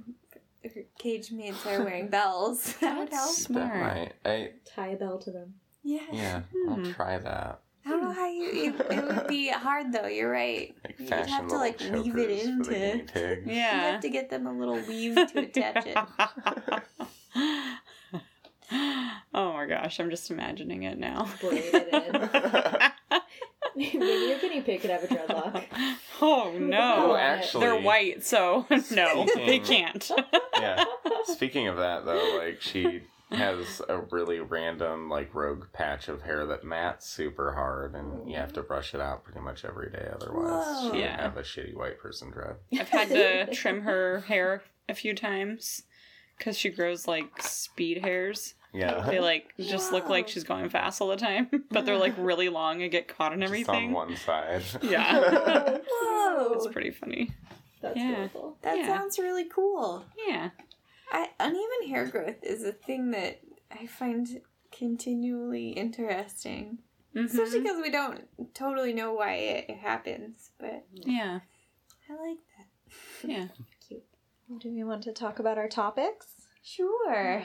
her 0.65 0.83
cage 0.99 1.31
mates 1.33 1.65
are 1.67 1.83
wearing 1.85 2.09
bells, 2.19 2.75
that 2.81 2.99
would 2.99 3.09
help. 3.11 3.29
That's 3.29 3.47
That 3.47 3.53
smart. 3.53 3.81
might. 3.81 4.13
I 4.25 4.53
Tie 4.65 4.89
a 4.89 4.97
bell 4.97 5.19
to 5.19 5.31
them. 5.31 5.55
Yeah. 5.83 6.01
yeah. 6.13 6.43
Hmm. 6.55 6.69
I'll 6.87 6.93
try 6.93 7.17
that. 7.19 7.61
I 7.87 7.89
don't 7.89 8.03
know 8.03 8.13
how 8.13 8.27
you. 8.29 8.75
It, 8.79 8.93
it 8.93 9.05
would 9.07 9.27
be 9.29 9.49
hard 9.51 9.93
though. 9.93 10.07
You're 10.07 10.31
right. 10.31 10.75
Like 10.85 10.99
You'd 11.01 11.09
fashion 11.09 11.33
have 11.33 11.49
to 11.49 11.57
like 11.57 11.81
weave 11.81 11.91
it 11.91 11.95
chokers 11.95 12.13
for 12.13 12.17
the 12.17 12.65
guinea 12.75 12.91
into. 12.91 13.13
pig. 13.13 13.47
You 13.47 13.53
Yeah. 13.55 13.93
have 13.93 14.01
to 14.01 14.11
get 14.11 14.31
them 14.31 14.47
a 14.47 14.53
little 14.53 14.81
weave 14.87 15.15
to 15.15 15.39
attach 15.39 15.87
it. 15.87 15.97
oh 19.35 19.53
my 19.55 19.67
gosh, 19.67 19.99
I'm 20.01 20.11
just 20.11 20.31
imagining 20.31 20.83
it 20.85 20.99
now. 20.99 21.29
Braid 21.41 21.63
it 21.75 22.93
in. 23.13 23.17
Maybe 23.77 23.99
your 23.99 24.39
guinea 24.39 24.61
pig 24.63 24.81
could 24.81 24.91
have 24.91 25.05
a 25.05 25.07
dreadlock. 25.07 25.65
oh 26.21 26.53
no. 26.59 27.13
Oh, 27.13 27.17
actually, 27.17 27.61
They're 27.67 27.81
white, 27.81 28.25
so 28.25 28.67
no, 28.91 29.27
they 29.35 29.59
can't. 29.59 30.11
yeah. 30.59 30.85
Speaking 31.25 31.69
of 31.69 31.77
that, 31.77 32.05
though, 32.05 32.39
like 32.39 32.61
she 32.61 33.03
has 33.33 33.81
a 33.89 33.99
really 34.11 34.41
random, 34.41 35.09
like 35.09 35.35
rogue 35.35 35.67
patch 35.73 36.09
of 36.09 36.23
hair 36.23 36.47
that 36.47 36.65
mats 36.65 37.07
super 37.09 37.53
hard, 37.55 37.95
and 37.95 38.29
you 38.31 38.37
have 38.37 38.53
to 38.55 38.63
brush 38.63 38.95
it 38.95 39.01
out 39.01 39.25
pretty 39.25 39.41
much 39.41 39.65
every 39.65 39.91
day. 39.91 40.09
Otherwise, 40.13 40.51
Whoa. 40.67 40.83
she 40.83 40.91
would 40.93 41.01
Yeah. 41.01 41.21
have 41.23 41.37
a 41.37 41.43
shitty 41.43 41.75
white 41.77 41.99
person 41.99 42.31
dread. 42.31 42.57
I've 42.73 42.89
had 42.89 43.09
to 43.09 43.47
trim 43.55 43.83
her 43.83 44.21
hair 44.27 44.63
a 44.89 44.95
few 44.95 45.15
times 45.15 45.83
because 46.39 46.59
she 46.59 46.71
grows 46.71 47.07
like 47.07 47.41
speed 47.43 47.99
hairs. 47.99 48.55
Yeah. 48.73 49.01
They 49.09 49.19
like 49.21 49.53
just 49.59 49.93
look 49.93 50.09
like 50.09 50.29
she's 50.29 50.45
going 50.45 50.69
fast 50.69 51.01
all 51.01 51.09
the 51.09 51.17
time, 51.17 51.49
but 51.71 51.85
they're 51.87 51.97
like 51.99 52.15
really 52.19 52.49
long 52.49 52.83
and 52.83 52.91
get 52.91 53.09
caught 53.09 53.33
in 53.33 53.41
Just 53.41 53.51
on 53.51 53.55
everything. 53.77 53.93
one 53.93 54.17
side. 54.17 54.63
Yeah. 54.83 55.79
Whoa, 55.91 56.53
It's 56.55 56.67
pretty 56.69 56.91
funny. 56.91 57.33
That's 57.83 57.97
Yeah. 57.97 58.15
beautiful. 58.15 58.57
that 58.63 58.79
Yeah. 58.79 58.87
sounds 58.87 59.19
really 59.19 59.45
cool. 59.49 60.05
Yeah. 60.27 60.51
I, 61.11 61.29
uneven 61.41 61.89
hair 61.89 62.07
growth 62.07 62.43
is 62.43 62.65
a 62.65 62.73
thing 62.73 63.11
that 63.13 63.41
I 63.71 63.87
find 63.87 64.41
continually 64.73 65.71
interesting, 65.71 66.79
especially 67.17 67.61
Mhm. 67.61 67.63
because 67.63 67.83
we 67.83 67.91
don't 67.91 68.55
totally 68.55 68.93
know 68.93 69.13
why 69.13 69.33
it 69.35 69.71
happens. 69.71 70.51
But 70.59 70.85
Yeah. 70.93 71.41
I 72.09 72.13
like 72.15 72.39
that. 72.57 73.29
Yeah. 73.29 73.49
cute. 73.89 74.05
Do 74.59 74.71
we 74.73 74.83
want 74.85 75.03
to 75.05 75.13
talk 75.13 75.39
about 75.39 75.59
our 75.59 75.69
topics? 75.69 76.27
Sure. 76.63 77.43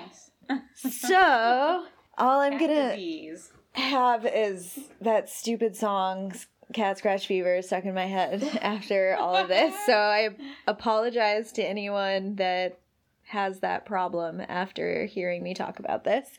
So, 0.76 1.86
all 2.20 2.40
I'm 2.40 2.60
gonna 2.60 2.92
Disease. 2.96 3.52
have 3.72 4.28
is 4.28 4.78
that 5.02 5.28
stupid 5.30 5.76
song 5.76 6.34
cat 6.74 7.00
scratch 7.00 7.26
fever 7.26 7.62
stuck 7.64 7.86
in 7.86 7.96
my 7.96 8.06
head 8.06 8.44
after 8.62 9.16
all 9.16 9.36
of 9.36 9.48
this 9.48 9.74
so 9.88 9.94
i 9.98 10.30
apologize 10.68 11.52
to 11.52 11.64
anyone 11.64 12.36
that 12.36 12.78
has 13.28 13.60
that 13.60 13.86
problem 13.86 14.42
after 14.48 15.06
hearing 15.06 15.44
me 15.44 15.54
talk 15.54 15.80
about 15.80 16.04
this. 16.04 16.30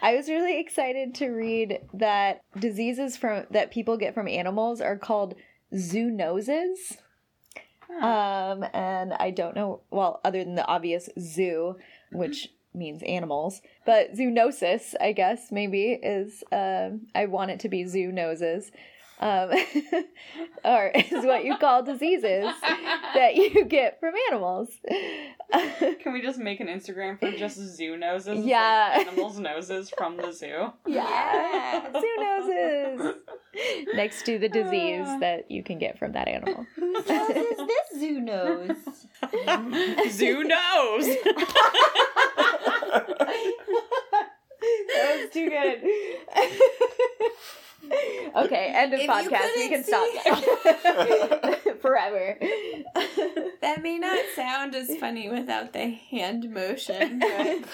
I 0.00 0.14
was 0.14 0.28
really 0.28 0.60
excited 0.60 1.14
to 1.16 1.28
read 1.28 1.80
that 1.94 2.42
diseases 2.58 3.16
from 3.16 3.46
that 3.50 3.70
people 3.70 3.96
get 3.96 4.14
from 4.14 4.28
animals 4.28 4.80
are 4.80 4.96
called 4.96 5.34
zoonoses. 5.74 6.96
Um 8.00 8.64
and 8.74 9.14
i 9.14 9.30
don't 9.30 9.56
know 9.56 9.80
well 9.90 10.20
other 10.22 10.44
than 10.44 10.56
the 10.56 10.66
obvious 10.66 11.08
zoo 11.18 11.76
which 12.12 12.48
means 12.74 13.02
animals 13.02 13.62
but 13.86 14.14
zoonosis 14.14 14.94
i 15.00 15.12
guess 15.12 15.50
maybe 15.50 15.98
is 16.02 16.44
um 16.52 17.06
i 17.14 17.24
want 17.24 17.50
it 17.50 17.60
to 17.60 17.68
be 17.70 17.86
zoo 17.86 18.12
noses 18.12 18.70
um 19.20 19.50
or 20.64 20.88
is 20.94 21.24
what 21.24 21.44
you 21.44 21.56
call 21.58 21.82
diseases 21.82 22.46
that 23.14 23.34
you 23.34 23.64
get 23.64 23.98
from 24.00 24.14
animals 24.30 24.68
Can 26.02 26.12
we 26.12 26.20
just 26.20 26.38
make 26.38 26.60
an 26.60 26.66
Instagram 26.68 27.18
for 27.18 27.32
just 27.32 27.56
zoo 27.56 27.96
noses? 27.96 28.44
Yeah. 28.44 28.92
like 28.98 29.06
animals' 29.08 29.38
noses 29.40 29.90
from 29.96 30.16
the 30.18 30.30
zoo. 30.32 30.72
yeah 30.86 31.90
zoo 31.98 32.16
noses 32.20 33.14
next 33.94 34.24
to 34.26 34.38
the 34.38 34.48
disease 34.48 35.04
Ah. 35.06 35.18
that 35.20 35.50
you 35.50 35.62
can 35.62 35.78
get 35.78 35.98
from 35.98 36.12
that 36.12 36.28
animal 36.28 36.66
Whose 36.76 37.08
nose 37.08 37.30
is 37.30 37.56
this 37.56 37.98
zoo 38.00 38.20
nose? 38.20 38.76
zoo 40.12 40.44
knows. 40.44 41.06
that 44.88 45.20
was 45.20 45.30
too 45.32 45.48
good. 45.50 45.82
okay, 48.36 48.72
end 48.74 48.94
of 48.94 49.00
If 49.00 49.06
you 49.06 49.12
podcast. 49.12 49.56
We 49.56 49.68
can 49.68 49.84
stop 49.84 50.08
now. 50.26 51.72
Forever. 51.80 52.38
That 53.60 53.82
may 53.82 53.98
not 53.98 54.18
sound 54.36 54.74
as 54.76 54.96
funny 54.96 55.28
without 55.28 55.72
the 55.72 55.90
hand 55.90 56.48
motion, 56.50 57.18
but 57.18 57.64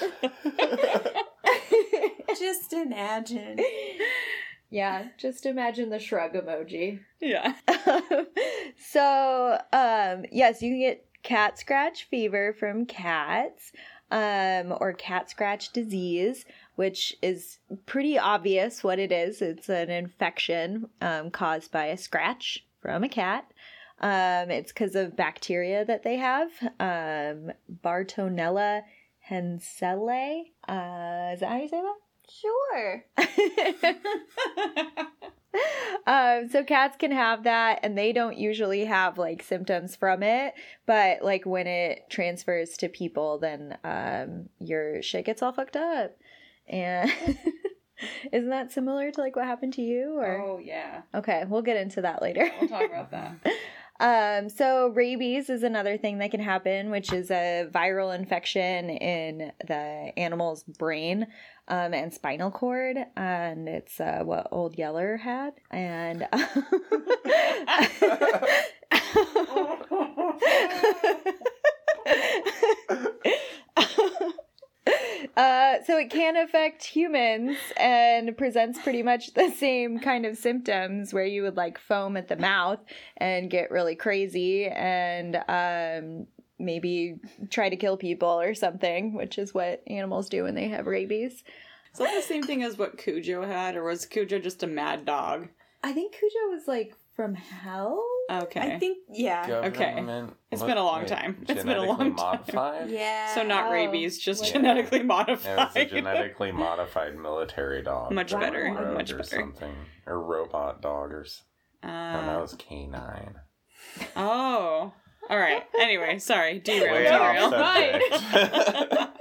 just 2.38 2.72
imagine. 2.72 3.60
yeah, 4.70 5.08
just 5.18 5.44
imagine 5.44 5.90
the 5.90 5.98
shrug 5.98 6.32
emoji. 6.32 7.00
yeah. 7.20 7.54
so, 8.78 9.58
um, 9.72 10.24
yes, 10.32 10.62
you 10.62 10.70
can 10.70 10.80
get 10.80 11.06
cat 11.22 11.58
scratch 11.58 12.04
fever 12.04 12.54
from 12.58 12.86
cats, 12.86 13.72
um, 14.10 14.74
or 14.80 14.92
cat 14.92 15.28
scratch 15.30 15.72
disease, 15.72 16.44
which 16.76 17.14
is 17.22 17.58
pretty 17.86 18.18
obvious 18.18 18.82
what 18.82 18.98
it 18.98 19.12
is. 19.12 19.42
It's 19.42 19.68
an 19.68 19.90
infection 19.90 20.88
um, 21.00 21.30
caused 21.30 21.70
by 21.70 21.86
a 21.86 21.96
scratch 21.96 22.64
from 22.80 23.04
a 23.04 23.08
cat. 23.08 23.46
Um, 24.00 24.50
it's 24.50 24.72
because 24.72 24.94
of 24.94 25.16
bacteria 25.16 25.84
that 25.84 26.02
they 26.02 26.16
have. 26.16 26.50
Um, 26.80 27.52
Bartonella 27.82 28.82
henselae. 29.30 30.50
Uh, 30.68 31.32
is 31.34 31.40
that 31.40 31.48
how 31.48 31.58
you 31.58 31.68
say 31.68 31.80
that? 31.80 31.96
Sure. 32.30 33.04
um, 36.06 36.48
so 36.48 36.64
cats 36.64 36.96
can 36.98 37.12
have 37.12 37.44
that, 37.44 37.80
and 37.82 37.96
they 37.96 38.12
don't 38.12 38.38
usually 38.38 38.84
have 38.86 39.18
like 39.18 39.42
symptoms 39.42 39.94
from 39.94 40.22
it. 40.22 40.54
But 40.86 41.22
like 41.22 41.46
when 41.46 41.66
it 41.66 42.08
transfers 42.10 42.76
to 42.78 42.88
people, 42.88 43.38
then 43.38 43.76
um, 43.84 44.48
your 44.58 45.02
shit 45.02 45.26
gets 45.26 45.42
all 45.42 45.52
fucked 45.52 45.76
up. 45.76 46.16
And 46.68 47.10
isn't 48.32 48.50
that 48.50 48.72
similar 48.72 49.10
to 49.10 49.20
like 49.20 49.36
what 49.36 49.46
happened 49.46 49.74
to 49.74 49.82
you? 49.82 50.18
Or 50.18 50.40
oh 50.40 50.58
yeah. 50.58 51.02
okay, 51.14 51.44
we'll 51.48 51.62
get 51.62 51.76
into 51.76 52.02
that 52.02 52.22
later. 52.22 52.50
We'll 52.60 52.68
talk 52.68 52.84
about 52.84 53.10
that. 53.10 53.36
Um, 54.00 54.48
so 54.48 54.88
rabies 54.88 55.48
is 55.48 55.62
another 55.62 55.96
thing 55.96 56.18
that 56.18 56.32
can 56.32 56.40
happen, 56.40 56.90
which 56.90 57.12
is 57.12 57.30
a 57.30 57.68
viral 57.72 58.12
infection 58.14 58.90
in 58.90 59.52
the 59.66 60.12
animal's 60.18 60.64
brain 60.64 61.28
um, 61.68 61.94
and 61.94 62.12
spinal 62.12 62.50
cord, 62.50 62.96
and 63.16 63.68
it's 63.68 64.00
uh, 64.00 64.22
what 64.24 64.48
Old 64.50 64.76
Yeller 64.76 65.16
had. 65.16 65.52
And 65.70 66.26
Uh, 75.36 75.82
so 75.84 75.98
it 75.98 76.10
can 76.10 76.36
affect 76.36 76.84
humans 76.84 77.56
and 77.76 78.36
presents 78.36 78.80
pretty 78.80 79.02
much 79.02 79.34
the 79.34 79.50
same 79.50 79.98
kind 79.98 80.24
of 80.24 80.36
symptoms 80.36 81.12
where 81.12 81.24
you 81.24 81.42
would 81.42 81.56
like 81.56 81.78
foam 81.78 82.16
at 82.16 82.28
the 82.28 82.36
mouth 82.36 82.78
and 83.16 83.50
get 83.50 83.70
really 83.70 83.96
crazy 83.96 84.66
and 84.66 85.36
um, 85.48 86.26
maybe 86.58 87.16
try 87.50 87.68
to 87.68 87.76
kill 87.76 87.96
people 87.96 88.40
or 88.40 88.54
something, 88.54 89.14
which 89.14 89.38
is 89.38 89.52
what 89.52 89.82
animals 89.88 90.28
do 90.28 90.44
when 90.44 90.54
they 90.54 90.68
have 90.68 90.86
rabies. 90.86 91.42
Is 91.92 91.98
that 91.98 92.14
the 92.14 92.22
same 92.22 92.42
thing 92.42 92.62
as 92.62 92.76
what 92.76 92.98
Cujo 92.98 93.46
had, 93.46 93.76
or 93.76 93.84
was 93.84 94.06
Cujo 94.06 94.38
just 94.38 94.62
a 94.62 94.66
mad 94.66 95.04
dog? 95.04 95.48
I 95.82 95.92
think 95.92 96.12
Cujo 96.12 96.50
was 96.50 96.66
like 96.66 96.94
from 97.14 97.34
hell. 97.34 98.04
Okay. 98.30 98.60
I 98.74 98.78
think 98.78 98.98
yeah. 99.10 99.46
Government- 99.70 100.34
it's 100.50 100.62
been 100.62 100.78
a 100.78 100.82
long 100.84 101.00
wait, 101.00 101.08
time. 101.08 101.36
It's 101.42 101.48
been 101.48 101.58
a 101.58 101.74
genetically 101.74 101.88
long 102.10 102.16
time. 102.46 102.88
Yeah. 102.88 103.34
so 103.34 103.42
not 103.42 103.66
Oh, 103.66 103.72
rabies, 103.72 104.18
just 104.18 104.42
wait. 104.42 104.52
genetically 104.52 104.98
Yeah, 104.98 105.04
modified. 105.04 105.68
it's 105.76 105.92
a 105.92 105.94
genetically 105.96 106.52
modified 106.52 107.16
military 107.16 107.82
dog. 107.82 108.12
Much 108.12 108.32
or 108.32 108.40
better, 108.40 108.92
much 108.94 109.12
or 109.12 109.18
better. 109.18 109.28
something. 109.40 109.74
Or 110.06 110.22
robot 110.22 110.80
dog 110.80 111.12
or 111.12 111.22
s- 111.24 111.42
Oh, 111.82 111.86
that 111.88 112.36
Uh, 112.36 112.40
was 112.40 112.54
canine. 112.54 113.34
oh. 114.16 114.92
All 115.30 115.38
right. 115.38 115.62
Anyway, 115.78 116.18
sorry. 116.18 116.60
Derail. 116.60 116.92
Way 116.92 117.04
Derail. 117.04 117.54
off 117.54 118.22
subject. 118.30 119.10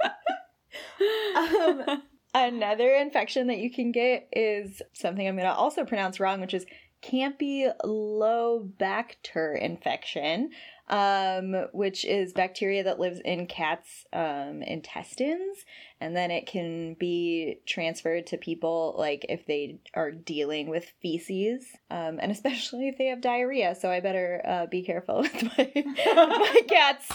Um, 1.36 2.02
Another 2.36 2.90
infection 2.94 3.46
that 3.46 3.58
you 3.58 3.70
can 3.72 3.92
get 3.92 4.28
is 4.32 4.82
something 4.92 5.26
I'm 5.26 5.36
going 5.36 5.46
to 5.48 5.54
also 5.54 5.84
pronounce 5.84 6.18
wrong, 6.18 6.40
which 6.40 6.52
is 6.54 6.66
Campylobacter 7.04 9.60
infection, 9.60 10.50
um, 10.88 11.66
which 11.72 12.04
is 12.04 12.32
bacteria 12.32 12.84
that 12.84 12.98
lives 12.98 13.20
in 13.24 13.46
cats' 13.46 14.06
um, 14.12 14.62
intestines, 14.62 15.64
and 16.00 16.16
then 16.16 16.30
it 16.30 16.46
can 16.46 16.94
be 16.94 17.58
transferred 17.66 18.26
to 18.28 18.38
people, 18.38 18.94
like 18.96 19.26
if 19.28 19.44
they 19.46 19.80
are 19.92 20.10
dealing 20.10 20.68
with 20.68 20.92
feces, 21.02 21.66
um, 21.90 22.18
and 22.20 22.32
especially 22.32 22.88
if 22.88 22.96
they 22.96 23.06
have 23.06 23.20
diarrhea. 23.20 23.74
So 23.74 23.90
I 23.90 24.00
better 24.00 24.40
uh, 24.44 24.66
be 24.66 24.82
careful 24.82 25.20
with 25.22 25.42
my, 25.42 25.70
my 25.74 26.62
cat's 26.68 27.08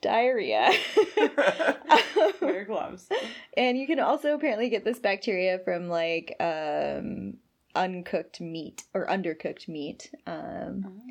diarrhea. 0.00 0.70
Wear 2.40 2.64
gloves. 2.64 3.08
And 3.56 3.76
you 3.76 3.86
can 3.86 4.00
also 4.00 4.34
apparently 4.34 4.70
get 4.70 4.84
this 4.84 4.98
bacteria 4.98 5.58
from 5.58 5.88
like 5.88 6.36
um, 6.40 7.34
uncooked 7.76 8.40
meat 8.40 8.84
or 8.94 9.06
undercooked 9.06 9.68
meat. 9.68 10.10
Um, 10.26 11.02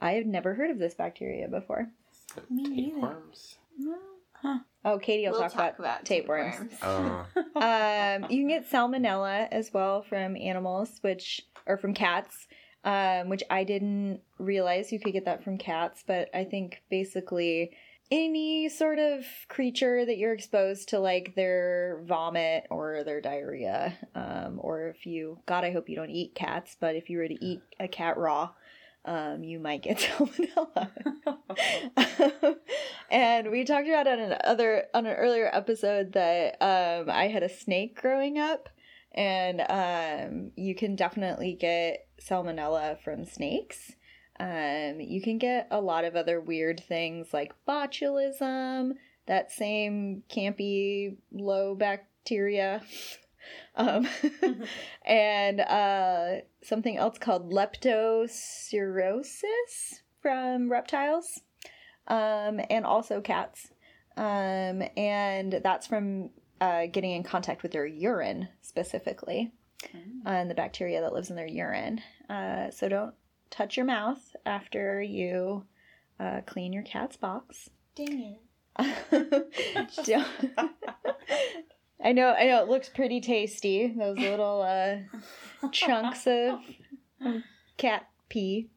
I 0.00 0.12
have 0.12 0.26
never 0.26 0.54
heard 0.54 0.70
of 0.70 0.78
this 0.78 0.94
bacteria 0.94 1.48
before. 1.48 1.88
Me 2.50 2.62
neither. 2.64 2.90
Tapeworms? 2.90 3.58
Oh, 4.84 4.98
Katie 4.98 5.24
will 5.24 5.32
We'll 5.32 5.42
talk, 5.42 5.52
talk 5.52 5.78
about, 5.78 5.78
about 5.80 6.04
tapeworms. 6.04 6.72
Oh, 6.82 7.26
um, 7.56 8.30
you 8.30 8.38
can 8.38 8.48
get 8.48 8.70
salmonella 8.70 9.48
as 9.50 9.72
well 9.72 10.02
from 10.02 10.36
animals, 10.36 10.98
which 11.00 11.42
or 11.66 11.76
from 11.76 11.92
cats, 11.94 12.46
um, 12.84 13.28
which 13.28 13.42
I 13.50 13.64
didn't 13.64 14.20
realize 14.38 14.92
you 14.92 15.00
could 15.00 15.12
get 15.12 15.24
that 15.24 15.42
from 15.42 15.58
cats. 15.58 16.04
But 16.06 16.28
I 16.32 16.44
think 16.44 16.82
basically 16.88 17.72
any 18.10 18.68
sort 18.68 18.98
of 18.98 19.24
creature 19.48 20.04
that 20.04 20.16
you're 20.16 20.32
exposed 20.32 20.90
to, 20.90 20.98
like 20.98 21.34
their 21.34 22.00
vomit 22.04 22.66
or 22.70 23.02
their 23.04 23.20
diarrhea, 23.20 23.96
um, 24.14 24.58
or 24.58 24.88
if 24.88 25.06
you, 25.06 25.38
God, 25.46 25.64
I 25.64 25.72
hope 25.72 25.88
you 25.88 25.96
don't 25.96 26.10
eat 26.10 26.34
cats, 26.34 26.76
but 26.78 26.94
if 26.96 27.10
you 27.10 27.18
were 27.18 27.28
to 27.28 27.44
eat 27.44 27.60
a 27.80 27.88
cat 27.88 28.16
raw. 28.16 28.50
Um, 29.04 29.44
you 29.44 29.60
might 29.60 29.82
get 29.84 29.98
salmonella. 29.98 30.90
and 33.10 33.52
we 33.52 33.64
talked 33.64 33.86
about 33.86 34.08
on 34.08 34.18
an 34.18 34.36
other 34.42 34.86
on 34.94 35.06
an 35.06 35.14
earlier 35.14 35.48
episode 35.52 36.12
that 36.14 36.56
um, 36.60 37.08
I 37.08 37.28
had 37.28 37.44
a 37.44 37.48
snake 37.48 38.00
growing 38.00 38.36
up, 38.36 38.68
and 39.14 39.60
um, 39.68 40.50
you 40.56 40.74
can 40.74 40.96
definitely 40.96 41.54
get 41.54 42.08
salmonella 42.20 43.00
from 43.00 43.24
snakes. 43.24 43.92
Um, 44.38 45.00
you 45.00 45.22
can 45.22 45.38
get 45.38 45.68
a 45.70 45.80
lot 45.80 46.04
of 46.04 46.16
other 46.16 46.38
weird 46.40 46.82
things 46.86 47.32
like 47.32 47.54
botulism, 47.66 48.92
that 49.26 49.50
same 49.50 50.22
campy 50.30 51.16
low 51.32 51.74
bacteria. 51.74 52.82
Um, 53.76 54.08
and 55.06 55.60
uh, 55.60 56.38
something 56.64 56.96
else 56.96 57.16
called 57.16 57.52
leptospirosis 57.52 60.00
from 60.20 60.68
reptiles 60.68 61.42
um, 62.08 62.60
and 62.70 62.84
also 62.84 63.20
cats. 63.20 63.68
Um, 64.16 64.82
and 64.96 65.60
that's 65.62 65.86
from 65.86 66.30
uh, 66.60 66.86
getting 66.86 67.12
in 67.12 67.22
contact 67.22 67.62
with 67.62 67.72
their 67.72 67.86
urine 67.86 68.48
specifically, 68.62 69.52
uh, 69.84 70.30
and 70.30 70.50
the 70.50 70.54
bacteria 70.54 71.02
that 71.02 71.12
lives 71.12 71.30
in 71.30 71.36
their 71.36 71.46
urine. 71.46 72.00
Uh, 72.30 72.70
so 72.70 72.88
don't 72.88 73.14
touch 73.50 73.76
your 73.76 73.86
mouth 73.86 74.34
after 74.44 75.00
you 75.02 75.64
uh, 76.20 76.40
clean 76.46 76.72
your 76.72 76.82
cat's 76.82 77.16
box. 77.16 77.70
Dang 77.94 78.36
it. 78.38 78.40
Don't- 80.04 80.26
I 82.04 82.12
know, 82.12 82.32
I 82.32 82.44
know, 82.46 82.62
it 82.62 82.68
looks 82.68 82.88
pretty 82.90 83.20
tasty. 83.22 83.86
Those 83.96 84.18
little 84.18 84.60
uh, 84.62 84.96
chunks 85.72 86.26
of 86.26 86.60
cat 87.78 88.06
pee, 88.28 88.68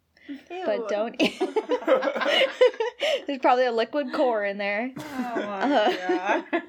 but 0.65 0.88
don't. 0.88 1.15
eat 1.19 1.38
There's 3.27 3.39
probably 3.41 3.65
a 3.65 3.71
liquid 3.73 4.13
core 4.13 4.45
in 4.45 4.58
there. 4.58 4.91
Oh 4.97 5.01
my 5.36 5.62
Uh, 5.62 6.41
god. 6.53 6.63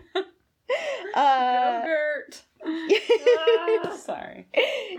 Uh, 1.14 1.80
Yogurt. 1.84 2.42
Ah, 2.64 3.96
sorry. 4.04 4.46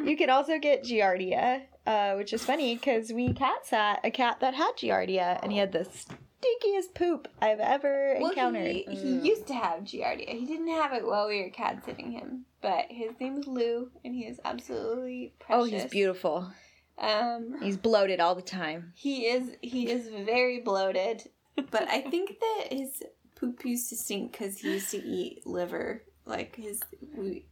you 0.04 0.16
can 0.18 0.30
also 0.30 0.58
get 0.60 0.84
giardia, 0.84 1.62
uh, 1.86 2.14
which 2.16 2.34
is 2.34 2.44
funny 2.44 2.76
because 2.76 3.12
we 3.12 3.34
cat 3.34 3.66
sat 3.66 4.00
a 4.04 4.12
cat 4.12 4.40
that 4.42 4.54
had 4.54 4.72
giardia, 4.78 5.40
and 5.44 5.52
he 5.52 5.58
had 5.58 5.72
the 5.72 5.80
stinkiest 5.86 6.94
poop 6.96 7.28
I've 7.42 7.60
ever 7.60 8.18
Well, 8.20 8.30
encountered. 8.32 8.68
he, 8.72 8.84
he 8.90 9.20
used 9.20 9.48
to 9.48 9.54
have 9.54 9.82
giardia. 9.84 10.30
He 10.30 10.46
didn't 10.46 10.70
have 10.70 10.94
it 10.94 11.06
while 11.06 11.28
we 11.28 11.42
were 11.44 11.50
cat 11.50 11.84
sitting 11.86 12.12
him, 12.12 12.46
but 12.62 12.86
his 12.90 13.12
name 13.20 13.38
is 13.38 13.48
Lou, 13.48 13.92
and 14.04 14.16
he 14.16 14.22
is 14.26 14.40
absolutely 14.44 15.34
oh, 15.50 15.64
he's 15.66 15.86
beautiful. 15.86 16.52
Um, 16.98 17.56
He's 17.64 17.78
bloated 17.78 18.20
all 18.20 18.36
the 18.36 18.42
time. 18.44 18.94
he 18.96 19.26
is 19.26 19.56
he 19.62 19.90
is 19.90 20.08
very 20.26 20.60
bloated, 20.60 21.30
but 21.56 21.88
I 21.90 22.02
think 22.02 22.38
that 22.40 22.68
his 22.74 23.02
poop 23.36 23.66
used 23.66 23.90
to 23.90 23.96
stink 23.96 24.34
because 24.34 24.60
he 24.60 24.74
used 24.74 24.92
to 24.92 24.98
eat 25.04 25.48
liver. 25.48 26.04
Like 26.26 26.56
his, 26.56 26.82
we, 27.16 27.46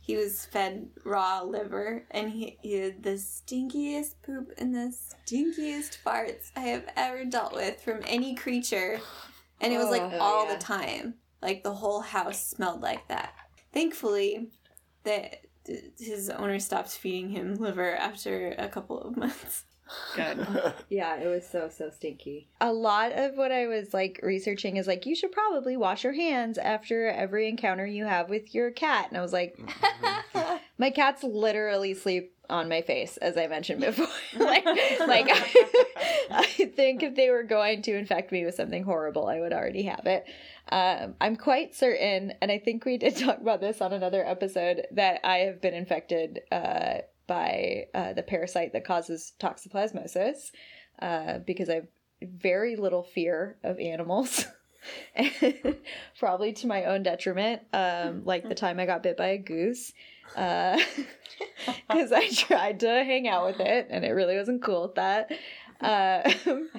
he 0.00 0.16
was 0.16 0.44
fed 0.46 0.88
raw 1.04 1.42
liver, 1.42 2.04
and 2.10 2.30
he, 2.30 2.58
he 2.62 2.74
had 2.74 3.02
the 3.02 3.18
stinkiest 3.18 4.14
poop 4.22 4.52
and 4.58 4.74
the 4.74 4.94
stinkiest 5.26 5.98
farts 6.04 6.50
I 6.56 6.60
have 6.60 6.84
ever 6.96 7.24
dealt 7.24 7.54
with 7.54 7.80
from 7.80 8.00
any 8.06 8.34
creature, 8.34 9.00
and 9.60 9.72
it 9.72 9.78
was 9.78 9.90
like 9.90 10.02
Oh, 10.02 10.18
all 10.20 10.46
yeah. 10.46 10.54
the 10.54 10.60
time. 10.62 11.14
Like 11.42 11.62
the 11.62 11.74
whole 11.74 12.00
house 12.00 12.44
smelled 12.46 12.80
like 12.80 13.06
that. 13.08 13.32
Thankfully, 13.72 14.50
that 15.04 15.40
his 15.98 16.30
owner 16.30 16.58
stopped 16.60 16.90
feeding 16.90 17.30
him 17.30 17.54
liver 17.56 17.94
after 17.94 18.54
a 18.56 18.68
couple 18.68 19.00
of 19.00 19.16
months. 19.16 19.64
Good. 20.14 20.46
Yeah, 20.88 21.16
it 21.16 21.26
was 21.26 21.46
so 21.46 21.68
so 21.68 21.90
stinky. 21.90 22.48
A 22.60 22.72
lot 22.72 23.12
of 23.12 23.36
what 23.36 23.50
I 23.52 23.66
was 23.66 23.92
like 23.92 24.20
researching 24.22 24.76
is 24.76 24.86
like 24.86 25.04
you 25.04 25.14
should 25.14 25.32
probably 25.32 25.76
wash 25.76 26.04
your 26.04 26.12
hands 26.12 26.58
after 26.58 27.08
every 27.08 27.48
encounter 27.48 27.86
you 27.86 28.04
have 28.04 28.28
with 28.30 28.54
your 28.54 28.70
cat. 28.70 29.08
And 29.08 29.18
I 29.18 29.22
was 29.22 29.32
like, 29.32 29.58
my 30.78 30.90
cats 30.90 31.22
literally 31.22 31.94
sleep 31.94 32.36
on 32.48 32.68
my 32.68 32.82
face, 32.82 33.16
as 33.16 33.36
I 33.36 33.46
mentioned 33.46 33.80
before. 33.80 34.06
like, 34.38 34.64
like 34.64 35.28
I 36.30 36.72
think 36.74 37.02
if 37.02 37.16
they 37.16 37.30
were 37.30 37.42
going 37.42 37.82
to 37.82 37.96
infect 37.96 38.32
me 38.32 38.44
with 38.44 38.54
something 38.54 38.84
horrible, 38.84 39.26
I 39.26 39.40
would 39.40 39.52
already 39.52 39.84
have 39.84 40.06
it. 40.06 40.26
Um, 40.70 41.14
I'm 41.20 41.36
quite 41.36 41.74
certain, 41.74 42.34
and 42.40 42.50
I 42.50 42.58
think 42.58 42.84
we 42.84 42.98
did 42.98 43.16
talk 43.16 43.40
about 43.40 43.60
this 43.60 43.80
on 43.80 43.92
another 43.92 44.24
episode, 44.24 44.86
that 44.92 45.20
I 45.24 45.38
have 45.38 45.60
been 45.60 45.74
infected 45.74 46.40
uh, 46.50 46.98
by 47.26 47.86
uh, 47.94 48.12
the 48.12 48.22
parasite 48.22 48.72
that 48.72 48.84
causes 48.84 49.32
toxoplasmosis 49.40 50.50
uh, 51.00 51.38
because 51.38 51.68
I 51.68 51.74
have 51.76 51.88
very 52.22 52.76
little 52.76 53.02
fear 53.02 53.56
of 53.62 53.78
animals. 53.78 54.46
Probably 56.18 56.52
to 56.54 56.66
my 56.66 56.84
own 56.84 57.02
detriment, 57.02 57.62
um, 57.72 58.22
like 58.24 58.48
the 58.48 58.54
time 58.54 58.78
I 58.78 58.86
got 58.86 59.02
bit 59.02 59.16
by 59.16 59.28
a 59.28 59.38
goose, 59.38 59.92
because 60.34 62.12
I 62.12 62.28
tried 62.32 62.80
to 62.80 62.88
hang 62.88 63.26
out 63.26 63.46
with 63.46 63.60
it 63.60 63.88
and 63.90 64.04
it 64.04 64.10
really 64.10 64.36
wasn't 64.36 64.62
cool 64.62 64.82
with 64.82 64.94
that. 64.94 65.32
Um, 65.80 66.70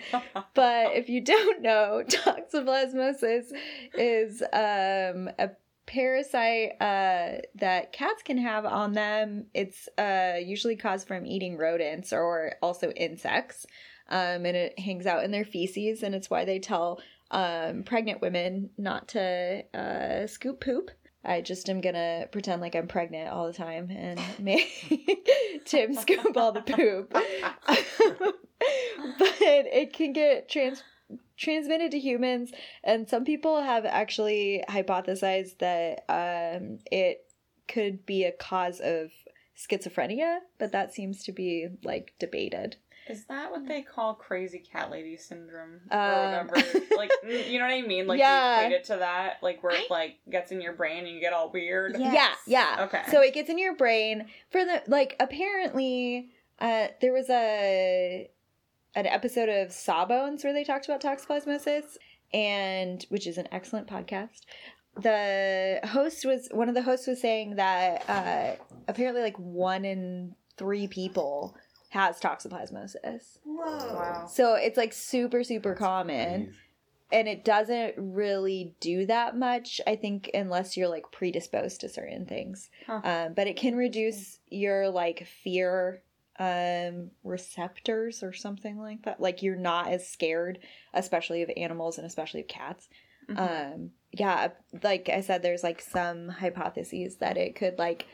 but 0.54 0.96
if 0.96 1.10
you 1.10 1.22
don't 1.22 1.62
know, 1.62 2.04
toxoplasmosis 2.08 3.52
is 3.94 4.42
um, 4.42 5.30
a 5.38 5.52
parasite 5.88 6.74
uh, 6.80 7.40
that 7.56 7.92
cats 7.92 8.22
can 8.24 8.38
have 8.38 8.66
on 8.66 8.94
them. 8.94 9.46
It's 9.54 9.90
uh, 9.98 10.36
usually 10.44 10.76
caused 10.76 11.08
from 11.08 11.26
eating 11.26 11.58
rodents 11.58 12.14
or 12.14 12.54
also 12.62 12.92
insects. 12.92 13.66
um, 14.10 14.46
and 14.46 14.56
it 14.56 14.80
hangs 14.80 15.06
out 15.06 15.24
in 15.24 15.32
their 15.32 15.46
feces, 15.46 16.04
and 16.04 16.16
it's 16.16 16.30
why 16.30 16.46
they 16.46 16.60
tell 16.60 17.00
um, 17.32 17.84
pregnant 17.84 18.22
women 18.22 18.70
not 18.78 19.10
to 19.10 19.64
uh, 19.74 20.28
scoop 20.28 20.62
poop. 20.62 20.92
I 21.26 21.42
just 21.42 21.70
am 21.70 21.82
gonna 21.82 22.28
pretend 22.32 22.62
like 22.62 22.76
I'm 22.76 22.88
pregnant 22.88 23.30
all 23.30 23.48
the 23.48 23.54
time 23.54 23.90
and 23.92 24.20
make 24.40 25.64
Tim 25.66 25.94
scoop 25.94 26.38
all 26.38 26.54
the 26.54 26.62
poop. 26.62 27.12
but 29.20 29.36
it 29.40 29.94
can 29.94 30.14
get 30.14 30.50
trans 30.50 30.84
transmitted 31.38 31.92
to 31.92 32.00
humans, 32.00 32.52
and 32.84 33.08
some 33.08 33.24
people 33.24 33.62
have 33.62 33.86
actually 33.86 34.64
hypothesized 34.70 35.60
that 35.60 36.04
um, 36.10 36.80
it 36.92 37.26
could 37.68 38.06
be 38.06 38.24
a 38.24 38.32
cause 38.32 38.80
of 38.80 39.12
schizophrenia, 39.56 40.40
but 40.60 40.72
that 40.72 40.94
seems 40.94 41.24
to 41.24 41.32
be 41.32 41.68
like 41.84 42.14
debated. 42.20 42.78
Is 43.10 43.24
that 43.26 43.52
what 43.52 43.66
they 43.68 43.82
call 43.84 44.14
crazy 44.16 44.60
cat 44.60 44.92
lady 44.92 45.16
syndrome 45.16 45.80
Um, 45.92 46.00
or 46.00 46.26
whatever? 46.26 46.56
like, 46.98 47.12
mm, 47.26 47.50
you 47.50 47.58
know 47.58 47.66
what 47.66 47.74
I 47.74 47.82
mean? 47.82 48.06
Like, 48.06 48.20
Yeah. 48.20 48.60
you 48.60 48.66
equate 48.66 48.82
it 48.82 48.86
to 48.88 48.98
that, 48.98 49.38
like 49.42 49.64
where 49.64 49.76
it 49.76 49.90
like 49.90 50.18
gets 50.30 50.52
in 50.52 50.60
your 50.60 50.74
brain 50.74 51.06
and 51.06 51.16
you 51.16 51.22
get 51.22 51.32
all 51.34 51.50
weird. 51.50 51.96
Yeah. 51.98 52.14
Yeah, 52.14 52.34
yeah. 52.46 52.76
Okay. 52.86 53.02
So 53.10 53.22
it 53.22 53.34
gets 53.34 53.50
in 53.50 53.58
your 53.58 53.76
brain 53.76 54.26
for 54.50 54.66
the 54.66 54.84
like 54.88 55.16
apparently 55.22 56.30
uh 56.60 56.88
there 57.02 57.14
was 57.14 57.30
a 57.30 58.30
an 58.98 59.06
episode 59.06 59.48
of 59.48 59.72
Sawbones 59.72 60.44
where 60.44 60.54
they 60.54 60.64
talked 60.64 60.86
about 60.90 61.02
toxoplasmosis 61.02 61.98
and 62.34 63.06
which 63.10 63.28
is 63.28 63.38
an 63.38 63.48
excellent 63.52 63.88
podcast. 63.88 64.42
The 65.00 65.80
host 65.88 66.26
was 66.26 66.50
one 66.52 66.68
of 66.68 66.76
the 66.76 66.82
hosts 66.82 67.06
was 67.08 67.22
saying 67.22 67.56
that 67.56 68.04
uh 68.10 68.56
apparently 68.88 69.22
like 69.22 69.38
one 69.38 69.86
in 69.86 70.36
3 70.58 70.88
people 70.88 71.56
has 71.90 72.20
toxoplasmosis. 72.20 73.38
Whoa. 73.44 73.94
Wow. 73.94 74.28
So 74.28 74.56
it's 74.56 74.78
like 74.78 74.94
super 74.94 75.44
super 75.44 75.76
common 75.76 76.54
and 77.12 77.28
it 77.28 77.46
doesn't 77.46 77.94
really 77.98 78.76
do 78.82 79.06
that 79.06 79.38
much 79.38 79.80
i 79.88 79.96
think 79.96 80.30
unless 80.34 80.76
you're 80.76 80.90
like 80.90 81.10
predisposed 81.12 81.80
to 81.80 81.88
certain 81.88 82.26
things 82.26 82.70
Huh. 82.86 83.00
um, 83.06 83.34
but 83.34 83.48
it 83.48 83.56
can 83.56 83.76
reduce 83.78 84.40
your 84.50 84.90
like 84.90 85.26
fear 85.44 86.02
um 86.40 87.10
receptors 87.24 88.22
or 88.24 88.32
something 88.34 88.78
like 88.78 89.04
that. 89.04 89.20
Like 89.20 89.42
you're 89.42 89.56
not 89.56 89.88
as 89.90 90.08
scared 90.08 90.60
especially 90.94 91.42
of 91.42 91.50
animals 91.58 91.98
and 91.98 92.06
especially 92.08 92.42
of 92.42 92.48
cats. 92.48 92.88
Mhm. 93.30 93.74
um 93.74 93.92
yeah 94.14 94.48
like 94.84 95.10
i 95.10 95.20
said 95.20 95.42
there's 95.42 95.62
like 95.62 95.82
some 95.82 96.30
hypotheses 96.30 97.18
that 97.18 97.36
it 97.36 97.56
could 97.56 97.78
like 97.78 98.06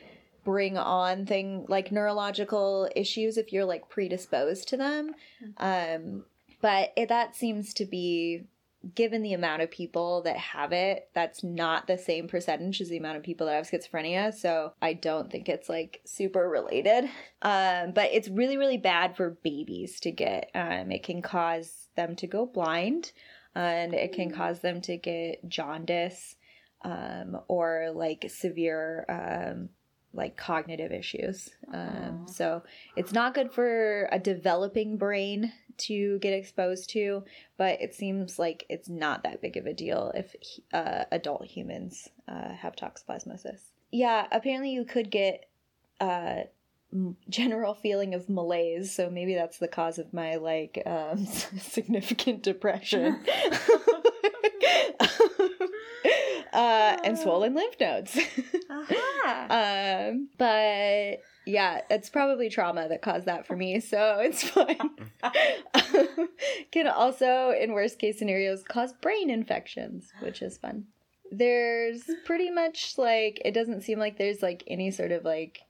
bring 0.44 0.76
on 0.76 1.28
thing 1.28 1.66
like 1.70 1.92
neurological 1.92 2.90
issues 2.96 3.38
if 3.38 3.54
you're 3.54 3.64
like 3.66 3.88
predisposed 3.90 4.68
to 4.70 4.78
them. 4.78 5.14
Um 5.58 6.26
but 6.62 6.94
it, 6.96 7.10
that 7.10 7.36
seems 7.36 7.74
to 7.76 7.86
be 7.86 8.46
given 8.96 9.22
the 9.22 9.34
amount 9.34 9.62
of 9.62 9.72
people 9.72 10.22
that 10.24 10.36
have 10.36 10.74
it 10.74 11.08
that's 11.14 11.44
not 11.44 11.88
the 11.88 11.98
same 11.98 12.28
percentage 12.28 12.82
as 12.82 12.90
the 12.90 12.98
amount 12.98 13.18
of 13.18 13.24
people 13.24 13.48
that 13.48 13.56
have 13.56 13.70
schizophrenia. 13.70 14.34
So 14.34 14.74
i 14.82 14.94
don't 14.94 15.32
think 15.32 15.48
it's 15.48 15.70
like 15.70 16.02
super 16.06 16.50
related. 16.50 17.06
Um 17.42 17.92
but 17.92 18.10
it's 18.12 18.28
really 18.28 18.58
really 18.58 18.78
bad 18.78 19.16
for 19.16 19.38
babies 19.44 20.00
to 20.02 20.12
get. 20.12 20.52
Um 20.54 20.92
it 20.92 21.04
can 21.04 21.22
cause 21.22 21.88
them 21.96 22.16
to 22.18 22.28
go 22.28 22.46
blind 22.46 23.12
and 23.56 23.94
it 23.94 24.14
can 24.14 24.32
cause 24.32 24.60
them 24.60 24.82
to 24.82 24.98
get 24.98 25.48
jaundice 25.48 26.36
um 26.82 27.40
or 27.48 27.92
like 27.94 28.26
severe 28.30 29.06
um 29.08 29.70
like 30.14 30.36
cognitive 30.36 30.92
issues. 30.92 31.50
Um 31.74 32.26
so 32.28 32.64
it's 32.98 33.14
not 33.14 33.34
good 33.34 33.54
for 33.54 34.10
a 34.12 34.20
developing 34.20 34.98
brain 34.98 35.54
to 35.80 36.20
get 36.20 36.34
exposed 36.34 36.90
to, 36.92 37.24
but 37.58 37.82
it 37.82 37.94
seems 37.94 38.40
like 38.40 38.66
it's 38.70 38.90
not 38.90 39.24
that 39.24 39.42
big 39.42 39.58
of 39.58 39.66
a 39.66 39.74
deal 39.74 40.12
if 40.16 40.36
uh, 40.74 41.06
adult 41.12 41.46
humans 41.46 42.10
uh, 42.28 42.54
have 42.54 42.76
toxoplasmosis. 42.76 43.60
Yeah, 43.92 44.28
apparently 44.32 44.72
you 44.72 44.86
could 44.86 45.12
get 45.12 45.46
uh, 46.00 46.44
general 47.30 47.74
feeling 47.74 48.14
of 48.14 48.30
malaise, 48.30 48.94
so 48.94 49.10
maybe 49.10 49.36
that's 49.36 49.58
the 49.58 49.68
cause 49.68 50.00
of 50.00 50.14
my 50.14 50.36
like 50.36 50.82
um, 50.86 51.26
significant 51.60 52.44
depression. 52.44 53.20
uh, 56.54 56.98
and 57.04 57.18
swollen 57.18 57.54
lymph 57.56 57.80
nodes. 57.80 58.18
Aha. 58.70 60.10
Um, 60.10 60.30
but 60.38 61.22
yeah, 61.46 61.82
it's 61.90 62.10
probably 62.10 62.50
trauma 62.50 62.88
that 62.90 63.02
caused 63.02 63.26
that 63.26 63.46
for 63.46 63.56
me, 63.56 63.80
so 63.80 64.20
it's 64.22 64.44
fine. 64.50 64.78
Can 66.72 66.88
also, 66.88 67.52
in 67.52 67.74
worst 67.74 68.00
case 68.00 68.18
scenarios, 68.20 68.64
cause 68.64 68.94
brain 69.02 69.30
infections, 69.30 70.12
which 70.22 70.42
is 70.42 70.58
fun. 70.58 70.86
There's 71.32 72.04
pretty 72.26 72.52
much 72.52 72.98
like 72.98 73.42
it 73.44 73.54
doesn't 73.54 73.82
seem 73.82 74.00
like 74.00 74.18
there's 74.18 74.42
like 74.42 74.64
any 74.68 74.92
sort 74.92 75.12
of 75.12 75.24
like 75.26 75.62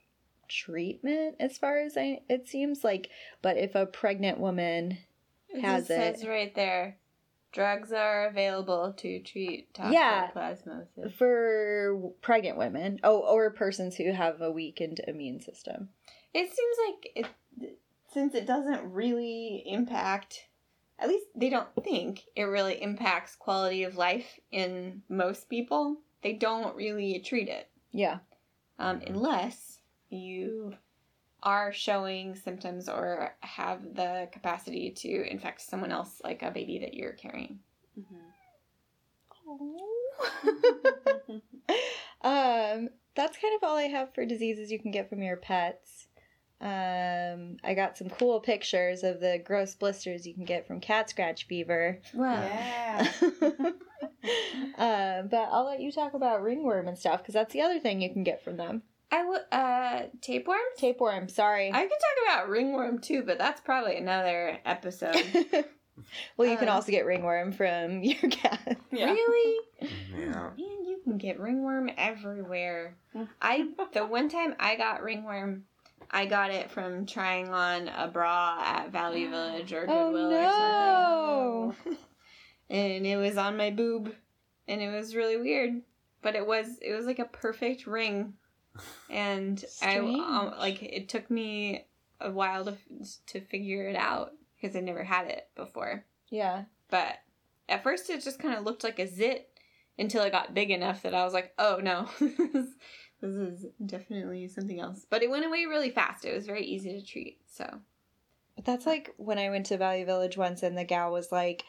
treatment 0.50 1.36
as 1.40 1.58
far 1.58 1.78
as 1.80 1.98
I 1.98 2.20
it 2.30 2.48
seems 2.48 2.84
like, 2.84 3.10
but 3.42 3.58
if 3.58 3.76
a 3.76 3.86
pregnant 3.86 4.40
woman 4.40 4.98
It 5.50 5.62
has 5.62 5.88
says 5.88 6.22
it. 6.24 6.28
right 6.28 6.54
there. 6.54 6.98
Drugs 7.54 7.92
are 7.94 8.26
available 8.28 8.94
to 8.98 9.20
treat 9.22 9.70
Yeah. 9.78 10.30
toxoplasmosis. 10.34 11.14
for 11.14 12.12
pregnant 12.22 12.58
women, 12.58 13.00
oh, 13.04 13.20
or 13.20 13.50
persons 13.52 13.96
who 13.96 14.12
have 14.12 14.42
a 14.42 14.52
weakened 14.52 15.00
immune 15.08 15.40
system. 15.40 15.90
It 16.34 16.52
seems 16.52 16.78
like 16.88 17.12
it, 17.16 17.78
since 18.12 18.34
it 18.34 18.46
doesn't 18.48 18.92
really 18.92 19.64
impact, 19.68 20.48
at 21.00 21.08
least 21.08 21.28
they 21.36 21.50
don't 21.50 21.70
think 21.84 22.24
it 22.36 22.44
really 22.44 22.82
impacts 22.82 23.36
quality 23.36 23.84
of 23.84 23.96
life 23.98 24.40
in 24.52 25.04
most 25.08 25.48
people. 25.48 25.98
They 26.24 26.34
don't 26.34 26.76
really 26.76 27.20
treat 27.20 27.50
it 27.50 27.70
Yeah. 27.92 28.20
um, 28.80 29.02
unless 29.06 29.80
you 30.10 30.76
are 31.44 31.74
showing 31.74 32.36
symptoms 32.36 32.90
or 32.90 33.36
have 33.42 33.96
the 33.96 34.28
capacity 34.32 34.92
to 34.92 35.30
infect 35.30 35.62
someone 35.62 35.92
else, 35.92 36.22
like 36.24 36.42
a 36.42 36.52
baby 36.52 36.80
that 36.80 36.94
you're 36.94 37.14
carrying. 37.14 37.60
um, 42.22 42.90
that's 43.16 43.38
kind 43.38 43.56
of 43.56 43.64
all 43.64 43.78
I 43.78 43.84
have 43.84 44.14
for 44.14 44.26
diseases 44.26 44.72
you 44.72 44.80
can 44.80 44.92
get 44.92 45.10
from 45.10 45.22
your 45.22 45.38
pets. 45.38 46.08
Um, 46.62 47.58
I 47.64 47.74
got 47.76 47.98
some 47.98 48.10
cool 48.10 48.40
pictures 48.40 49.04
of 49.04 49.20
the 49.20 49.42
gross 49.44 49.76
blisters 49.76 50.26
you 50.26 50.34
can 50.34 50.46
get 50.46 50.66
from 50.66 50.80
cat 50.80 51.10
scratch 51.10 51.46
fever. 51.48 52.00
Well, 52.14 52.42
Yeah. 52.54 53.08
um, 54.78 55.28
but 55.28 55.50
I'll 55.52 55.66
let 55.66 55.82
you 55.82 55.92
talk 55.92 56.14
about 56.14 56.42
ringworm 56.42 56.88
and 56.88 56.98
stuff 56.98 57.22
because 57.22 57.34
that's 57.34 57.54
the 57.54 57.62
other 57.62 57.80
thing 57.80 58.02
you 58.02 58.14
can 58.14 58.24
get 58.24 58.44
from 58.44 58.56
them. 58.56 58.84
I 59.14 59.24
would 59.26 59.42
uh 59.52 60.02
tapeworms. 60.22 60.62
Tapeworm, 60.78 61.30
sorry. 61.30 61.72
I 61.72 61.82
could 61.84 61.90
talk 61.92 62.26
about 62.36 62.50
ringworm 62.50 63.00
too, 63.00 63.22
but 63.24 63.38
that's 63.38 63.62
probably 63.62 63.98
another 63.98 64.58
episode. 64.66 65.16
well, 66.38 66.50
you 66.50 66.58
can 66.58 66.68
Uh, 66.68 66.74
also 66.74 66.92
get 66.92 67.06
ringworm 67.06 67.52
from 67.52 68.04
your 68.04 68.30
cat. 68.32 68.78
Yeah. 68.92 69.12
Really? 69.12 69.60
Yeah. 70.18 70.50
Man, 70.58 70.86
you 70.86 71.00
can 71.04 71.18
get 71.18 71.40
ringworm 71.40 71.92
everywhere. 71.96 72.96
Mm. 73.16 73.28
I 73.42 73.68
the 73.94 74.06
one 74.06 74.30
time 74.30 74.56
I 74.60 74.76
got 74.76 75.04
ringworm, 75.04 75.66
I 76.10 76.26
got 76.26 76.50
it 76.50 76.72
from 76.72 77.06
trying 77.06 77.50
on 77.50 77.90
a 77.90 78.08
bra 78.08 78.62
at 78.66 78.92
Value 78.92 79.30
Village 79.30 79.74
or 79.74 79.86
Oh, 79.88 80.12
Goodwill 80.12 80.34
or 80.34 81.74
something. 81.86 81.98
and 82.72 83.06
it 83.06 83.18
was 83.18 83.38
on 83.38 83.58
my 83.58 83.70
boob, 83.70 84.12
and 84.68 84.82
it 84.82 84.90
was 84.92 85.16
really 85.16 85.38
weird. 85.38 85.82
But 86.24 86.36
it 86.36 86.48
was 86.48 86.80
it 86.82 86.94
was 86.94 87.06
like 87.06 87.20
a 87.20 87.26
perfect 87.26 87.86
ring, 87.86 88.34
and 89.10 89.64
I 89.82 89.98
um, 89.98 90.54
like 90.58 90.82
it 90.82 91.10
took 91.10 91.30
me 91.30 91.86
a 92.20 92.32
while 92.32 92.66
to 92.66 92.78
to 93.28 93.42
figure 93.42 93.88
it 93.88 93.96
out 93.96 94.34
because 94.56 94.76
I 94.76 94.80
never 94.80 95.04
had 95.04 95.28
it 95.28 95.48
before. 95.56 96.06
Yeah. 96.30 96.64
But 96.90 97.20
at 97.70 97.84
first, 97.84 98.10
it 98.10 98.24
just 98.24 98.40
kind 98.40 98.56
of 98.56 98.64
looked 98.64 98.84
like 98.84 99.00
a 99.00 99.08
zit 99.08 99.50
until 99.98 100.24
it 100.24 100.32
got 100.32 100.54
big 100.54 100.72
enough 100.72 101.04
that 101.04 101.14
I 101.14 101.24
was 101.24 101.34
like, 101.34 101.54
oh 101.60 101.80
no, 101.82 102.10
this 102.20 103.36
is 103.36 103.66
definitely 103.86 104.48
something 104.48 104.80
else. 104.80 105.06
But 105.10 105.24
it 105.24 105.30
went 105.30 105.46
away 105.46 105.66
really 105.66 105.92
fast. 105.92 106.26
It 106.26 106.34
was 106.34 106.46
very 106.46 106.66
easy 106.66 107.00
to 107.00 107.06
treat. 107.06 107.40
So, 107.52 107.82
But 108.56 108.66
that's 108.66 108.86
like 108.86 109.14
when 109.18 109.38
I 109.38 109.50
went 109.50 109.68
to 109.68 109.78
Value 109.78 110.06
Village 110.06 110.38
once, 110.38 110.64
and 110.64 110.78
the 110.78 110.84
gal 110.84 111.12
was 111.12 111.32
like, 111.32 111.64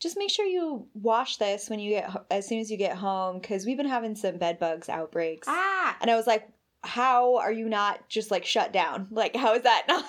"Just 0.00 0.16
make 0.18 0.30
sure 0.30 0.46
you 0.46 0.86
wash 0.94 1.36
this 1.36 1.68
when 1.70 1.78
you 1.78 1.90
get 1.90 2.10
as 2.30 2.46
soon 2.46 2.58
as 2.58 2.70
you 2.70 2.76
get 2.76 2.96
home, 2.96 3.38
because 3.38 3.64
we've 3.66 3.76
been 3.76 3.88
having 3.88 4.16
some 4.16 4.38
bed 4.38 4.58
bugs 4.58 4.88
outbreaks." 4.88 5.46
ah, 5.48 5.96
And 6.00 6.10
I 6.10 6.16
was 6.16 6.26
like, 6.26 6.48
"How 6.82 7.36
are 7.36 7.52
you 7.52 7.68
not 7.68 8.08
just 8.08 8.30
like 8.30 8.44
shut 8.44 8.72
down? 8.72 9.08
Like, 9.12 9.36
how 9.36 9.54
is 9.54 9.62
that 9.62 9.84
not?" 9.86 10.04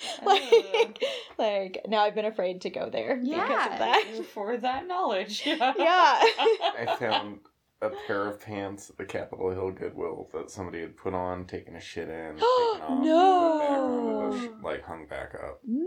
like, 0.24 1.02
like 1.38 1.80
now 1.88 2.02
I've 2.02 2.14
been 2.14 2.24
afraid 2.24 2.60
to 2.62 2.70
go 2.70 2.88
there 2.88 3.16
because 3.16 3.72
of 3.72 3.78
that. 3.78 4.04
For 4.32 4.56
that 4.56 4.86
knowledge. 4.86 5.42
Yeah. 5.46 5.64
I 5.78 6.96
found 6.98 7.40
a 7.80 7.90
pair 8.06 8.26
of 8.26 8.40
pants 8.40 8.90
at 8.90 8.96
the 8.96 9.04
Capitol 9.04 9.50
Hill 9.50 9.70
Goodwill 9.70 10.28
that 10.34 10.50
somebody 10.50 10.80
had 10.80 10.96
put 10.96 11.14
on, 11.14 11.44
taken 11.46 11.76
a 11.76 11.80
shit 11.80 12.08
in, 12.08 12.34
taken 12.36 12.42
off, 12.42 13.04
No. 13.04 14.30
put 14.30 14.40
back 14.40 14.50
onto 14.50 14.66
like 14.66 14.84
hung 14.84 15.06
back 15.06 15.34
up. 15.34 15.60
No. 15.64 15.86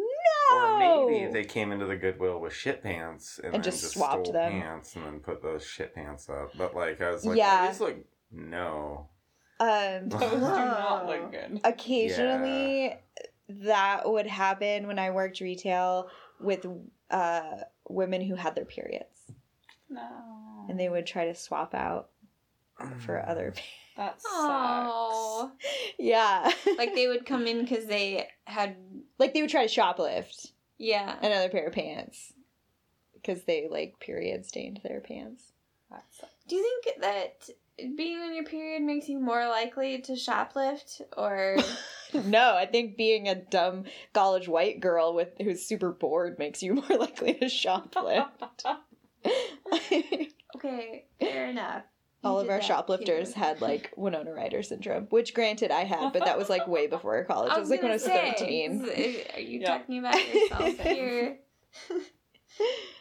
Or 0.54 0.80
maybe 0.80 1.32
they 1.32 1.44
came 1.44 1.72
into 1.72 1.86
the 1.86 1.96
Goodwill 1.98 2.40
with 2.40 2.54
shit 2.54 2.82
pants 2.84 3.38
and, 3.38 3.48
And 3.48 3.54
then 3.56 3.62
just 3.64 3.82
just, 3.82 3.94
swapped 3.94 4.28
stole 4.28 4.34
them. 4.34 4.52
pants 4.62 4.96
and 4.96 5.06
then 5.06 5.20
put 5.20 5.42
those 5.42 5.66
shit 5.66 5.94
pants 5.96 6.30
up. 6.30 6.52
But 6.58 6.76
like 6.76 7.02
I 7.02 7.12
was 7.12 7.26
like, 7.26 7.38
Yeah. 7.38 7.64
oh, 7.64 7.68
these 7.72 7.80
look 7.82 7.96
no. 8.32 9.08
Um, 9.60 10.10
Those 10.10 10.30
do 10.32 10.38
not 10.40 11.06
look 11.06 11.32
good. 11.32 11.60
occasionally 11.64 12.96
that 13.50 14.10
would 14.10 14.26
happen 14.28 14.88
when 14.88 14.98
I 14.98 15.12
worked 15.12 15.40
retail 15.42 16.08
with 16.40 16.66
uh, 17.12 17.42
women 17.90 18.22
who 18.22 18.36
had 18.36 18.56
their 18.56 18.66
periods, 18.66 19.32
No. 19.90 20.02
And 20.70 20.80
they 20.80 20.90
would 20.90 21.06
try 21.06 21.26
to 21.26 21.36
swap 21.36 21.74
out 21.74 22.10
for 23.00 23.16
mm. 23.16 23.30
other. 23.30 23.54
That 23.98 24.22
sucks. 24.22 24.34
Oh, 24.34 25.52
yeah, 26.00 26.52
like 26.78 26.94
they 26.94 27.08
would 27.08 27.26
come 27.26 27.48
in 27.48 27.62
because 27.62 27.86
they 27.86 28.28
had 28.46 28.76
like 29.18 29.34
they 29.34 29.42
would 29.42 29.52
try 29.52 29.66
to 29.66 29.74
shoplift 29.74 30.52
yeah. 30.78 31.16
another 31.22 31.50
pair 31.50 31.68
of 31.68 31.74
pants 31.74 32.34
because 33.14 33.44
they 33.44 33.68
like 33.70 34.00
period 34.00 34.46
stained 34.46 34.80
their 34.84 35.02
pants. 35.02 35.52
That 35.90 36.06
sucks. 36.10 36.32
Do 36.48 36.56
you 36.56 36.64
think 36.84 37.02
that 37.02 37.50
being 37.96 38.20
on 38.20 38.34
your 38.34 38.44
period 38.44 38.84
makes 38.84 39.08
you 39.10 39.20
more 39.20 39.48
likely 39.48 40.00
to 40.02 40.14
shoplift, 40.14 41.02
or 41.18 41.58
no, 42.26 42.56
I 42.56 42.66
think 42.66 42.98
being 42.98 43.28
a 43.28 43.36
dumb 43.36 43.86
college 44.14 44.48
white 44.48 44.80
girl 44.80 45.14
with 45.14 45.30
who's 45.40 45.66
super 45.66 45.92
bored 45.92 46.40
makes 46.40 46.64
you 46.64 46.76
more 46.76 46.98
likely 46.98 47.34
to 47.36 47.46
shoplift. 47.46 48.30
Okay, 50.56 51.06
fair 51.20 51.48
enough. 51.50 51.84
You 52.24 52.30
All 52.30 52.40
of 52.40 52.50
our 52.50 52.62
shoplifters 52.62 53.34
too. 53.34 53.40
had 53.40 53.62
like 53.62 53.92
Winona 53.98 54.32
Ryder 54.34 54.62
syndrome, 54.64 55.08
which 55.10 55.34
granted 55.34 55.72
I 55.72 55.86
had, 55.86 56.14
but 56.14 56.24
that 56.26 56.38
was 56.38 56.50
like 56.50 56.68
way 56.68 56.86
before 56.88 57.24
college. 57.26 57.52
I 57.52 57.56
It 57.56 57.60
was 57.60 57.70
was 57.70 57.72
like 57.72 57.82
when 57.82 57.92
I 57.92 57.96
was 57.96 58.04
say, 58.04 58.34
thirteen. 58.38 58.86
is- 58.86 59.26
Are 59.36 59.40
you 59.40 59.60
Yeah. 59.62 59.78
talking 59.78 60.00
about 60.00 60.34
yourself 60.34 60.80
here? 60.82 61.40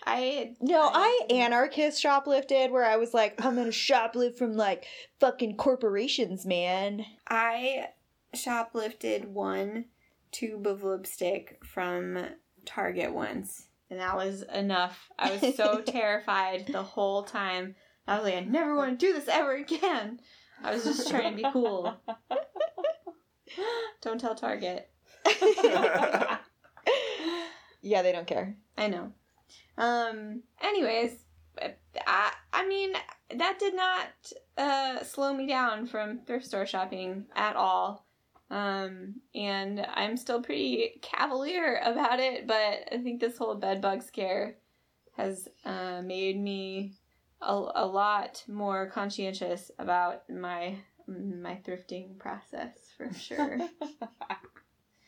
I 0.06 0.54
No, 0.60 0.88
I 0.92 1.20
didn't- 1.28 1.42
anarchist 1.42 2.02
shoplifted 2.02 2.70
where 2.70 2.84
I 2.84 2.96
was 2.96 3.12
like, 3.12 3.44
I'm 3.44 3.56
gonna 3.56 3.68
shoplift 3.70 4.38
from 4.38 4.56
like 4.56 4.86
fucking 5.18 5.56
corporations, 5.56 6.46
man. 6.46 7.04
I 7.28 7.88
shoplifted 8.34 9.26
one 9.28 9.86
tube 10.32 10.66
of 10.66 10.82
lipstick 10.82 11.58
from 11.64 12.26
Target 12.64 13.12
once, 13.12 13.66
and 13.90 14.00
that 14.00 14.16
was 14.16 14.42
enough. 14.42 15.08
I 15.18 15.36
was 15.36 15.56
so 15.56 15.80
terrified 15.86 16.68
the 16.68 16.82
whole 16.82 17.24
time. 17.24 17.74
I 18.06 18.16
was 18.16 18.24
like, 18.24 18.34
I 18.34 18.40
never 18.40 18.74
want 18.76 18.98
to 18.98 19.06
do 19.06 19.12
this 19.12 19.28
ever 19.28 19.54
again. 19.54 20.20
I 20.62 20.72
was 20.72 20.84
just 20.84 21.08
trying 21.08 21.36
to 21.36 21.42
be 21.42 21.48
cool. 21.52 21.96
Don't 24.02 24.20
tell 24.20 24.34
Target. 24.34 24.90
Yeah, 27.82 28.02
they 28.02 28.12
don't 28.12 28.26
care. 28.26 28.56
I 28.76 28.88
know. 28.88 29.12
Um. 29.78 30.42
Anyways, 30.60 31.12
I 32.06 32.32
I 32.52 32.66
mean 32.66 32.92
that 33.34 33.58
did 33.58 33.74
not 33.74 34.08
uh 34.58 35.02
slow 35.04 35.32
me 35.32 35.46
down 35.46 35.86
from 35.86 36.20
thrift 36.26 36.46
store 36.46 36.66
shopping 36.66 37.26
at 37.34 37.56
all. 37.56 38.06
Um, 38.50 39.20
and 39.34 39.86
I'm 39.94 40.16
still 40.16 40.42
pretty 40.42 40.98
cavalier 41.02 41.80
about 41.84 42.18
it, 42.18 42.46
but 42.46 42.88
I 42.92 42.98
think 43.02 43.20
this 43.20 43.38
whole 43.38 43.54
bed 43.54 43.80
bug 43.80 44.02
scare 44.02 44.56
has 45.16 45.48
uh, 45.64 46.02
made 46.02 46.40
me 46.40 46.94
a, 47.40 47.52
a 47.52 47.86
lot 47.86 48.42
more 48.48 48.88
conscientious 48.90 49.70
about 49.78 50.28
my 50.28 50.76
my 51.06 51.58
thrifting 51.66 52.16
process 52.18 52.72
for 52.96 53.12
sure. 53.12 53.58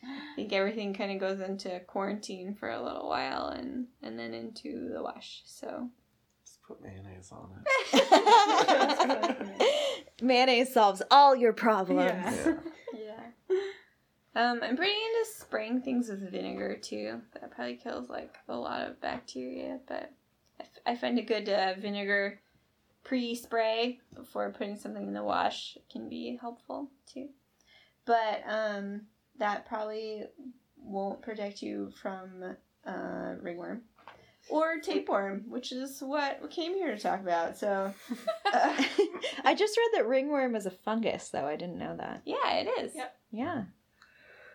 I 0.05 0.35
think 0.35 0.52
everything 0.52 0.94
kind 0.94 1.12
of 1.12 1.20
goes 1.20 1.40
into 1.40 1.81
quarantine 1.87 2.55
for 2.55 2.70
a 2.70 2.83
little 2.83 3.09
while 3.09 3.48
and 3.48 3.87
and 4.02 4.18
then 4.18 4.35
into 4.35 4.90
the 4.92 5.02
wash. 5.02 5.42
So 5.44 5.88
Just 6.44 6.62
put 6.62 6.83
mayonnaise 6.83 7.31
on 7.33 7.50
it. 7.92 9.38
Mayonnaise 10.22 10.72
solves 10.72 11.02
all 11.11 11.37
your 11.37 11.52
problems. 11.52 12.02
Yeah. 12.02 12.55
yeah. 12.94 13.01
Um, 14.34 14.60
I'm 14.62 14.76
pretty 14.76 14.92
into 14.92 15.30
spraying 15.30 15.82
things 15.82 16.08
with 16.08 16.30
vinegar 16.30 16.76
too. 16.76 17.20
That 17.34 17.50
probably 17.50 17.76
kills 17.76 18.08
like 18.08 18.34
a 18.48 18.56
lot 18.56 18.88
of 18.88 19.00
bacteria, 19.00 19.78
but 19.86 20.10
I, 20.58 20.62
f- 20.62 20.78
I 20.86 20.96
find 20.96 21.18
a 21.18 21.22
good 21.22 21.48
uh, 21.48 21.74
vinegar 21.78 22.40
pre-spray 23.04 23.98
before 24.14 24.50
putting 24.52 24.76
something 24.76 25.06
in 25.06 25.12
the 25.12 25.22
wash 25.22 25.76
can 25.90 26.08
be 26.08 26.38
helpful 26.40 26.88
too. 27.12 27.28
But 28.06 28.42
um, 28.48 29.02
that 29.38 29.66
probably 29.66 30.24
won't 30.78 31.20
protect 31.22 31.62
you 31.62 31.92
from 32.00 32.56
uh, 32.86 33.34
ringworm 33.40 33.82
or 34.48 34.78
tapeworm, 34.80 35.44
which 35.48 35.72
is 35.72 36.00
what 36.00 36.40
we 36.42 36.48
came 36.48 36.74
here 36.74 36.94
to 36.94 37.00
talk 37.00 37.20
about. 37.20 37.56
So 37.58 37.92
uh, 38.52 38.84
I 39.44 39.54
just 39.54 39.76
read 39.76 39.90
that 39.94 40.08
ringworm 40.08 40.56
is 40.56 40.66
a 40.66 40.70
fungus, 40.70 41.28
though. 41.28 41.46
I 41.46 41.56
didn't 41.56 41.78
know 41.78 41.96
that. 41.98 42.22
yeah, 42.24 42.50
it 42.54 42.68
is. 42.84 42.94
Yep. 42.94 43.16
Yeah, 43.30 43.62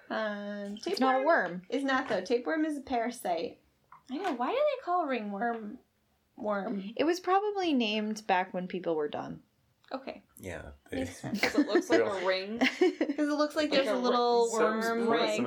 Um, 0.10 0.78
it's 0.86 1.00
not 1.00 1.22
a 1.22 1.26
worm. 1.26 1.62
Is 1.70 1.84
not 1.84 2.08
though. 2.08 2.22
Tapeworm 2.22 2.66
is 2.66 2.78
a 2.78 2.82
parasite. 2.82 3.58
I 4.12 4.18
know. 4.18 4.34
Why 4.34 4.48
do 4.48 4.54
they 4.56 4.84
call 4.86 5.06
ringworm 5.06 5.80
worm? 6.38 6.92
It 6.96 7.04
was 7.04 7.20
probably 7.20 7.74
named 7.74 8.26
back 8.28 8.54
when 8.54 8.68
people 8.68 8.96
were 8.96 9.10
dumb. 9.10 9.42
Okay, 9.94 10.22
Yeah. 10.38 10.64
They, 10.92 11.00
makes 11.00 11.18
sense. 11.18 11.40
Because 11.40 11.56
it 11.60 11.68
looks 11.68 11.90
like 11.90 12.02
a 12.02 12.26
ring. 12.26 12.58
Because 12.60 13.30
it 13.30 13.38
looks 13.38 13.56
like 13.56 13.72
Like 13.72 13.84
there's 13.86 13.88
a 13.88 13.96
a 13.96 13.98
little 13.98 14.50
worm 14.52 14.82
sounds 14.82 15.08
leg. 15.08 15.40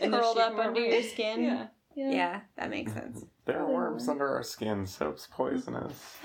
And 0.00 0.12
curled 0.12 0.38
up 0.38 0.50
shape 0.50 0.52
of 0.52 0.58
a 0.58 0.62
under 0.68 0.80
ring. 0.80 0.92
your 0.92 1.02
skin. 1.02 1.42
Yeah. 1.42 1.66
Yeah, 1.94 2.40
that 2.56 2.70
makes 2.70 2.92
sense. 2.92 3.24
There 3.44 3.58
are 3.60 3.70
worms 3.70 4.08
under 4.08 4.26
our 4.26 4.42
skin. 4.42 4.86
Soap's 4.86 5.28
poisonous. 5.30 6.16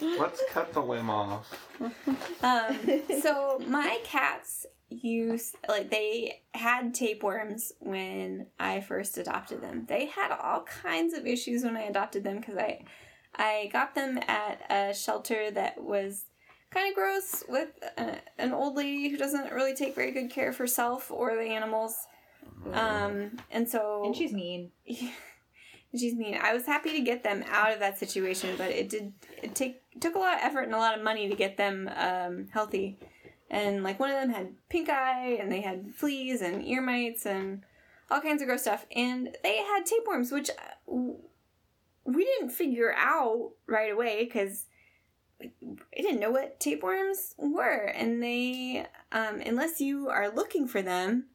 Let's 0.00 0.42
cut 0.50 0.72
the 0.72 0.80
limb 0.80 1.10
off. 1.10 1.68
Um, 2.42 2.78
so 3.20 3.60
my 3.66 3.98
cats 4.04 4.64
use 5.02 5.54
like 5.68 5.90
they 5.90 6.42
had 6.52 6.94
tapeworms 6.94 7.72
when 7.80 8.46
I 8.58 8.80
first 8.80 9.18
adopted 9.18 9.60
them. 9.60 9.86
They 9.88 10.06
had 10.06 10.32
all 10.32 10.62
kinds 10.62 11.14
of 11.14 11.26
issues 11.26 11.64
when 11.64 11.76
I 11.76 11.82
adopted 11.82 12.24
them 12.24 12.38
because 12.38 12.56
I 12.56 12.84
I 13.36 13.68
got 13.72 13.94
them 13.94 14.18
at 14.28 14.60
a 14.70 14.94
shelter 14.94 15.50
that 15.50 15.82
was 15.82 16.26
kind 16.70 16.88
of 16.88 16.94
gross 16.94 17.44
with 17.48 17.68
a, 17.96 18.16
an 18.38 18.52
old 18.52 18.76
lady 18.76 19.08
who 19.08 19.16
doesn't 19.16 19.52
really 19.52 19.74
take 19.74 19.94
very 19.94 20.10
good 20.10 20.30
care 20.30 20.48
of 20.48 20.56
herself 20.56 21.10
or 21.10 21.34
the 21.36 21.42
animals. 21.42 21.96
Um, 22.72 23.38
and 23.50 23.68
so 23.68 24.02
and 24.04 24.14
she's 24.16 24.32
mean. 24.32 24.70
she's 24.86 26.14
mean. 26.14 26.38
I 26.40 26.52
was 26.52 26.66
happy 26.66 26.90
to 26.92 27.00
get 27.00 27.22
them 27.22 27.44
out 27.48 27.72
of 27.72 27.80
that 27.80 27.98
situation, 27.98 28.50
but 28.56 28.70
it 28.70 28.88
did 28.88 29.12
it 29.42 29.54
take 29.54 29.82
took 30.00 30.14
a 30.14 30.18
lot 30.18 30.34
of 30.34 30.40
effort 30.42 30.62
and 30.62 30.74
a 30.74 30.78
lot 30.78 30.96
of 30.96 31.04
money 31.04 31.28
to 31.28 31.36
get 31.36 31.56
them 31.56 31.88
um, 31.96 32.48
healthy. 32.52 32.98
And 33.50 33.82
like 33.82 34.00
one 34.00 34.10
of 34.10 34.16
them 34.20 34.30
had 34.30 34.54
pink 34.68 34.88
eye, 34.88 35.36
and 35.40 35.50
they 35.50 35.60
had 35.60 35.94
fleas 35.94 36.42
and 36.42 36.66
ear 36.66 36.80
mites 36.80 37.26
and 37.26 37.62
all 38.10 38.20
kinds 38.20 38.42
of 38.42 38.48
gross 38.48 38.62
stuff. 38.62 38.86
And 38.94 39.36
they 39.42 39.58
had 39.58 39.86
tapeworms, 39.86 40.32
which 40.32 40.50
uh, 40.50 40.94
we 42.04 42.24
didn't 42.24 42.50
figure 42.50 42.94
out 42.96 43.52
right 43.66 43.92
away 43.92 44.24
because 44.24 44.66
I 45.40 45.50
didn't 45.96 46.20
know 46.20 46.30
what 46.30 46.60
tapeworms 46.60 47.34
were. 47.38 47.92
And 47.94 48.22
they, 48.22 48.86
um, 49.12 49.40
unless 49.44 49.80
you 49.80 50.08
are 50.08 50.30
looking 50.30 50.66
for 50.66 50.82
them, 50.82 51.26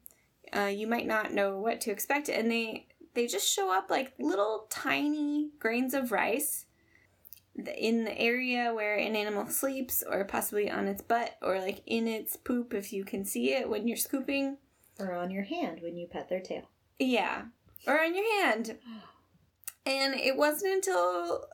uh, 0.54 0.66
you 0.66 0.86
might 0.86 1.06
not 1.06 1.32
know 1.32 1.58
what 1.58 1.80
to 1.82 1.90
expect. 1.90 2.28
And 2.28 2.50
they 2.50 2.86
they 3.14 3.26
just 3.26 3.48
show 3.48 3.72
up 3.76 3.90
like 3.90 4.12
little 4.18 4.66
tiny 4.70 5.50
grains 5.58 5.94
of 5.94 6.12
rice 6.12 6.66
in 7.76 8.04
the 8.04 8.18
area 8.18 8.72
where 8.74 8.96
an 8.96 9.16
animal 9.16 9.46
sleeps 9.46 10.02
or 10.08 10.24
possibly 10.24 10.70
on 10.70 10.86
its 10.86 11.02
butt 11.02 11.36
or 11.42 11.58
like 11.58 11.82
in 11.86 12.06
its 12.08 12.36
poop 12.36 12.72
if 12.72 12.92
you 12.92 13.04
can 13.04 13.24
see 13.24 13.52
it 13.52 13.68
when 13.68 13.86
you're 13.88 13.96
scooping 13.96 14.56
Or 14.98 15.12
on 15.12 15.30
your 15.30 15.42
hand 15.44 15.80
when 15.82 15.96
you 15.96 16.06
pet 16.06 16.28
their 16.28 16.40
tail. 16.40 16.70
yeah 16.98 17.42
or 17.86 18.00
on 18.00 18.14
your 18.14 18.42
hand 18.42 18.78
and 19.86 20.14
it 20.14 20.36
wasn't 20.36 20.72
until 20.74 21.46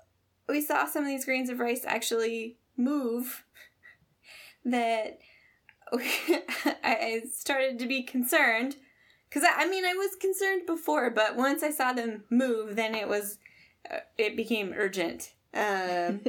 we 0.49 0.61
saw 0.61 0.87
some 0.87 1.03
of 1.05 1.09
these 1.09 1.25
grains 1.25 1.51
of 1.51 1.59
rice 1.59 1.85
actually 1.87 2.59
move 2.77 3.45
that 4.65 5.19
I 5.93 7.23
started 7.33 7.79
to 7.79 7.87
be 7.87 8.03
concerned 8.03 8.77
because 9.29 9.45
I, 9.45 9.63
I 9.65 9.69
mean 9.69 9.85
I 9.85 9.95
was 9.95 10.17
concerned 10.21 10.63
before, 10.67 11.11
but 11.11 11.37
once 11.37 11.63
I 11.63 11.71
saw 11.71 11.93
them 11.93 12.25
move, 12.29 12.75
then 12.77 12.95
it 12.97 13.09
was 13.09 13.39
uh, 13.91 13.99
it 14.19 14.37
became 14.37 14.75
urgent. 14.77 15.33
Um, 15.55 16.21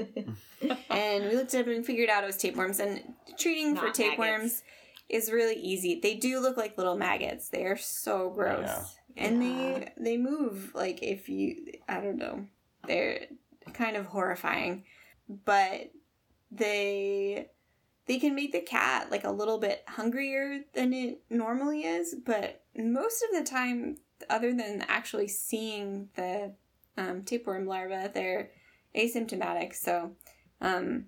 and 0.89 1.25
we 1.25 1.35
looked 1.35 1.53
it 1.53 1.61
up 1.61 1.67
and 1.67 1.85
figured 1.85 2.09
out 2.09 2.23
it 2.23 2.27
was 2.27 2.37
tapeworms. 2.37 2.79
And 2.79 3.01
treating 3.37 3.75
for 3.75 3.85
Not 3.85 3.95
tapeworms 3.95 4.63
is 5.09 5.31
really 5.31 5.55
easy. 5.55 5.99
They 6.01 6.15
do 6.15 6.39
look 6.39 6.57
like 6.57 6.77
little 6.77 6.97
maggots. 6.97 7.49
They 7.49 7.65
are 7.65 7.77
so 7.77 8.29
gross, 8.29 8.67
Yeah. 9.15 9.23
and 9.25 9.43
Yeah. 9.43 9.49
they 9.49 9.93
they 9.97 10.17
move 10.17 10.71
like 10.73 11.01
if 11.03 11.29
you 11.29 11.73
I 11.87 12.01
don't 12.01 12.17
know. 12.17 12.45
They're 12.87 13.27
kind 13.73 13.97
of 13.97 14.05
horrifying, 14.05 14.83
but 15.45 15.91
they 16.51 17.47
they 18.05 18.19
can 18.19 18.35
make 18.35 18.53
the 18.53 18.61
cat 18.61 19.11
like 19.11 19.25
a 19.25 19.31
little 19.31 19.57
bit 19.57 19.83
hungrier 19.87 20.61
than 20.73 20.93
it 20.93 21.21
normally 21.29 21.81
is, 21.81 22.15
but 22.25 22.63
most 22.75 23.21
of 23.23 23.37
the 23.37 23.49
time 23.49 23.97
other 24.29 24.53
than 24.53 24.83
actually 24.87 25.27
seeing 25.27 26.07
the 26.15 26.53
um, 26.97 27.23
tapeworm 27.23 27.65
larva, 27.67 28.09
they're 28.13 28.49
asymptomatic. 28.95 29.75
So 29.75 30.11
um, 30.61 31.05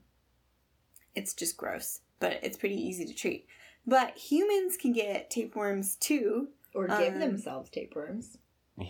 it's 1.15 1.33
just 1.33 1.57
gross, 1.57 2.01
but 2.19 2.39
it's 2.43 2.57
pretty 2.57 2.75
easy 2.75 3.05
to 3.05 3.13
treat. 3.13 3.47
But 3.85 4.17
humans 4.17 4.77
can 4.77 4.93
get 4.93 5.29
tapeworms 5.29 5.95
too. 5.95 6.49
Or 6.75 6.87
give 6.87 7.15
Um, 7.15 7.19
themselves 7.19 7.69
tapeworms. 7.71 8.37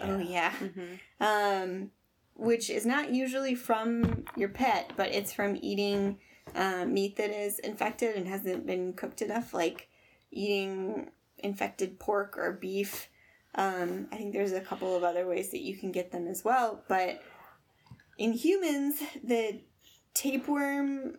Oh 0.02 0.20
yeah. 0.20 0.52
Mm-hmm. 0.52 1.24
um, 1.24 1.92
which 2.36 2.70
is 2.70 2.86
not 2.86 3.14
usually 3.14 3.56
from 3.56 4.24
your 4.38 4.50
pet, 4.50 4.94
but 4.96 5.10
it's 5.14 5.34
from 5.34 5.58
eating 5.62 6.20
uh, 6.56 6.86
meat 6.86 7.18
that 7.18 7.32
is 7.32 7.60
infected 7.60 8.16
and 8.16 8.28
hasn't 8.28 8.66
been 8.66 8.94
cooked 8.94 9.22
enough, 9.22 9.54
like 9.54 9.90
eating 10.32 11.10
infected 11.40 12.00
pork 12.00 12.38
or 12.38 12.54
beef. 12.54 13.10
Um, 13.56 14.08
I 14.12 14.16
think 14.16 14.34
there's 14.34 14.54
a 14.54 14.62
couple 14.62 14.96
of 14.96 15.04
other 15.04 15.28
ways 15.28 15.52
that 15.52 15.62
you 15.62 15.76
can 15.78 15.92
get 15.92 16.12
them 16.12 16.28
as 16.28 16.46
well, 16.46 16.84
but 16.88 17.22
in 18.20 18.34
humans, 18.34 19.02
the 19.24 19.62
tapeworm, 20.14 21.18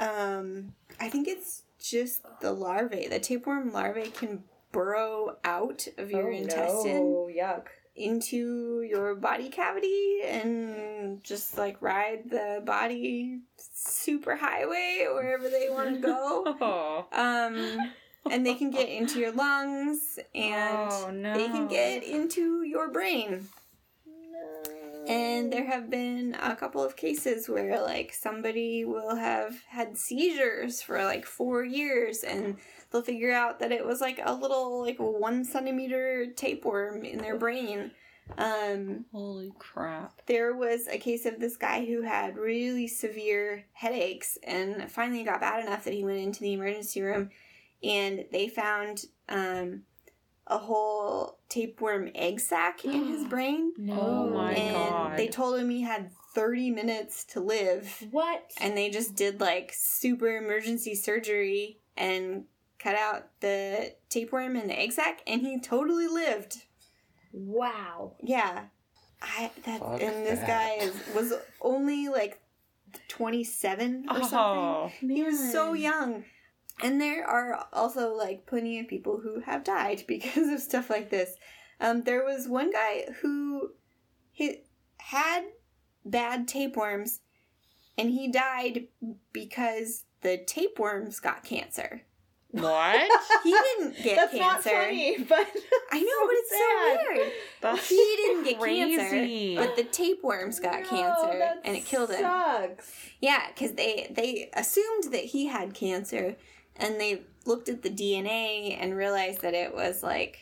um, 0.00 0.72
I 0.98 1.08
think 1.08 1.28
it's 1.28 1.62
just 1.78 2.22
the 2.40 2.52
larvae. 2.52 3.06
The 3.08 3.20
tapeworm 3.20 3.72
larvae 3.72 4.10
can 4.10 4.42
burrow 4.72 5.36
out 5.44 5.86
of 5.98 6.10
your 6.10 6.30
intestine 6.30 6.96
Oh, 6.96 7.30
yuck. 7.30 7.66
into 7.94 8.80
your 8.88 9.14
body 9.14 9.50
cavity 9.50 10.20
and 10.24 11.22
just 11.22 11.58
like 11.58 11.76
ride 11.82 12.30
the 12.30 12.62
body 12.64 13.40
super 13.58 14.34
highway 14.36 15.06
wherever 15.12 15.50
they 15.50 15.68
want 15.68 15.94
to 15.96 16.00
go. 16.00 16.56
Oh. 16.60 17.06
Um, 17.12 17.92
and 18.30 18.46
they 18.46 18.54
can 18.54 18.70
get 18.70 18.88
into 18.88 19.18
your 19.20 19.32
lungs 19.32 20.18
and 20.34 20.88
Oh, 20.92 21.10
no. 21.12 21.34
they 21.36 21.48
can 21.48 21.66
get 21.68 22.02
into 22.04 22.62
your 22.62 22.88
brain. 22.88 23.48
And 25.08 25.52
there 25.52 25.66
have 25.66 25.90
been 25.90 26.36
a 26.40 26.54
couple 26.54 26.82
of 26.82 26.96
cases 26.96 27.48
where 27.48 27.80
like 27.80 28.12
somebody 28.12 28.84
will 28.84 29.16
have 29.16 29.62
had 29.68 29.98
seizures 29.98 30.80
for 30.80 31.02
like 31.04 31.26
four 31.26 31.64
years 31.64 32.22
and 32.22 32.56
they'll 32.90 33.02
figure 33.02 33.32
out 33.32 33.58
that 33.58 33.72
it 33.72 33.84
was 33.84 34.00
like 34.00 34.20
a 34.22 34.34
little 34.34 34.80
like 34.80 34.98
one 34.98 35.44
centimeter 35.44 36.26
tapeworm 36.36 37.04
in 37.04 37.18
their 37.18 37.36
brain. 37.36 37.90
Um, 38.38 39.06
Holy 39.12 39.52
crap. 39.58 40.22
there 40.26 40.54
was 40.54 40.86
a 40.86 40.96
case 40.96 41.26
of 41.26 41.40
this 41.40 41.56
guy 41.56 41.84
who 41.84 42.02
had 42.02 42.38
really 42.38 42.86
severe 42.86 43.64
headaches 43.72 44.38
and 44.44 44.90
finally 44.90 45.24
got 45.24 45.40
bad 45.40 45.66
enough 45.66 45.84
that 45.84 45.92
he 45.92 46.04
went 46.04 46.18
into 46.18 46.40
the 46.40 46.52
emergency 46.52 47.02
room 47.02 47.30
and 47.82 48.24
they 48.30 48.48
found 48.48 49.04
um, 49.28 49.82
a 50.46 50.58
whole 50.58 51.38
tapeworm 51.52 52.10
egg 52.14 52.40
sac 52.40 52.84
in 52.84 53.06
his 53.08 53.24
brain 53.34 53.72
Oh 53.90 54.28
my 54.30 54.52
and 54.52 54.74
God. 54.88 55.16
they 55.18 55.28
told 55.28 55.58
him 55.60 55.68
he 55.68 55.82
had 55.82 56.10
30 56.34 56.70
minutes 56.70 57.24
to 57.26 57.40
live 57.40 58.04
What? 58.10 58.50
and 58.60 58.74
they 58.76 58.88
just 58.88 59.14
did 59.14 59.40
like 59.40 59.72
super 59.74 60.34
emergency 60.36 60.94
surgery 60.94 61.78
and 61.96 62.44
cut 62.78 62.96
out 62.96 63.28
the 63.40 63.92
tapeworm 64.08 64.56
and 64.56 64.70
the 64.70 64.78
egg 64.78 64.92
sac 64.92 65.20
and 65.26 65.42
he 65.42 65.60
totally 65.60 66.08
lived 66.08 66.62
wow. 67.32 68.14
yeah 68.22 68.64
i 69.20 69.50
that 69.64 69.80
Fuck 69.80 70.02
and 70.02 70.26
this 70.26 70.38
that. 70.40 70.46
guy 70.48 70.84
is 70.86 70.94
was 71.14 71.32
only 71.60 72.08
like 72.08 72.40
27 73.08 74.06
or 74.10 74.16
oh. 74.16 74.20
something 74.22 74.32
Oh. 74.34 74.90
he 75.14 75.22
was 75.22 75.52
so 75.52 75.74
young 75.74 76.24
and 76.82 77.00
there 77.00 77.26
are 77.26 77.66
also 77.72 78.14
like 78.14 78.46
plenty 78.46 78.78
of 78.80 78.88
people 78.88 79.20
who 79.22 79.40
have 79.40 79.64
died 79.64 80.04
because 80.08 80.48
of 80.48 80.60
stuff 80.60 80.88
like 80.90 81.10
this 81.10 81.36
um, 81.80 82.02
there 82.02 82.24
was 82.24 82.46
one 82.48 82.70
guy 82.70 83.04
who 83.22 83.70
he 84.30 84.58
had 84.98 85.42
bad 86.04 86.46
tapeworms 86.48 87.20
and 87.98 88.10
he 88.10 88.30
died 88.30 88.86
because 89.32 90.04
the 90.22 90.38
tapeworms 90.46 91.20
got 91.20 91.42
cancer 91.44 92.02
What? 92.50 93.10
he 93.44 93.50
didn't 93.52 93.96
get 94.02 94.16
That's 94.16 94.32
cancer 94.32 94.70
not 94.70 94.84
funny, 94.84 95.16
but 95.28 95.46
i 95.92 96.00
know 96.00 96.06
so 96.08 96.26
but 96.26 96.34
it's 96.36 96.50
sad. 96.50 97.06
so 97.06 97.14
weird 97.14 97.32
That's 97.60 97.88
he 97.88 98.14
didn't 98.16 98.44
get 98.44 98.58
crazy. 98.60 99.54
cancer 99.56 99.66
but 99.66 99.76
the 99.76 99.84
tapeworms 99.90 100.60
got 100.60 100.82
No, 100.82 100.88
cancer 100.88 101.38
that 101.38 101.60
and 101.64 101.76
it 101.76 101.84
killed 101.84 102.10
him 102.10 102.20
Sucks. 102.22 102.92
yeah, 103.20 103.48
because 103.48 103.72
they 103.72 104.08
they 104.14 104.50
assumed 104.54 105.12
that 105.12 105.24
he 105.26 105.46
had 105.46 105.74
cancer, 105.74 106.36
and 106.76 107.00
they 107.00 107.22
looked 107.44 107.68
at 107.68 107.82
the 107.82 107.90
DNA 107.90 108.76
and 108.80 108.96
realized 108.96 109.42
that 109.42 109.54
it 109.54 109.74
was 109.74 110.02
like 110.02 110.38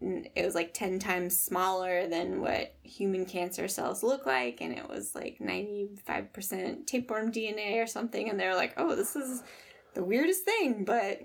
it 0.00 0.44
was 0.44 0.54
like 0.54 0.72
ten 0.74 0.98
times 1.00 1.38
smaller 1.38 2.06
than 2.06 2.40
what 2.40 2.74
human 2.82 3.24
cancer 3.26 3.66
cells 3.66 4.02
look 4.02 4.26
like, 4.26 4.60
and 4.60 4.72
it 4.72 4.88
was 4.88 5.14
like 5.14 5.40
ninety 5.40 5.88
five 6.06 6.32
percent 6.32 6.86
tapeworm 6.86 7.32
DNA 7.32 7.82
or 7.82 7.86
something. 7.86 8.28
And 8.30 8.38
they're 8.38 8.54
like, 8.54 8.74
"Oh, 8.76 8.94
this 8.94 9.16
is 9.16 9.42
the 9.94 10.04
weirdest 10.04 10.44
thing," 10.44 10.84
but 10.84 11.20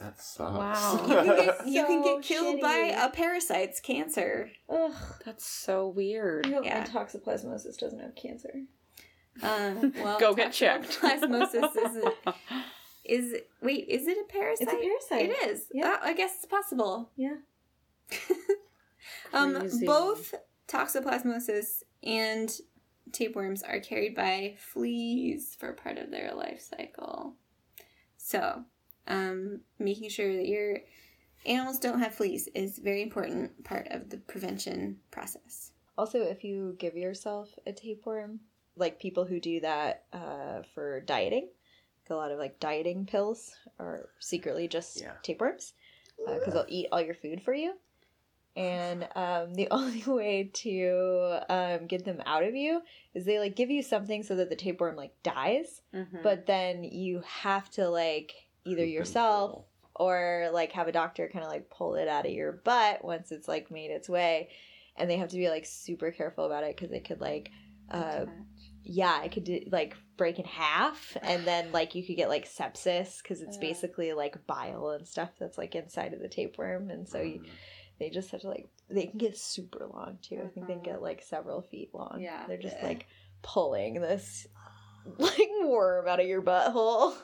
That 0.00 0.20
sucks. 0.20 0.58
Wow. 0.58 1.04
you 1.08 1.14
can 1.14 1.26
get 1.36 1.66
you 1.68 1.86
can 1.86 2.02
get 2.02 2.22
killed 2.22 2.60
by 2.60 2.92
a 3.00 3.10
parasite's 3.10 3.78
cancer. 3.78 4.50
Ugh. 4.68 4.92
That's 5.24 5.46
so 5.46 5.86
weird. 5.86 6.46
I 6.48 6.50
hope 6.50 6.64
Yeah. 6.64 6.84
toxoplasmosis 6.86 7.78
doesn't 7.78 8.00
have 8.00 8.16
cancer. 8.16 8.62
Um, 9.40 9.92
well, 10.02 10.18
Go 10.18 10.34
get 10.34 10.52
checked. 10.52 11.00
Toxoplasmosis 11.00 11.76
is 11.76 12.04
a, 12.04 12.12
is 13.04 13.34
wait, 13.62 13.86
is 13.88 14.06
it 14.06 14.18
a 14.18 14.32
parasite? 14.32 14.68
It's 14.68 14.72
a 14.72 15.16
parasite. 15.16 15.30
It 15.30 15.50
is. 15.50 15.66
Yeah. 15.72 15.88
Uh, 15.88 15.98
I 16.02 16.14
guess 16.14 16.36
it's 16.36 16.46
possible. 16.46 17.10
Yeah. 17.16 17.36
Um, 19.32 19.68
both 19.84 20.34
toxoplasmosis 20.68 21.82
and 22.02 22.50
tapeworms 23.12 23.62
are 23.62 23.80
carried 23.80 24.14
by 24.14 24.54
fleas 24.58 25.56
for 25.58 25.72
part 25.72 25.98
of 25.98 26.10
their 26.10 26.32
life 26.34 26.60
cycle. 26.60 27.34
So, 28.16 28.64
um, 29.06 29.60
making 29.78 30.10
sure 30.10 30.34
that 30.36 30.46
your 30.46 30.78
animals 31.46 31.78
don't 31.78 31.98
have 31.98 32.14
fleas 32.14 32.48
is 32.54 32.78
very 32.78 33.02
important 33.02 33.64
part 33.64 33.88
of 33.90 34.08
the 34.08 34.18
prevention 34.18 34.98
process. 35.10 35.72
Also, 35.98 36.22
if 36.22 36.42
you 36.42 36.76
give 36.78 36.96
yourself 36.96 37.50
a 37.66 37.72
tapeworm, 37.72 38.40
like 38.76 39.00
people 39.00 39.24
who 39.24 39.38
do 39.38 39.60
that 39.60 40.04
uh, 40.12 40.62
for 40.74 41.00
dieting, 41.00 41.48
a 42.10 42.14
lot 42.14 42.30
of 42.30 42.38
like 42.38 42.60
dieting 42.60 43.06
pills 43.06 43.54
are 43.78 44.08
secretly 44.18 44.68
just 44.68 45.00
Yeah. 45.00 45.12
tapeworms 45.22 45.74
because 46.26 46.54
they'll 46.54 46.66
eat 46.68 46.88
all 46.92 47.00
your 47.00 47.14
food 47.14 47.42
for 47.42 47.52
you. 47.54 47.74
And 48.56 49.08
um, 49.16 49.54
the 49.54 49.68
only 49.72 50.02
way 50.04 50.50
to 50.52 51.40
um, 51.48 51.86
get 51.86 52.04
them 52.04 52.22
out 52.24 52.44
of 52.44 52.54
you 52.54 52.82
is 53.14 53.24
they 53.24 53.38
like 53.38 53.56
give 53.56 53.70
you 53.70 53.82
something 53.82 54.22
so 54.22 54.36
that 54.36 54.48
the 54.48 54.56
tapeworm 54.56 54.96
like 54.96 55.14
dies, 55.22 55.82
Mhm. 55.92 56.22
but 56.22 56.46
then 56.46 56.84
you 56.84 57.22
have 57.26 57.68
to 57.72 57.88
like 57.88 58.32
either 58.64 58.84
yourself 58.84 59.64
or 59.96 60.50
like 60.52 60.72
have 60.72 60.88
a 60.88 60.92
doctor 60.92 61.28
kind 61.28 61.44
of 61.44 61.50
like 61.50 61.68
pull 61.70 61.94
it 61.96 62.08
out 62.08 62.26
of 62.26 62.32
your 62.32 62.52
butt 62.52 63.04
once 63.04 63.30
it's 63.30 63.46
like 63.46 63.70
made 63.70 63.90
its 63.90 64.08
way 64.08 64.48
and 64.96 65.08
they 65.10 65.16
have 65.16 65.28
to 65.28 65.36
be 65.36 65.48
like 65.50 65.64
super 65.66 66.10
careful 66.10 66.46
about 66.46 66.64
it 66.64 66.74
because 66.76 66.90
it 66.92 67.04
could 67.04 67.20
like 67.20 67.50
uh 67.90 68.24
yeah 68.84 69.22
it 69.22 69.32
could 69.32 69.44
do, 69.44 69.60
like 69.72 69.96
break 70.16 70.38
in 70.38 70.44
half 70.44 71.16
and 71.22 71.44
then 71.46 71.72
like 71.72 71.94
you 71.94 72.04
could 72.06 72.16
get 72.16 72.28
like 72.28 72.46
sepsis 72.46 73.22
because 73.22 73.40
it's 73.40 73.56
Uh. 73.56 73.60
basically 73.60 74.12
like 74.12 74.46
bile 74.46 74.90
and 74.90 75.06
stuff 75.08 75.30
that's 75.38 75.58
like 75.58 75.74
inside 75.74 76.12
of 76.12 76.20
the 76.20 76.28
tapeworm 76.28 76.90
and 76.90 77.08
so 77.08 77.20
you, 77.20 77.40
Mm. 77.40 77.46
they 77.98 78.10
just 78.10 78.30
have 78.30 78.40
to 78.42 78.48
like 78.48 78.68
they 78.90 79.06
can 79.06 79.18
get 79.18 79.36
super 79.36 79.86
long 79.92 80.18
too 80.22 80.40
i 80.44 80.48
think 80.48 80.66
they 80.66 80.74
can 80.74 80.82
get 80.82 81.02
like 81.02 81.22
several 81.22 81.62
feet 81.62 81.90
long 81.94 82.18
Yeah. 82.20 82.44
they're 82.46 82.58
just 82.58 82.76
Yeah. 82.78 82.86
like 82.86 83.06
pulling 83.42 83.94
this 84.00 84.46
like 85.18 85.48
worm 85.64 86.06
out 86.08 86.20
of 86.20 86.26
your 86.26 86.42
butthole 86.42 87.14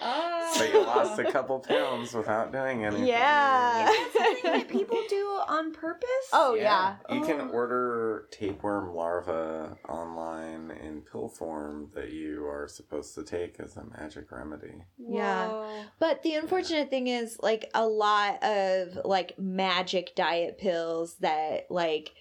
Oh. 0.00 0.52
So 0.56 0.64
you 0.64 0.82
lost 0.84 1.18
a 1.18 1.30
couple 1.30 1.58
pounds 1.60 2.12
without 2.14 2.52
doing 2.52 2.84
anything. 2.84 3.06
Yeah. 3.06 3.90
Is 3.90 3.96
that 3.96 4.12
something 4.42 4.52
that 4.52 4.68
people 4.68 4.98
do 5.08 5.26
on 5.48 5.72
purpose? 5.72 6.06
oh 6.32 6.54
yeah, 6.54 6.96
You 7.10 7.22
can 7.22 7.40
Oh. 7.40 7.48
order 7.48 8.28
tapeworm 8.30 8.94
larva 8.94 9.76
online 9.88 10.70
in 10.70 11.02
pill 11.02 11.28
form 11.28 11.90
that 11.94 12.10
you 12.12 12.46
are 12.46 12.68
supposed 12.68 13.14
to 13.14 13.24
take 13.24 13.58
as 13.60 13.76
a 13.76 13.84
magic 13.84 14.30
remedy. 14.32 14.82
Yeah. 14.98 15.48
Whoa. 15.48 15.84
But 15.98 16.22
the 16.22 16.34
unfortunate 16.34 16.90
thing 16.90 17.06
is, 17.08 17.38
like, 17.42 17.70
a 17.74 17.86
lot 17.86 18.42
of 18.42 18.98
like 19.04 19.38
magic 19.38 20.14
diet 20.14 20.58
pills 20.58 21.16
that 21.20 21.66
like 21.70 22.12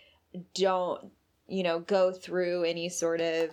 don't, 0.54 1.12
you 1.48 1.64
know, 1.64 1.80
go 1.80 2.12
through 2.12 2.64
any 2.64 2.90
sort 2.90 3.22
of 3.22 3.50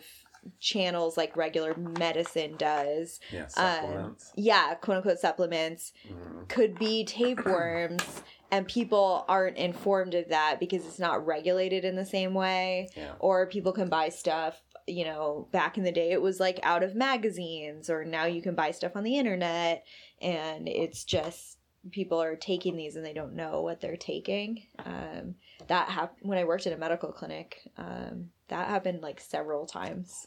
channels 0.59 1.16
like 1.16 1.36
regular 1.36 1.74
medicine 1.76 2.57
does. 2.57 3.20
Yeah, 3.32 3.47
Um. 3.57 4.16
Yeah, 4.36 4.74
quote 4.74 4.99
unquote 4.99 5.18
supplements 5.18 5.93
Mhm. 6.09 6.49
could 6.49 6.78
be 6.78 7.05
tapeworms, 7.05 8.22
and 8.51 8.66
people 8.66 9.24
aren't 9.28 9.57
informed 9.57 10.14
of 10.14 10.28
that 10.28 10.59
because 10.61 10.84
it's 10.86 10.99
not 10.99 11.24
regulated 11.24 11.84
in 11.84 11.97
the 11.97 12.05
same 12.07 12.34
way. 12.34 12.88
Yeah. 12.97 13.12
Or 13.18 13.47
people 13.47 13.72
can 13.72 13.88
buy 13.88 14.09
stuff. 14.09 14.62
You 14.88 15.05
know, 15.05 15.49
back 15.53 15.78
in 15.78 15.84
the 15.84 15.93
day, 15.93 16.11
it 16.11 16.20
was 16.20 16.40
like 16.40 16.59
out 16.64 16.82
of 16.82 16.95
magazines, 16.97 17.88
or 17.88 18.05
now 18.05 18.24
you 18.24 18.43
can 18.43 18.55
buy 18.57 18.72
stuff 18.72 18.97
on 18.97 19.05
the 19.05 19.16
internet, 19.16 19.84
and 20.20 20.68
it's 20.68 21.05
just 21.05 21.59
people 21.90 22.20
are 22.22 22.36
taking 22.36 22.76
these 22.76 22.95
and 22.97 23.05
they 23.05 23.12
don't 23.12 23.34
know 23.34 23.61
what 23.62 23.80
they're 23.80 23.97
taking. 23.97 24.64
Um, 24.84 25.34
that 25.68 25.88
happened 25.88 26.28
when 26.28 26.38
I 26.38 26.45
worked 26.45 26.66
in 26.66 26.72
a 26.72 26.76
medical 26.76 27.11
clinic. 27.12 27.61
Um, 27.76 28.30
that 28.49 28.68
happened 28.68 29.03
like 29.03 29.20
several 29.20 29.66
times. 29.66 30.26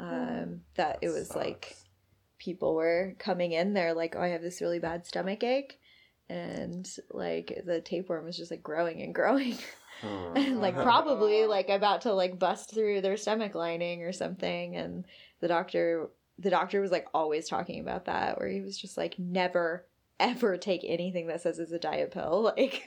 Um, 0.00 0.60
that 0.76 0.98
it 1.02 1.08
was 1.08 1.34
like 1.36 1.76
people 2.38 2.74
were 2.74 3.14
coming 3.18 3.52
in. 3.52 3.74
They're 3.74 3.94
like, 3.94 4.14
"Oh, 4.16 4.22
I 4.22 4.28
have 4.28 4.42
this 4.42 4.60
really 4.60 4.78
bad 4.78 5.06
stomach 5.06 5.42
ache," 5.44 5.78
and 6.28 6.88
like 7.10 7.62
the 7.64 7.80
tapeworm 7.80 8.24
was 8.24 8.36
just 8.36 8.50
like 8.50 8.62
growing 8.62 9.02
and 9.02 9.14
growing. 9.14 9.58
Hmm. 10.00 10.32
and 10.36 10.60
like 10.60 10.76
probably 10.76 11.44
like 11.44 11.68
about 11.68 12.02
to 12.02 12.12
like 12.12 12.38
bust 12.38 12.72
through 12.72 13.00
their 13.02 13.16
stomach 13.18 13.54
lining 13.54 14.02
or 14.02 14.12
something 14.12 14.74
and 14.76 15.04
the 15.40 15.48
doctor 15.48 16.08
the 16.38 16.48
doctor 16.48 16.80
was 16.80 16.90
like 16.90 17.06
always 17.12 17.48
talking 17.48 17.80
about 17.80 18.06
that 18.06 18.38
where 18.38 18.48
he 18.48 18.62
was 18.62 18.78
just 18.78 18.96
like 18.96 19.18
never 19.18 19.84
ever 20.18 20.56
take 20.56 20.82
anything 20.86 21.26
that 21.26 21.42
says 21.42 21.58
it's 21.58 21.72
a 21.72 21.78
diet 21.78 22.12
pill 22.12 22.42
like 22.56 22.82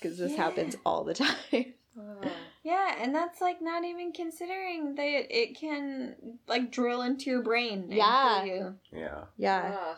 because 0.00 0.16
this 0.16 0.32
Yeah. 0.32 0.44
happens 0.44 0.76
all 0.86 1.04
the 1.04 1.14
time 1.14 1.74
Yeah, 2.68 2.96
and 3.00 3.14
that's 3.14 3.40
like 3.40 3.62
not 3.62 3.84
even 3.84 4.12
considering 4.12 4.94
that 4.96 5.26
it 5.30 5.56
can 5.58 6.38
like 6.46 6.70
drill 6.70 7.00
into 7.02 7.30
your 7.30 7.42
brain 7.42 7.84
and 7.84 7.92
Yeah. 7.94 8.40
kill 8.44 8.46
you. 8.46 8.74
yeah. 8.92 9.24
yeah 9.38 9.76
Ugh. 9.80 9.96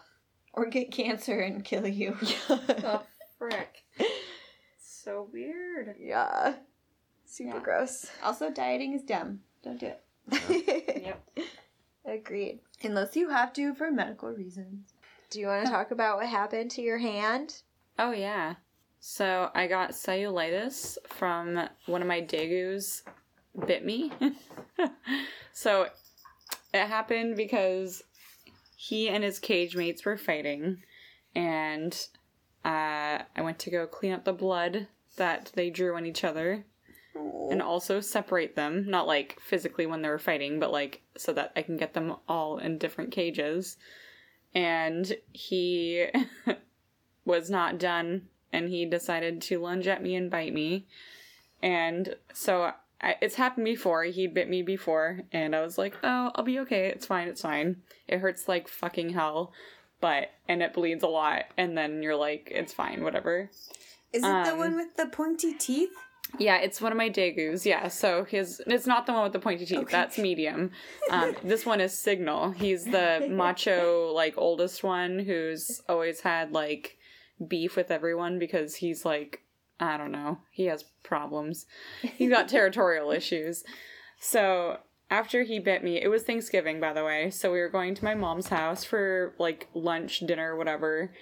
Or 0.55 0.67
get 0.67 0.93
cancer 0.93 1.41
and 1.41 1.65
kill 1.65 1.87
you. 1.89 2.17
Oh, 2.49 3.03
frick. 3.39 3.83
So 4.81 5.29
weird. 5.33 5.97
yeah 5.99 6.55
super 7.25 7.57
Yeah. 7.57 7.63
gross 7.63 8.07
Also, 8.23 8.51
dieting 8.51 8.93
is 8.95 9.03
dumb. 9.03 9.41
Don't 9.65 9.81
do 9.81 9.87
it. 9.87 10.01
Yep. 11.07 11.47
agreed 12.05 12.61
Unless 12.85 13.17
you 13.17 13.31
have 13.31 13.53
to 13.55 13.75
for 13.75 13.91
medical 13.91 14.31
reasons. 14.31 14.93
do 15.31 15.41
you 15.41 15.47
want 15.49 15.65
to 15.67 15.73
talk 15.77 15.91
about 15.91 16.19
what 16.19 16.27
happened 16.29 16.71
to 16.73 16.83
your 16.83 16.99
hand 16.99 17.63
Oh 17.99 18.13
yeah. 18.13 18.55
So 19.01 19.51
I 19.55 19.67
got 19.67 19.93
cellulitis 19.93 20.99
from 21.07 21.69
one 21.87 22.03
of 22.03 22.09
my 22.09 22.21
degus 22.21 23.03
bit 23.67 23.85
me. 23.85 24.13
so 25.53 25.89
it 26.75 26.87
happened 26.87 27.35
because 27.37 28.05
he 28.77 29.09
and 29.09 29.25
his 29.25 29.39
cage 29.39 29.75
mates 29.75 30.05
were 30.05 30.19
fighting 30.19 30.83
and 31.35 31.95
uh, 32.65 33.25
I 33.35 33.41
went 33.41 33.59
to 33.61 33.71
go 33.71 33.87
clean 33.87 34.13
up 34.13 34.25
the 34.25 34.35
blood 34.35 34.87
that 35.17 35.51
they 35.55 35.71
drew 35.71 35.97
on 35.97 36.05
each 36.05 36.23
other 36.23 36.67
and 37.15 37.63
also 37.63 38.01
separate 38.01 38.55
them, 38.55 38.89
not 38.89 39.07
like 39.07 39.39
physically 39.41 39.87
when 39.87 40.03
they 40.03 40.09
were 40.09 40.19
fighting, 40.19 40.61
but 40.61 40.73
like 40.73 41.01
so 41.17 41.33
that 41.33 41.53
I 41.57 41.63
can 41.63 41.79
get 41.79 41.95
them 41.95 42.17
all 42.29 42.59
in 42.59 42.77
different 42.79 43.13
cages. 43.13 43.79
And 44.55 45.17
he 45.33 46.07
was 47.25 47.49
not 47.49 47.79
done 47.79 48.29
and 48.53 48.69
he 48.69 48.85
decided 48.87 49.41
to 49.43 49.59
lunge 49.59 49.87
at 49.87 50.03
me 50.03 50.15
and 50.15 50.31
bite 50.31 50.53
me. 50.53 50.87
And 51.63 52.17
so 52.33 52.73
I, 53.01 53.17
it's 53.21 53.37
happened 53.37 53.65
before. 53.65 54.05
He 54.05 54.27
bit 54.27 54.49
me 54.49 54.63
before 54.63 55.21
and 55.33 55.55
I 55.55 55.63
was 55.63 55.79
like, 55.79 55.95
"Oh, 56.03 56.31
I'll 56.35 56.45
be 56.45 56.59
okay. 56.61 56.89
It's 56.89 57.07
fine. 57.07 57.29
It's 57.29 57.43
fine. 57.43 57.83
It 58.09 58.19
hurts 58.19 58.49
like 58.49 58.69
fucking 58.69 59.11
hell." 59.11 59.53
But 60.01 60.31
and 60.49 60.63
it 60.63 60.73
bleeds 60.73 61.03
a 61.03 61.09
lot 61.09 61.45
and 61.57 61.77
then 61.77 62.03
you're 62.03 62.17
like, 62.17 62.49
"It's 62.51 62.73
fine, 62.73 63.03
whatever." 63.05 63.51
Is 64.13 64.23
it 64.25 64.45
the 64.45 64.53
Um, 64.53 64.59
one 64.59 64.77
with 64.77 64.97
the 64.97 65.07
pointy 65.07 65.55
teeth? 65.55 65.91
Yeah, 66.39 66.59
it's 66.59 66.81
one 66.81 66.93
of 66.93 66.99
my 66.99 67.11
degus. 67.11 67.65
Yeah, 67.65 67.89
so 67.89 68.25
his 68.25 68.61
it's 68.67 68.87
not 68.87 69.07
the 69.07 69.13
one 69.13 69.25
with 69.25 69.33
the 69.33 69.41
pointy 69.41 69.67
teeth. 69.67 69.79
Okay. 69.79 69.93
That's 69.93 70.19
medium. 70.19 70.71
Um, 71.11 71.35
this 71.45 71.67
one 71.67 71.81
is 71.81 71.97
Signal. 71.97 72.53
He's 72.53 72.85
the 72.85 73.27
macho, 73.31 74.13
like 74.15 74.35
oldest 74.37 74.83
one 74.83 75.19
who's 75.19 75.83
always 75.89 76.21
had 76.21 76.53
like 76.53 76.99
beef 77.47 77.77
with 77.77 77.91
everyone 77.91 78.39
because 78.39 78.77
he's 78.77 79.05
like 79.05 79.43
I 79.81 79.97
don't 79.97 80.13
know. 80.13 80.39
He 80.51 80.67
has 80.67 80.85
problems. 81.03 81.65
He's 82.03 82.29
got 82.29 82.49
territorial 82.51 83.11
issues. 83.11 83.65
So 84.21 84.79
after 85.11 85.43
he 85.43 85.59
bit 85.59 85.83
me, 85.83 86.01
it 86.01 86.09
was 86.09 86.23
Thanksgiving, 86.23 86.81
by 86.81 86.93
the 86.93 87.05
way. 87.05 87.31
So 87.31 87.51
we 87.51 87.61
were 87.61 87.71
going 87.71 87.95
to 87.95 88.05
my 88.05 88.15
mom's 88.15 88.49
house 88.49 88.85
for 88.85 89.35
like 89.39 89.69
lunch, 89.75 90.21
dinner, 90.21 90.55
whatever. 90.55 91.13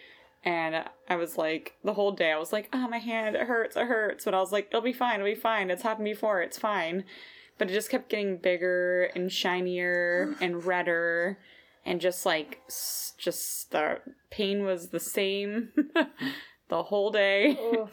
And 0.45 0.85
I 1.09 1.17
was 1.17 1.39
like, 1.39 1.77
the 1.85 1.95
whole 1.95 2.13
day, 2.13 2.33
I 2.33 2.39
was 2.39 2.53
like, 2.53 2.69
oh, 2.73 2.89
my 2.89 2.99
hand, 2.99 3.37
it 3.37 3.43
hurts, 3.43 3.77
it 3.77 3.87
hurts. 3.87 4.25
But 4.25 4.35
I 4.35 4.41
was 4.41 4.53
like, 4.53 4.69
it'll 4.69 4.83
be 4.83 4.93
fine, 4.93 5.21
it'll 5.21 5.27
be 5.27 5.35
fine. 5.35 5.71
It's 5.71 5.83
happened 5.83 6.05
before, 6.05 6.43
it's 6.43 6.59
fine. 6.59 7.05
But 7.59 7.71
it 7.71 7.75
just 7.75 7.91
kept 7.91 8.09
getting 8.09 8.37
bigger 8.37 9.05
and 9.15 9.33
shinier 9.33 10.37
and 10.41 10.65
redder. 10.65 11.39
And 11.89 12.01
just 12.01 12.27
like, 12.27 12.61
s- 12.69 13.15
just 13.17 13.71
the 13.71 14.01
pain 14.31 14.63
was 14.63 14.91
the 14.91 15.01
same 15.01 15.71
the 16.69 16.83
whole 16.85 17.11
day. 17.11 17.57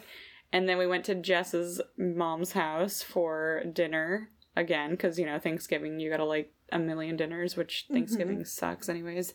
And 0.53 0.69
then 0.69 0.77
we 0.77 0.87
went 0.87 1.03
to 1.05 1.15
Jess's 1.15 1.81
mom's 1.97 2.53
house 2.53 3.01
for 3.01 3.63
dinner 3.73 4.29
again, 4.55 4.91
because, 4.91 5.19
you 5.19 5.25
know, 5.25 5.37
Thanksgiving, 5.37 5.99
you 5.99 6.09
gotta 6.09 6.23
like 6.23 6.53
a 6.71 6.79
million 6.79 7.17
dinners, 7.17 7.57
which 7.57 7.83
mm-hmm. 7.83 7.95
Thanksgiving 7.95 8.45
sucks, 8.45 8.87
anyways. 8.87 9.33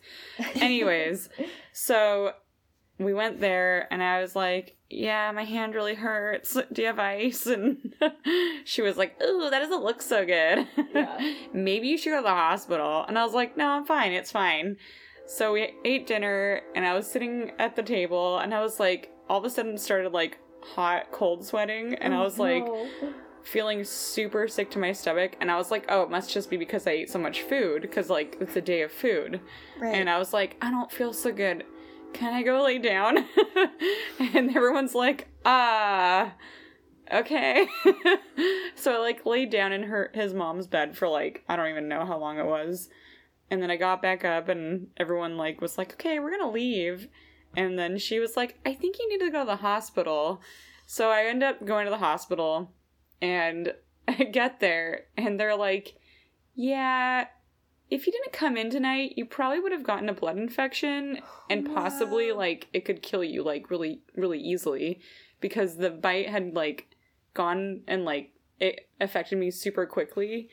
Anyways, 0.55 1.29
so 1.73 2.33
we 2.97 3.13
went 3.13 3.39
there 3.39 3.87
and 3.93 4.01
I 4.01 4.19
was 4.19 4.35
like, 4.35 4.77
Yeah, 4.91 5.31
my 5.31 5.43
hand 5.43 5.73
really 5.73 5.95
hurts. 5.95 6.57
Do 6.73 6.81
you 6.81 6.87
have 6.87 6.99
ice? 6.99 7.45
And 7.45 7.93
she 8.65 8.81
was 8.81 8.97
like, 8.97 9.21
Ooh, 9.21 9.49
that 9.49 9.59
doesn't 9.59 9.83
look 9.83 10.01
so 10.01 10.25
good. 10.25 10.67
Yeah. 10.93 11.33
Maybe 11.53 11.87
you 11.87 11.97
should 11.97 12.11
go 12.11 12.17
to 12.17 12.23
the 12.23 12.29
hospital. 12.29 13.05
And 13.07 13.17
I 13.17 13.23
was 13.23 13.33
like, 13.33 13.57
No, 13.57 13.69
I'm 13.69 13.85
fine. 13.85 14.11
It's 14.11 14.31
fine. 14.31 14.77
So 15.27 15.53
we 15.53 15.73
ate 15.85 16.07
dinner 16.07 16.61
and 16.75 16.85
I 16.85 16.93
was 16.93 17.09
sitting 17.09 17.51
at 17.57 17.75
the 17.75 17.83
table 17.83 18.39
and 18.39 18.53
I 18.53 18.61
was 18.61 18.79
like, 18.81 19.13
all 19.29 19.39
of 19.39 19.45
a 19.45 19.49
sudden 19.49 19.77
started 19.77 20.11
like 20.11 20.39
hot, 20.61 21.11
cold 21.13 21.45
sweating. 21.45 21.95
And 21.95 22.13
I 22.13 22.17
oh, 22.17 22.23
was 22.23 22.37
like, 22.37 22.65
feeling 23.43 23.83
super 23.83 24.47
sick 24.47 24.69
to 24.69 24.77
my 24.77 24.91
stomach 24.91 25.35
and 25.41 25.49
i 25.49 25.57
was 25.57 25.71
like 25.71 25.85
oh 25.89 26.03
it 26.03 26.09
must 26.09 26.31
just 26.31 26.47
be 26.49 26.57
because 26.57 26.85
i 26.85 26.91
ate 26.91 27.09
so 27.09 27.17
much 27.17 27.41
food 27.41 27.81
because 27.81 28.07
like 28.07 28.37
it's 28.39 28.55
a 28.55 28.61
day 28.61 28.83
of 28.83 28.91
food 28.91 29.41
Right. 29.79 29.95
and 29.95 30.09
i 30.09 30.19
was 30.19 30.31
like 30.31 30.57
i 30.61 30.69
don't 30.69 30.91
feel 30.91 31.11
so 31.11 31.31
good 31.31 31.63
can 32.13 32.33
i 32.33 32.43
go 32.43 32.63
lay 32.63 32.77
down? 32.77 33.25
And 34.19 34.55
everyone's 34.55 34.95
like 34.95 35.27
ah 35.45 36.33
okay. 37.11 37.67
So 38.75 38.93
i 38.93 38.97
like 38.97 39.25
laid 39.25 39.49
down 39.49 39.73
in 39.73 39.83
her 39.83 40.11
his 40.13 40.33
mom's 40.33 40.67
bed 40.67 40.97
for 40.97 41.07
like 41.07 41.43
i 41.47 41.55
don't 41.55 41.69
even 41.69 41.87
know 41.87 42.05
how 42.05 42.17
long 42.17 42.37
it 42.37 42.45
was. 42.45 42.89
And 43.49 43.61
then 43.61 43.71
i 43.71 43.75
got 43.75 44.01
back 44.01 44.23
up 44.23 44.49
and 44.49 44.87
everyone 44.97 45.37
like 45.37 45.61
was 45.61 45.77
like 45.77 45.93
okay 45.93 46.19
we're 46.19 46.31
gonna 46.31 46.51
leave. 46.51 47.07
And 47.55 47.77
then 47.77 47.97
she 47.97 48.19
was 48.19 48.37
like 48.37 48.59
i 48.65 48.73
think 48.73 48.97
you 48.99 49.09
need 49.09 49.25
to 49.25 49.31
go 49.31 49.39
to 49.39 49.45
the 49.45 49.55
hospital. 49.57 50.41
So 50.85 51.09
i 51.09 51.25
end 51.25 51.43
up 51.43 51.65
going 51.65 51.85
to 51.85 51.91
the 51.91 51.97
hospital 51.97 52.73
and 53.21 53.73
I 54.07 54.23
get 54.23 54.59
there 54.59 55.05
and 55.15 55.39
they're 55.39 55.55
like, 55.55 55.95
"Yeah, 56.55 57.25
if 57.91 58.07
you 58.07 58.13
didn't 58.13 58.31
come 58.31 58.55
in 58.55 58.69
tonight, 58.69 59.13
you 59.17 59.25
probably 59.25 59.59
would 59.59 59.73
have 59.73 59.83
gotten 59.83 60.09
a 60.09 60.13
blood 60.13 60.37
infection 60.37 61.19
and 61.49 61.65
possibly 61.75 62.31
like 62.31 62.67
it 62.73 62.85
could 62.85 63.03
kill 63.03 63.23
you 63.23 63.43
like 63.43 63.69
really 63.69 64.01
really 64.15 64.39
easily 64.39 65.01
because 65.41 65.75
the 65.75 65.89
bite 65.89 66.29
had 66.29 66.55
like 66.55 66.95
gone 67.33 67.81
and 67.87 68.05
like 68.05 68.31
it 68.59 68.87
affected 68.99 69.37
me 69.37 69.51
super 69.51 69.85
quickly." 69.85 70.49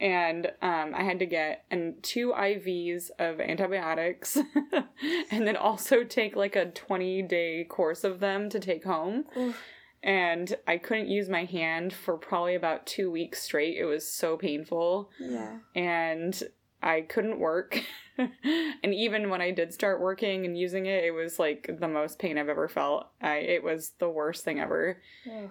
And 0.00 0.46
um, 0.62 0.94
I 0.96 1.04
had 1.04 1.20
to 1.20 1.26
get 1.26 1.64
and 1.70 2.02
two 2.02 2.32
IVs 2.36 3.10
of 3.20 3.40
antibiotics, 3.40 4.36
and 5.30 5.46
then 5.46 5.56
also 5.56 6.02
take 6.02 6.36
like 6.36 6.56
a 6.56 6.70
twenty 6.72 7.22
day 7.22 7.64
course 7.64 8.04
of 8.04 8.20
them 8.20 8.50
to 8.50 8.60
take 8.60 8.84
home 8.84 9.24
and 10.02 10.56
I 10.66 10.78
couldn't 10.78 11.08
use 11.08 11.28
my 11.28 11.44
hand 11.44 11.92
for 11.92 12.16
probably 12.16 12.56
about 12.56 12.86
two 12.86 13.10
weeks 13.10 13.42
straight. 13.42 13.76
It 13.78 13.84
was 13.84 14.06
so 14.06 14.36
painful, 14.36 15.10
yeah. 15.20 15.58
and 15.76 16.42
I 16.82 17.02
couldn't 17.02 17.38
work. 17.38 17.80
and 18.18 18.94
even 18.94 19.30
when 19.30 19.40
I 19.40 19.50
did 19.52 19.72
start 19.72 20.00
working 20.00 20.44
and 20.44 20.58
using 20.58 20.86
it, 20.86 21.04
it 21.04 21.12
was 21.12 21.38
like 21.38 21.70
the 21.78 21.88
most 21.88 22.18
pain 22.18 22.38
I've 22.38 22.48
ever 22.48 22.68
felt. 22.68 23.06
I, 23.20 23.36
it 23.36 23.62
was 23.62 23.92
the 23.98 24.08
worst 24.08 24.44
thing 24.44 24.60
ever. 24.60 25.00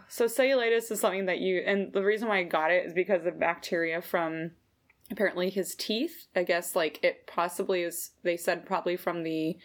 So 0.08 0.26
cellulitis 0.26 0.92
is 0.92 1.00
something 1.00 1.26
that 1.26 1.40
you, 1.40 1.64
and 1.66 1.94
the 1.94 2.04
reason 2.04 2.28
why 2.28 2.40
I 2.40 2.44
got 2.44 2.72
it 2.72 2.86
is 2.86 2.94
because 2.94 3.26
of 3.26 3.40
bacteria 3.40 4.02
from 4.02 4.52
apparently 5.10 5.50
his 5.50 5.76
teeth. 5.76 6.28
I 6.36 6.44
guess 6.44 6.76
like 6.76 7.00
it 7.04 7.28
possibly 7.28 7.82
is. 7.84 8.12
They 8.24 8.38
said 8.38 8.66
probably 8.66 8.98
from 8.98 9.24
the 9.24 9.58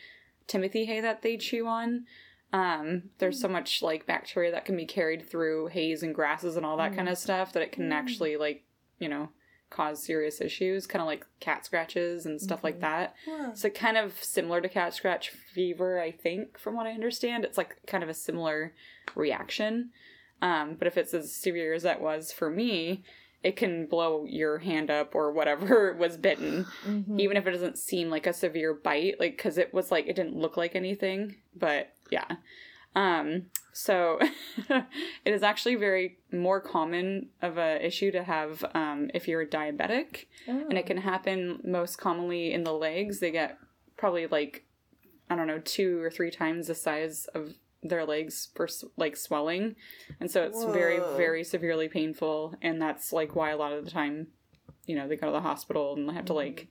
Timothy 0.46 0.84
hay 0.84 1.00
that 1.00 1.22
they 1.22 1.36
chew 1.36 1.66
on. 1.66 2.04
Um, 2.52 3.10
there's 3.18 3.40
so 3.40 3.48
hmm. 3.48 3.54
much 3.54 3.82
like 3.82 4.06
bacteria 4.06 4.52
that 4.52 4.64
can 4.64 4.76
be 4.76 4.86
carried 4.86 5.28
through 5.28 5.68
hays 5.68 6.02
and 6.02 6.14
grasses 6.14 6.56
and 6.56 6.64
all 6.64 6.76
that 6.76 6.94
kind 6.94 7.08
hmm. 7.08 7.12
of 7.12 7.18
stuff 7.18 7.52
that 7.52 7.62
it 7.62 7.72
can 7.72 7.86
hmm. 7.86 7.92
actually 7.92 8.36
like 8.36 8.64
you 8.98 9.08
know 9.08 9.30
cause 9.70 10.04
serious 10.04 10.40
issues, 10.40 10.86
kind 10.86 11.00
of 11.02 11.06
like 11.06 11.26
cat 11.40 11.64
scratches 11.66 12.24
and 12.26 12.40
stuff 12.40 12.62
like 12.62 12.80
that. 12.80 13.14
So 13.54 13.68
kind 13.68 13.96
of 13.96 14.22
similar 14.22 14.60
to 14.60 14.68
cat 14.68 14.94
scratch 14.94 15.30
fever, 15.30 16.00
I 16.00 16.12
think, 16.12 16.58
from 16.58 16.74
what 16.76 16.86
I 16.86 16.92
understand. 16.92 17.44
It's 17.44 17.58
like 17.58 17.76
kind 17.86 18.04
of 18.04 18.08
a 18.10 18.14
similar 18.14 18.72
reaction. 19.14 19.90
Um, 20.42 20.76
but 20.78 20.86
if 20.86 20.96
it's 20.96 21.14
as 21.14 21.34
severe 21.34 21.72
as 21.74 21.82
that 21.82 22.00
was 22.00 22.30
for 22.32 22.50
me, 22.50 23.02
it 23.42 23.56
can 23.56 23.86
blow 23.86 24.24
your 24.28 24.58
hand 24.58 24.90
up 24.90 25.14
or 25.14 25.32
whatever 25.32 25.92
was 25.98 26.16
bitten, 26.16 26.66
Mm-hmm. 26.86 27.18
even 27.20 27.36
if 27.36 27.46
it 27.46 27.52
doesn't 27.52 27.78
seem 27.78 28.10
like 28.10 28.26
a 28.26 28.32
severe 28.32 28.74
bite, 28.74 29.18
like 29.20 29.36
because 29.36 29.56
it 29.58 29.72
was 29.72 29.90
like 29.90 30.06
it 30.06 30.16
didn't 30.16 30.36
look 30.36 30.56
like 30.56 30.74
anything. 30.74 31.36
But 31.54 31.92
yeah, 32.10 32.36
Um, 32.96 33.42
so 33.72 34.18
it 34.70 35.34
is 35.34 35.42
actually 35.42 35.74
very 35.74 36.18
more 36.32 36.60
common 36.60 37.28
of 37.42 37.58
a 37.58 37.84
issue 37.86 38.10
to 38.10 38.24
have 38.24 38.64
um, 38.74 39.10
if 39.12 39.28
you're 39.28 39.44
diabetic, 39.46 40.24
and 40.70 40.78
it 40.78 40.86
can 40.86 40.96
happen 40.96 41.60
most 41.62 41.98
commonly 41.98 42.52
in 42.52 42.64
the 42.64 42.72
legs. 42.72 43.20
They 43.20 43.30
get 43.30 43.58
probably 43.98 44.26
like 44.26 44.64
I 45.28 45.36
don't 45.36 45.46
know 45.46 45.60
two 45.60 46.00
or 46.02 46.10
three 46.10 46.30
times 46.30 46.68
the 46.68 46.74
size 46.74 47.26
of 47.34 47.52
their 47.82 48.06
legs 48.06 48.48
for 48.54 48.66
like 48.96 49.14
swelling, 49.14 49.76
and 50.20 50.30
so 50.30 50.44
it's 50.44 50.64
very 50.64 50.98
Whoa. 50.98 51.16
very 51.18 51.44
severely 51.44 51.88
painful, 51.88 52.54
and 52.62 52.80
that's 52.80 53.12
like 53.12 53.36
why 53.36 53.50
a 53.50 53.58
lot 53.58 53.74
of 53.74 53.84
the 53.84 53.90
time, 53.90 54.28
you 54.86 54.96
know, 54.96 55.06
they 55.06 55.16
go 55.16 55.26
to 55.26 55.32
the 55.32 55.40
hospital 55.42 55.94
and 55.94 56.08
they 56.08 56.14
have 56.14 56.24
to 56.24 56.32
like 56.34 56.68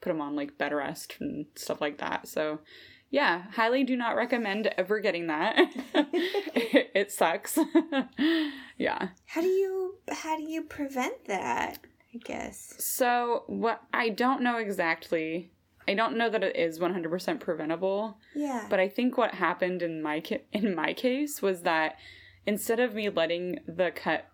put 0.00 0.08
them 0.10 0.20
on 0.20 0.34
like 0.34 0.58
bed 0.58 0.72
rest 0.72 1.14
and 1.20 1.46
stuff 1.54 1.80
like 1.80 1.98
that. 1.98 2.26
So, 2.26 2.58
yeah, 3.12 3.44
highly 3.52 3.84
do 3.84 3.94
not 3.96 4.16
recommend 4.16 4.66
ever 4.76 4.98
getting 4.98 5.28
that. 5.28 5.54
it, 5.94 6.90
it 6.94 7.12
sucks. 7.12 7.56
yeah. 8.78 9.08
How 9.26 9.40
do 9.40 9.46
you 9.46 9.94
how 10.10 10.36
do 10.36 10.42
you 10.42 10.62
prevent 10.62 11.26
that? 11.26 11.78
I 12.14 12.18
guess. 12.24 12.74
So, 12.78 13.44
what 13.46 13.82
I 13.92 14.08
don't 14.08 14.42
know 14.42 14.56
exactly. 14.58 15.50
I 15.88 15.94
don't 15.94 16.16
know 16.16 16.30
that 16.30 16.44
it 16.44 16.54
is 16.56 16.78
100% 16.78 17.40
preventable, 17.40 18.16
Yeah. 18.36 18.66
but 18.70 18.78
I 18.78 18.88
think 18.88 19.18
what 19.18 19.34
happened 19.34 19.82
in 19.82 20.00
my 20.02 20.20
ca- 20.20 20.44
in 20.52 20.74
my 20.74 20.92
case 20.94 21.42
was 21.42 21.62
that 21.62 21.96
instead 22.46 22.78
of 22.80 22.94
me 22.94 23.08
letting 23.08 23.58
the 23.66 23.90
cut 23.94 24.26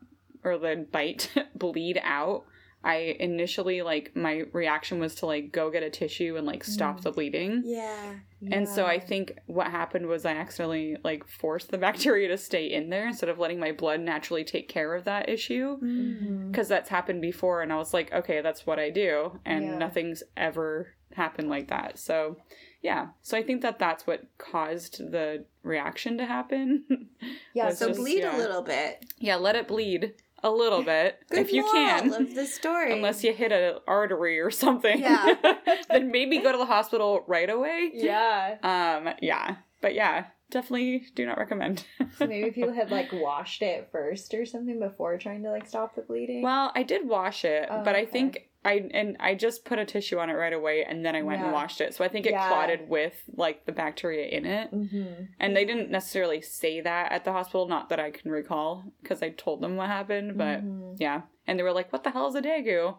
or 0.44 0.58
the 0.58 0.86
bite 0.90 1.30
bleed 1.54 2.00
out, 2.04 2.44
I 2.84 3.16
initially 3.18 3.82
like 3.82 4.14
my 4.14 4.44
reaction 4.52 5.00
was 5.00 5.16
to 5.16 5.26
like 5.26 5.50
go 5.50 5.68
get 5.70 5.82
a 5.82 5.90
tissue 5.90 6.36
and 6.36 6.46
like 6.46 6.62
stop 6.62 7.00
the 7.00 7.10
bleeding. 7.10 7.62
yeah. 7.64 8.14
And 8.52 8.68
so 8.68 8.86
I 8.86 9.00
think 9.00 9.32
what 9.46 9.66
happened 9.68 10.06
was 10.06 10.24
I 10.24 10.32
accidentally 10.34 10.96
like 11.02 11.26
forced 11.26 11.72
the 11.72 11.78
bacteria 11.88 12.28
to 12.28 12.38
stay 12.38 12.66
in 12.72 12.88
there 12.88 13.08
instead 13.08 13.28
of 13.30 13.38
letting 13.40 13.58
my 13.58 13.72
blood 13.72 13.98
naturally 14.00 14.44
take 14.44 14.68
care 14.68 14.94
of 14.94 15.04
that 15.04 15.28
issue 15.28 15.76
Mm. 15.78 16.50
because 16.52 16.68
that's 16.68 16.88
happened 16.88 17.20
before 17.20 17.62
and 17.62 17.72
I 17.72 17.76
was 17.76 17.92
like, 17.92 18.12
okay, 18.12 18.40
that's 18.42 18.64
what 18.64 18.78
I 18.78 18.90
do 18.90 19.40
and 19.44 19.64
Yeah. 19.64 19.78
nothing's 19.78 20.22
ever 20.36 20.94
happened 21.14 21.48
like 21.50 21.66
that. 21.68 21.98
So, 21.98 22.36
yeah. 22.80 23.08
So 23.22 23.36
I 23.36 23.42
think 23.42 23.62
that 23.62 23.80
that's 23.80 24.06
what 24.06 24.22
caused 24.38 24.98
the 25.10 25.44
reaction 25.64 26.16
to 26.18 26.26
happen. 26.26 26.84
Yeah, 27.54 27.70
So 27.70 27.88
just- 27.88 27.98
bleed 27.98 28.20
yeah. 28.20 28.36
a 28.36 28.38
little 28.38 28.62
bit. 28.62 29.04
Yeah, 29.18 29.34
let 29.34 29.56
it 29.56 29.66
bleed 29.66 30.14
a 30.42 30.50
little 30.50 30.82
bit 30.82 31.20
Good 31.30 31.38
if 31.40 31.52
you 31.52 31.64
can. 31.64 32.12
of 32.12 32.34
the 32.34 32.46
story. 32.46 32.92
Unless 32.92 33.24
you 33.24 33.32
hit 33.32 33.52
an 33.52 33.76
artery 33.86 34.38
or 34.40 34.50
something. 34.50 35.00
Yeah. 35.00 35.34
then 35.90 36.10
maybe 36.10 36.38
go 36.38 36.52
to 36.52 36.58
the 36.58 36.66
hospital 36.66 37.24
right 37.26 37.48
away. 37.50 37.90
Yeah. 37.94 38.56
Um, 38.62 39.14
yeah. 39.20 39.56
But 39.80 39.94
yeah, 39.94 40.26
definitely 40.50 41.04
do 41.14 41.24
not 41.26 41.38
recommend. 41.38 41.84
So 42.18 42.26
maybe 42.28 42.50
people 42.50 42.72
had 42.72 42.90
like 42.90 43.12
washed 43.12 43.62
it 43.62 43.88
first 43.92 44.34
or 44.34 44.44
something 44.46 44.78
before 44.80 45.16
trying 45.18 45.42
to 45.44 45.50
like 45.50 45.66
stop 45.68 45.94
the 45.94 46.02
bleeding. 46.02 46.42
well, 46.42 46.72
I 46.74 46.82
did 46.82 47.08
wash 47.08 47.44
it, 47.44 47.68
Oh, 47.70 47.82
but 47.84 47.94
I 47.94 48.02
okay. 48.02 48.10
think 48.10 48.47
I 48.64 48.88
and 48.92 49.16
I 49.20 49.34
just 49.34 49.64
put 49.64 49.78
a 49.78 49.84
tissue 49.84 50.18
on 50.18 50.30
it 50.30 50.34
right 50.34 50.52
away 50.52 50.84
and 50.88 51.06
then 51.06 51.14
I 51.14 51.22
went 51.22 51.40
and 51.42 51.52
washed 51.52 51.80
it. 51.80 51.94
So 51.94 52.04
I 52.04 52.08
think 52.08 52.26
it 52.26 52.32
Yeah. 52.32 52.48
clotted 52.48 52.88
with 52.88 53.14
like 53.36 53.64
the 53.66 53.72
bacteria 53.72 54.26
in 54.26 54.44
it. 54.44 54.72
Mm-hmm. 54.72 55.24
And 55.38 55.56
they 55.56 55.64
didn't 55.64 55.90
necessarily 55.90 56.40
say 56.42 56.80
that 56.80 57.12
at 57.12 57.24
the 57.24 57.32
hospital, 57.32 57.68
not 57.68 57.88
that 57.90 58.00
I 58.00 58.10
can 58.10 58.30
recall 58.30 58.84
because 59.02 59.22
I 59.22 59.30
told 59.30 59.60
them 59.62 59.76
what 59.76 59.86
happened, 59.88 60.36
but 60.36 60.64
Mm-hmm. 60.64 60.94
yeah. 60.98 61.22
And 61.46 61.58
they 61.58 61.62
were 61.62 61.72
like, 61.72 61.90
"What 61.94 62.04
the 62.04 62.10
hell 62.10 62.28
is 62.28 62.34
a 62.34 62.42
degu?" 62.42 62.96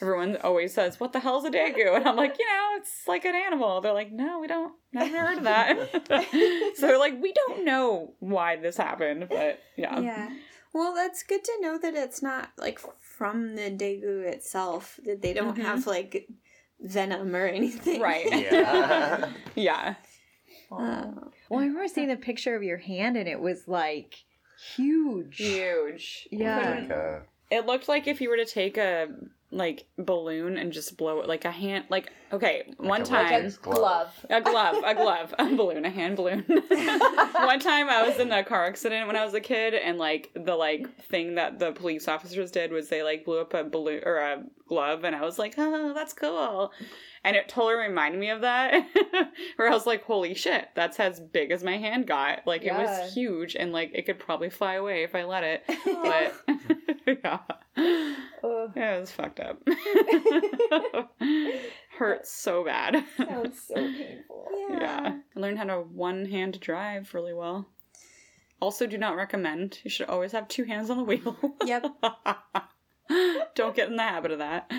Everyone 0.00 0.38
always 0.38 0.72
says, 0.72 0.98
"What 0.98 1.12
the 1.12 1.20
hell 1.20 1.38
is 1.38 1.44
a 1.44 1.50
degu?" 1.50 1.94
And 1.96 2.08
I'm 2.08 2.16
like, 2.16 2.34
"You 2.38 2.46
know, 2.46 2.68
it's 2.76 3.06
like 3.06 3.26
an 3.26 3.34
animal." 3.34 3.82
They're 3.82 3.92
like, 3.92 4.10
"No, 4.10 4.38
we 4.40 4.46
don't. 4.46 4.72
Never 4.92 5.18
heard 5.18 5.36
of 5.38 5.44
that." 5.44 5.76
so 6.76 6.86
they're 6.86 6.98
like, 6.98 7.20
"We 7.20 7.34
don't 7.34 7.62
know 7.66 8.14
why 8.20 8.56
this 8.56 8.78
happened, 8.78 9.26
but 9.28 9.58
yeah." 9.76 10.00
Yeah. 10.00 10.30
Well, 10.72 10.94
that's 10.94 11.22
good 11.24 11.44
to 11.44 11.52
know 11.60 11.76
that 11.76 11.94
it's 11.94 12.22
not 12.22 12.50
like 12.56 12.80
from 13.20 13.54
the 13.54 13.70
degu 13.70 14.24
itself 14.24 14.98
that 15.04 15.20
they 15.20 15.34
don't 15.34 15.58
Mhm. 15.58 15.62
have 15.62 15.86
like 15.86 16.26
venom 16.80 17.36
or 17.36 17.46
anything. 17.46 18.00
Right. 18.00 18.24
Yeah. 18.32 19.28
Yeah. 19.54 19.96
Uh, 20.72 21.10
Well, 21.50 21.60
I 21.60 21.64
remember 21.66 21.86
seeing 21.86 22.08
the 22.08 22.16
picture 22.16 22.56
of 22.56 22.62
your 22.62 22.78
hand 22.78 23.18
and 23.18 23.28
it 23.28 23.38
was 23.38 23.68
like 23.68 24.14
huge. 24.74 25.36
Huge. 25.36 26.28
Yeah. 26.30 26.70
Like 26.80 26.90
a, 26.90 27.22
It 27.50 27.66
looked 27.66 27.88
like 27.90 28.06
if 28.08 28.22
you 28.22 28.30
were 28.30 28.38
to 28.38 28.46
take 28.46 28.78
a 28.78 29.08
like 29.52 29.86
balloon 29.98 30.56
and 30.56 30.72
just 30.72 30.96
blow 30.96 31.20
it 31.20 31.28
like 31.28 31.44
a 31.44 31.50
hand 31.50 31.84
like 31.90 32.12
okay, 32.32 32.72
one 32.76 33.02
a 33.02 33.04
time 33.04 33.24
Legends 33.24 33.56
glove. 33.56 34.26
A 34.30 34.40
glove, 34.40 34.76
a 34.84 34.94
glove, 34.94 35.34
a 35.38 35.56
balloon, 35.56 35.84
a 35.84 35.90
hand 35.90 36.16
balloon. 36.16 36.44
One 36.48 37.58
time 37.58 37.88
I 37.88 38.06
was 38.06 38.18
in 38.18 38.30
a 38.30 38.44
car 38.44 38.66
accident 38.66 39.06
when 39.06 39.16
I 39.16 39.24
was 39.24 39.34
a 39.34 39.40
kid, 39.40 39.74
and 39.74 39.98
like 39.98 40.30
the 40.34 40.54
like 40.54 41.04
thing 41.06 41.34
that 41.34 41.58
the 41.58 41.72
police 41.72 42.08
officers 42.08 42.50
did 42.50 42.70
was 42.72 42.88
they 42.88 43.02
like 43.02 43.24
blew 43.24 43.40
up 43.40 43.54
a 43.54 43.64
balloon 43.64 44.02
or 44.04 44.18
a 44.18 44.44
glove, 44.68 45.04
and 45.04 45.16
I 45.16 45.22
was 45.22 45.38
like, 45.38 45.54
oh, 45.58 45.92
that's 45.92 46.12
cool. 46.12 46.72
And 47.24 47.36
it 47.36 47.48
totally 47.48 47.74
reminded 47.88 48.18
me 48.20 48.30
of 48.30 48.42
that, 48.42 48.86
where 49.56 49.68
I 49.68 49.72
was 49.72 49.86
like, 49.86 50.04
holy 50.04 50.34
shit, 50.34 50.68
that's 50.74 50.98
as 51.00 51.20
big 51.20 51.50
as 51.50 51.62
my 51.62 51.76
hand 51.76 52.06
got. 52.06 52.46
Like 52.46 52.62
it 52.62 52.72
was 52.72 53.12
huge, 53.12 53.56
and 53.56 53.72
like 53.72 53.90
it 53.94 54.06
could 54.06 54.18
probably 54.18 54.50
fly 54.50 54.74
away 54.74 55.02
if 55.02 55.14
I 55.14 55.24
let 55.24 55.44
it. 55.44 55.64
But 56.00 56.34
yeah. 57.24 57.38
Ugh. 57.76 58.72
Yeah, 58.76 58.96
it 58.96 59.00
was 59.00 59.10
fucked 59.10 59.40
up. 59.40 59.62
Hurts 61.98 62.30
so 62.30 62.64
bad. 62.64 63.04
Sounds 63.16 63.62
so 63.62 63.74
painful. 63.74 64.48
Yeah. 64.70 65.18
I 65.36 65.40
learned 65.40 65.58
how 65.58 65.64
to 65.64 65.80
one 65.80 66.26
hand 66.26 66.60
drive 66.60 67.12
really 67.14 67.34
well. 67.34 67.66
Also, 68.60 68.86
do 68.86 68.98
not 68.98 69.16
recommend. 69.16 69.78
You 69.84 69.90
should 69.90 70.08
always 70.08 70.32
have 70.32 70.48
two 70.48 70.64
hands 70.64 70.90
on 70.90 70.98
the 70.98 71.04
wheel. 71.04 71.36
Yep. 71.64 71.86
Don't 73.54 73.74
get 73.74 73.88
in 73.88 73.96
the 73.96 74.02
habit 74.02 74.32
of 74.32 74.38
that. 74.38 74.70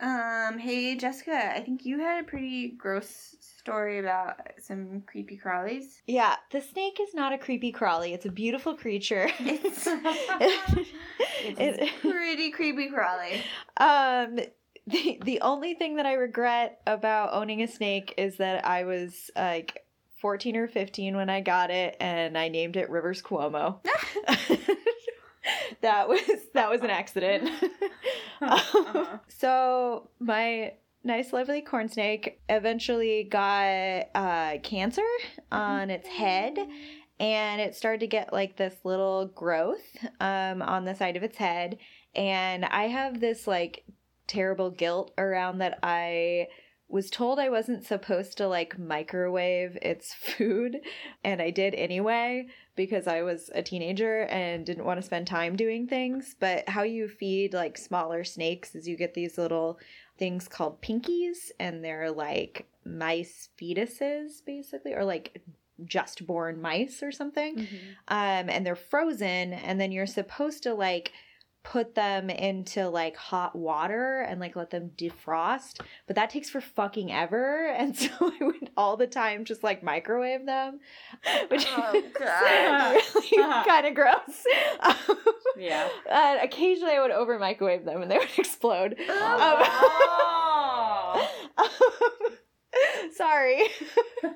Um, 0.00 0.58
hey 0.58 0.96
Jessica, 0.96 1.52
I 1.54 1.60
think 1.60 1.84
you 1.84 1.98
had 1.98 2.24
a 2.24 2.26
pretty 2.26 2.68
gross 2.68 3.36
story 3.70 3.98
about 4.00 4.34
some 4.60 5.00
creepy 5.06 5.38
crawlies. 5.42 6.00
Yeah, 6.06 6.34
the 6.50 6.60
snake 6.60 6.98
is 7.00 7.14
not 7.14 7.32
a 7.32 7.38
creepy 7.38 7.70
crawly. 7.70 8.12
It's 8.12 8.26
a 8.26 8.30
beautiful 8.32 8.74
creature. 8.74 9.30
It's 9.38 9.86
It- 11.58 11.90
pretty 12.02 12.50
creepy 12.50 12.88
crawly. 12.90 13.42
um 13.76 14.40
the 14.86 15.18
the 15.24 15.40
only 15.40 15.74
thing 15.74 15.96
that 15.96 16.06
I 16.06 16.14
regret 16.14 16.80
about 16.86 17.32
owning 17.32 17.62
a 17.62 17.68
snake 17.68 18.12
is 18.18 18.36
that 18.38 18.66
I 18.66 18.84
was 18.84 19.30
like 19.36 19.84
14 20.18 20.56
or 20.56 20.66
15 20.68 21.16
when 21.16 21.30
I 21.30 21.40
got 21.40 21.70
it 21.70 21.96
and 22.00 22.36
I 22.36 22.48
named 22.48 22.76
it 22.76 22.90
Rivers 22.90 23.22
Cuomo. 23.22 23.78
that 25.80 26.08
was 26.08 26.20
that 26.54 26.68
was 26.70 26.80
an 26.82 26.90
accident. 26.90 27.48
Uh-huh. 28.42 29.18
so 29.28 30.08
my 30.18 30.72
nice 31.02 31.32
lovely 31.32 31.62
corn 31.62 31.88
snake 31.88 32.40
eventually 32.48 33.24
got 33.24 34.06
uh, 34.14 34.58
cancer 34.62 35.02
on 35.50 35.90
its 35.90 36.08
head 36.08 36.58
and 37.18 37.60
it 37.60 37.74
started 37.74 38.00
to 38.00 38.06
get 38.06 38.32
like 38.32 38.56
this 38.56 38.74
little 38.84 39.26
growth 39.26 39.96
um, 40.20 40.62
on 40.62 40.84
the 40.84 40.94
side 40.94 41.16
of 41.16 41.22
its 41.22 41.38
head 41.38 41.78
and 42.14 42.64
i 42.66 42.84
have 42.84 43.20
this 43.20 43.46
like 43.46 43.84
terrible 44.26 44.70
guilt 44.70 45.12
around 45.16 45.58
that 45.58 45.78
i 45.82 46.46
was 46.88 47.08
told 47.08 47.38
i 47.38 47.48
wasn't 47.48 47.84
supposed 47.84 48.36
to 48.36 48.46
like 48.46 48.78
microwave 48.78 49.78
its 49.80 50.12
food 50.20 50.80
and 51.24 51.40
i 51.40 51.50
did 51.50 51.74
anyway 51.74 52.46
because 52.76 53.06
i 53.06 53.22
was 53.22 53.50
a 53.54 53.62
teenager 53.62 54.22
and 54.24 54.66
didn't 54.66 54.84
want 54.84 55.00
to 55.00 55.06
spend 55.06 55.26
time 55.26 55.56
doing 55.56 55.86
things 55.86 56.34
but 56.40 56.68
how 56.68 56.82
you 56.82 57.08
feed 57.08 57.54
like 57.54 57.78
smaller 57.78 58.24
snakes 58.24 58.74
is 58.74 58.88
you 58.88 58.96
get 58.96 59.14
these 59.14 59.38
little 59.38 59.78
things 60.20 60.46
called 60.46 60.80
pinkies 60.82 61.50
and 61.58 61.82
they're 61.84 62.12
like 62.12 62.66
mice 62.84 63.48
fetuses 63.60 64.44
basically 64.44 64.92
or 64.94 65.04
like 65.04 65.42
just 65.84 66.26
born 66.26 66.60
mice 66.60 67.02
or 67.02 67.10
something. 67.10 67.58
Um 68.06 68.48
and 68.48 68.64
they're 68.64 68.76
frozen 68.76 69.54
and 69.54 69.80
then 69.80 69.90
you're 69.90 70.06
supposed 70.06 70.62
to 70.64 70.74
like 70.74 71.12
put 71.62 71.94
them 71.94 72.30
into 72.30 72.88
like 72.88 73.16
hot 73.16 73.54
water 73.54 74.22
and 74.22 74.40
like 74.40 74.56
let 74.56 74.70
them 74.70 74.90
defrost 74.96 75.80
but 76.06 76.16
that 76.16 76.30
takes 76.30 76.48
for 76.48 76.60
fucking 76.60 77.12
ever 77.12 77.66
and 77.76 77.94
so 77.96 78.08
i 78.20 78.36
would 78.44 78.70
all 78.78 78.96
the 78.96 79.06
time 79.06 79.44
just 79.44 79.62
like 79.62 79.82
microwave 79.82 80.46
them 80.46 80.80
which 81.48 81.66
Oh, 81.76 81.92
is 82.04 82.04
God. 82.18 82.96
really 83.36 83.64
kind 83.66 83.86
of 83.86 83.94
gross 83.94 84.44
Um, 84.80 85.16
Yeah. 85.58 85.88
and 86.10 86.40
occasionally 86.42 86.94
i 86.94 87.00
would 87.00 87.10
over 87.10 87.38
microwave 87.38 87.84
them 87.84 88.00
and 88.02 88.10
they 88.10 88.16
would 88.18 88.38
explode 88.38 88.96
Oh. 89.08 91.26
Um, 91.58 91.66
sorry 93.14 93.62
not 94.22 94.22
like 94.22 94.32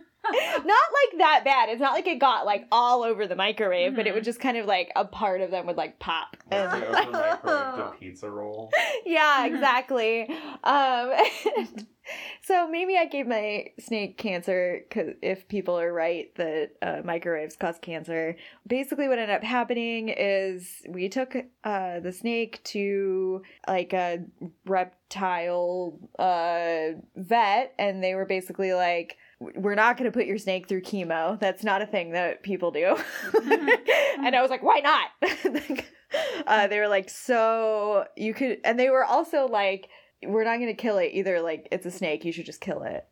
that 1.25 1.43
bad 1.45 1.69
it's 1.71 1.81
not 1.81 1.93
like 1.93 2.07
it 2.07 2.19
got 2.19 2.45
like 2.47 2.67
all 2.71 3.03
over 3.03 3.27
the 3.27 3.35
microwave 3.37 3.97
but 3.97 4.07
it 4.07 4.11
Mhm. 4.11 4.15
would 4.17 4.25
just 4.25 4.41
kind 4.41 4.57
of 4.57 4.67
like 4.67 4.91
a 4.95 5.05
part 5.05 5.41
of 5.41 5.51
them 5.51 5.67
would 5.67 5.77
like 5.77 5.99
pop 5.99 6.37
like 6.51 6.61
and 6.61 6.83
the 6.83 6.91
microwave 6.93 7.43
the 7.43 7.93
pizza 7.99 8.31
roll. 8.31 8.71
yeah 9.07 9.47
exactly 9.47 10.29
um 10.65 11.13
so 12.43 12.69
maybe 12.69 12.99
I 12.99 13.07
gave 13.07 13.27
my 13.27 13.69
snake 13.79 14.19
cancer 14.19 14.81
because 14.87 15.15
if 15.23 15.49
people 15.49 15.79
are 15.81 15.91
right 15.91 16.35
that 16.37 16.73
uh, 16.83 17.01
microwaves 17.03 17.57
cause 17.57 17.79
cancer. 17.81 18.37
Basically, 18.67 19.09
what 19.09 19.19
ended 19.19 19.35
up 19.35 19.43
happening 19.43 20.11
is 20.11 20.83
we 20.87 21.09
took 21.09 21.35
uh, 21.65 22.01
the 22.01 22.13
snake 22.13 22.63
to 22.65 23.43
like 23.67 23.95
a 23.95 24.19
reptile 24.67 25.99
uh, 26.19 26.99
vet, 27.17 27.75
and 27.79 28.03
they 28.03 28.15
were 28.15 28.27
basically 28.27 28.75
like, 28.75 29.17
"We're 29.55 29.75
not 29.75 29.97
going 29.97 30.11
to 30.11 30.17
put 30.17 30.27
your 30.27 30.39
snake 30.39 30.69
through 30.69 30.83
chemo. 30.83 31.39
That's 31.39 31.65
not 31.65 31.83
a 31.83 31.87
thing 31.87 32.13
that 32.13 32.43
people 32.43 32.71
do." 32.71 32.97
and 33.35 34.35
I 34.35 34.43
was 34.43 34.51
like, 34.51 34.63
"Why 34.63 34.81
not?" 34.81 35.85
uh, 36.47 36.67
they 36.67 36.79
were 36.79 36.89
like, 36.89 37.09
"So 37.11 38.05
you 38.17 38.35
could," 38.35 38.59
and 38.65 38.79
they 38.79 38.91
were 38.91 39.05
also 39.05 39.47
like 39.47 39.89
we're 40.27 40.45
not 40.45 40.59
gonna 40.59 40.75
kill 40.75 40.99
it 40.99 41.11
either. 41.13 41.41
Like 41.41 41.69
it's 41.71 41.87
a 41.87 41.91
snake, 41.91 42.25
you 42.25 42.33
should 42.33 42.47
just 42.47 42.61
kill 42.61 42.83
it. 42.83 43.07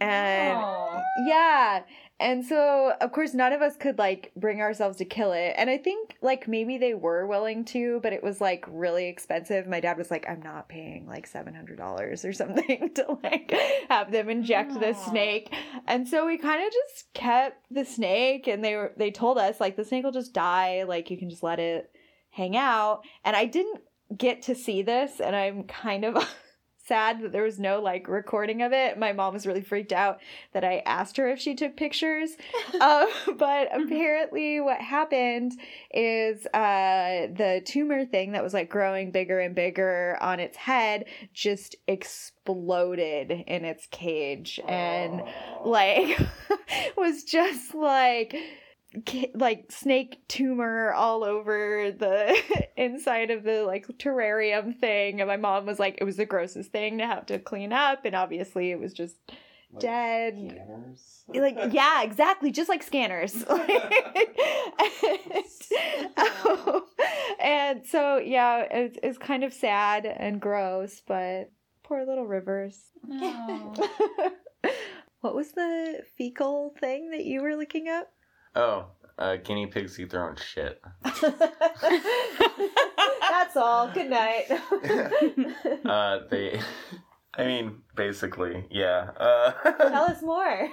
And 0.00 0.56
Aw. 0.56 1.02
yeah, 1.26 1.82
and 2.20 2.44
so 2.44 2.92
of 3.00 3.12
course 3.12 3.32
none 3.32 3.52
of 3.52 3.62
us 3.62 3.76
could 3.76 3.98
like 3.98 4.30
bring 4.36 4.60
ourselves 4.60 4.98
to 4.98 5.04
kill 5.06 5.32
it. 5.32 5.54
And 5.56 5.70
I 5.70 5.78
think 5.78 6.16
like 6.20 6.46
maybe 6.46 6.76
they 6.76 6.92
were 6.92 7.26
willing 7.26 7.64
to, 7.66 7.98
but 8.02 8.12
it 8.12 8.22
was 8.22 8.40
like 8.40 8.64
really 8.68 9.08
expensive. 9.08 9.66
My 9.66 9.80
dad 9.80 9.96
was 9.96 10.10
like, 10.10 10.28
"I'm 10.28 10.42
not 10.42 10.68
paying 10.68 11.06
like 11.06 11.26
seven 11.26 11.54
hundred 11.54 11.78
dollars 11.78 12.24
or 12.24 12.32
something 12.34 12.90
to 12.94 13.18
like 13.22 13.52
have 13.88 14.12
them 14.12 14.28
inject 14.28 14.78
this 14.78 14.98
Aw. 14.98 15.10
snake." 15.10 15.54
And 15.86 16.06
so 16.06 16.26
we 16.26 16.36
kind 16.36 16.64
of 16.64 16.70
just 16.70 17.12
kept 17.14 17.64
the 17.70 17.84
snake, 17.84 18.46
and 18.46 18.62
they 18.62 18.76
were 18.76 18.92
they 18.96 19.10
told 19.10 19.38
us 19.38 19.58
like 19.58 19.76
the 19.76 19.84
snake 19.84 20.04
will 20.04 20.12
just 20.12 20.34
die, 20.34 20.84
like 20.84 21.10
you 21.10 21.16
can 21.16 21.30
just 21.30 21.42
let 21.42 21.58
it 21.58 21.90
hang 22.30 22.56
out. 22.56 23.02
And 23.24 23.34
I 23.34 23.46
didn't 23.46 23.80
get 24.16 24.42
to 24.42 24.54
see 24.54 24.82
this, 24.82 25.20
and 25.20 25.34
I'm 25.34 25.64
kind 25.64 26.04
of 26.04 26.16
sad 26.90 27.22
that 27.22 27.30
there 27.30 27.44
was 27.44 27.60
no 27.60 27.80
like 27.80 28.08
recording 28.08 28.62
of 28.62 28.72
it. 28.72 28.98
My 28.98 29.12
mom 29.12 29.32
was 29.32 29.46
really 29.46 29.60
freaked 29.60 29.92
out 29.92 30.18
that 30.52 30.64
I 30.64 30.82
asked 30.84 31.16
her 31.18 31.28
if 31.28 31.38
she 31.38 31.54
took 31.54 31.76
pictures. 31.76 32.30
um, 32.80 33.06
but 33.38 33.68
apparently, 33.72 34.60
what 34.60 34.80
happened 34.80 35.52
is 35.94 36.46
uh, 36.46 37.28
the 37.32 37.62
tumor 37.64 38.04
thing 38.04 38.32
that 38.32 38.42
was 38.42 38.52
like 38.52 38.68
growing 38.68 39.12
bigger 39.12 39.38
and 39.38 39.54
bigger 39.54 40.18
on 40.20 40.40
its 40.40 40.56
head 40.56 41.04
just 41.32 41.76
exploded 41.86 43.30
in 43.30 43.64
its 43.64 43.86
cage 43.92 44.58
and 44.66 45.22
like 45.64 46.18
was 46.96 47.22
just 47.22 47.72
like 47.72 48.34
like 49.34 49.70
snake 49.70 50.20
tumor 50.26 50.92
all 50.92 51.22
over 51.22 51.92
the 51.96 52.66
inside 52.76 53.30
of 53.30 53.44
the 53.44 53.62
like 53.62 53.86
terrarium 53.98 54.76
thing 54.76 55.20
and 55.20 55.28
my 55.28 55.36
mom 55.36 55.64
was 55.64 55.78
like 55.78 55.96
it 56.00 56.04
was 56.04 56.16
the 56.16 56.26
grossest 56.26 56.72
thing 56.72 56.98
to 56.98 57.06
have 57.06 57.24
to 57.24 57.38
clean 57.38 57.72
up 57.72 58.04
and 58.04 58.16
obviously 58.16 58.72
it 58.72 58.80
was 58.80 58.92
just 58.92 59.14
dead 59.78 60.34
Scanners? 60.36 61.22
like 61.32 61.56
yeah 61.72 62.02
exactly 62.02 62.50
just 62.50 62.68
like 62.68 62.82
scanners 62.82 63.44
and, 63.48 63.48
um, 66.16 66.82
and 67.40 67.86
so 67.86 68.16
yeah 68.18 68.66
it's, 68.68 68.98
it's 69.04 69.18
kind 69.18 69.44
of 69.44 69.52
sad 69.52 70.04
and 70.04 70.40
gross 70.40 71.00
but 71.06 71.52
poor 71.84 72.04
little 72.04 72.26
rivers 72.26 72.86
No. 73.06 73.72
what 75.20 75.36
was 75.36 75.52
the 75.52 76.00
fecal 76.18 76.74
thing 76.80 77.10
that 77.10 77.24
you 77.24 77.40
were 77.40 77.54
looking 77.54 77.86
up 77.88 78.08
Oh, 78.54 78.86
uh, 79.18 79.36
guinea 79.36 79.66
pigs 79.66 79.98
eat 80.00 80.10
their 80.10 80.28
own 80.28 80.36
shit. 80.36 80.80
That's 83.20 83.56
all. 83.56 83.90
Good 83.92 84.10
night. 84.10 84.44
Uh, 85.84 86.20
they, 86.30 86.60
I 87.34 87.44
mean, 87.44 87.78
basically, 87.96 88.64
yeah. 88.70 89.10
Uh, 89.16 89.52
Tell 89.88 90.04
us 90.04 90.22
more. 90.22 90.68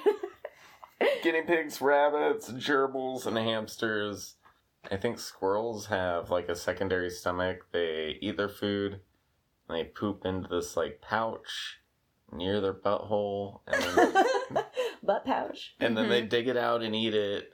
guinea 1.23 1.41
pigs, 1.41 1.81
rabbits, 1.81 2.51
gerbils, 2.51 3.25
and 3.25 3.35
hamsters. 3.37 4.35
I 4.91 4.97
think 4.97 5.17
squirrels 5.19 5.87
have 5.87 6.29
like 6.29 6.49
a 6.49 6.55
secondary 6.55 7.09
stomach. 7.09 7.65
They 7.71 8.17
eat 8.21 8.37
their 8.37 8.49
food, 8.49 8.99
and 9.67 9.77
they 9.77 9.85
poop 9.85 10.23
into 10.25 10.47
this 10.49 10.77
like 10.77 11.01
pouch 11.01 11.79
near 12.31 12.61
their 12.61 12.73
butthole, 12.73 13.61
and 13.67 13.83
then 13.83 14.63
Butt 15.03 15.25
pouch. 15.25 15.75
and 15.79 15.97
then 15.97 16.09
they 16.09 16.21
dig 16.21 16.47
it 16.47 16.57
out 16.57 16.83
and 16.83 16.93
eat 16.95 17.15
it, 17.15 17.53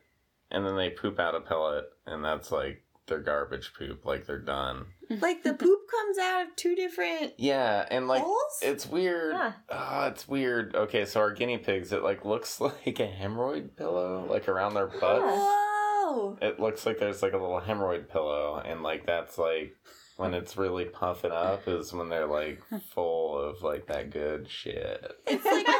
and 0.53 0.65
then 0.65 0.77
they 0.77 0.89
poop 0.91 1.19
out 1.19 1.35
a 1.35 1.41
pellet, 1.41 1.85
and 2.05 2.23
that's 2.23 2.51
like 2.51 2.83
their 3.07 3.19
garbage 3.19 3.73
poop. 3.77 4.05
Like 4.05 4.25
they're 4.25 4.39
done. 4.39 4.85
like 5.21 5.43
the 5.43 5.53
poop 5.53 5.79
comes 5.91 6.17
out 6.17 6.43
of 6.43 6.55
two 6.55 6.73
different 6.75 7.33
Yeah, 7.37 7.85
and 7.91 8.07
like 8.07 8.21
holes. 8.23 8.59
it's 8.61 8.87
weird. 8.87 9.35
Huh. 9.35 9.51
Ah, 9.69 10.07
it's 10.07 10.27
weird. 10.27 10.73
Okay, 10.75 11.03
so 11.05 11.19
our 11.19 11.31
guinea 11.33 11.57
pigs, 11.57 11.91
it 11.91 12.01
like 12.03 12.23
looks 12.23 12.61
like 12.61 12.99
a 12.99 13.07
hemorrhoid 13.07 13.75
pillow, 13.75 14.25
like 14.29 14.47
around 14.47 14.73
their 14.75 14.87
butts. 14.87 15.25
Whoa! 15.25 16.37
It 16.41 16.59
looks 16.59 16.85
like 16.85 16.99
there's 16.99 17.21
like 17.21 17.33
a 17.33 17.37
little 17.37 17.59
hemorrhoid 17.61 18.07
pillow, 18.09 18.61
and 18.63 18.83
like 18.83 19.05
that's 19.05 19.37
like 19.37 19.75
when 20.15 20.33
it's 20.35 20.55
really 20.57 20.85
puffing 20.85 21.31
up 21.31 21.67
is 21.67 21.91
when 21.91 22.07
they're 22.07 22.27
like 22.27 22.61
full 22.93 23.35
of 23.37 23.63
like 23.63 23.87
that 23.87 24.11
good 24.11 24.47
shit. 24.47 25.11
It's 25.25 25.43
like 25.43 25.67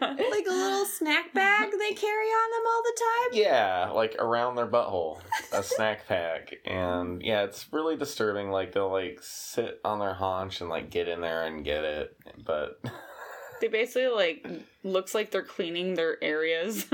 a, 0.00 0.30
like 0.30 0.46
a 0.46 0.50
little 0.52 0.85
snack 0.98 1.32
bag 1.34 1.70
they 1.78 1.94
carry 1.94 2.26
on 2.26 2.50
them 2.50 2.72
all 2.72 2.82
the 2.82 2.98
time. 2.98 3.40
Yeah, 3.42 3.90
like 3.94 4.16
around 4.18 4.56
their 4.56 4.66
butthole, 4.66 5.20
a 5.52 5.62
snack 5.62 6.06
pack, 6.08 6.54
and 6.64 7.22
yeah, 7.22 7.42
it's 7.42 7.72
really 7.72 7.96
disturbing. 7.96 8.50
Like 8.50 8.72
they'll 8.72 8.90
like 8.90 9.18
sit 9.22 9.80
on 9.84 9.98
their 9.98 10.14
haunch 10.14 10.60
and 10.60 10.70
like 10.70 10.90
get 10.90 11.08
in 11.08 11.20
there 11.20 11.44
and 11.44 11.64
get 11.64 11.84
it, 11.84 12.16
but 12.44 12.80
They 13.60 13.68
basically 13.68 14.08
like 14.08 14.46
looks 14.84 15.14
like 15.14 15.30
they're 15.30 15.42
cleaning 15.42 15.94
their 15.94 16.22
areas, 16.22 16.86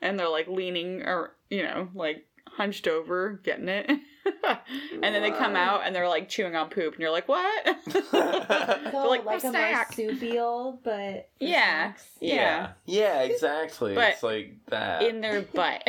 and 0.00 0.18
they're 0.18 0.28
like 0.28 0.48
leaning 0.48 1.02
or 1.02 1.32
you 1.48 1.62
know 1.62 1.88
like 1.94 2.26
hunched 2.46 2.86
over 2.86 3.40
getting 3.42 3.68
it, 3.68 3.90
and 5.02 5.14
then 5.14 5.22
they 5.22 5.30
come 5.30 5.56
out 5.56 5.82
and 5.84 5.94
they're 5.94 6.08
like 6.08 6.28
chewing 6.28 6.54
on 6.56 6.68
poop, 6.68 6.94
and 6.94 7.00
you're 7.00 7.10
like, 7.10 7.28
what? 7.28 7.76
So 8.92 9.08
like, 9.08 9.24
like 9.24 9.38
a 9.38 9.50
snack. 9.50 9.96
marsupial, 9.96 10.78
but 10.82 11.28
for 11.38 11.44
Yeah. 11.44 11.92
Yeah. 12.20 12.72
yeah, 12.86 13.22
exactly. 13.22 13.94
But 13.94 14.14
it's 14.14 14.22
like 14.22 14.54
that. 14.68 15.02
In 15.02 15.20
their 15.20 15.42
butt. 15.42 15.88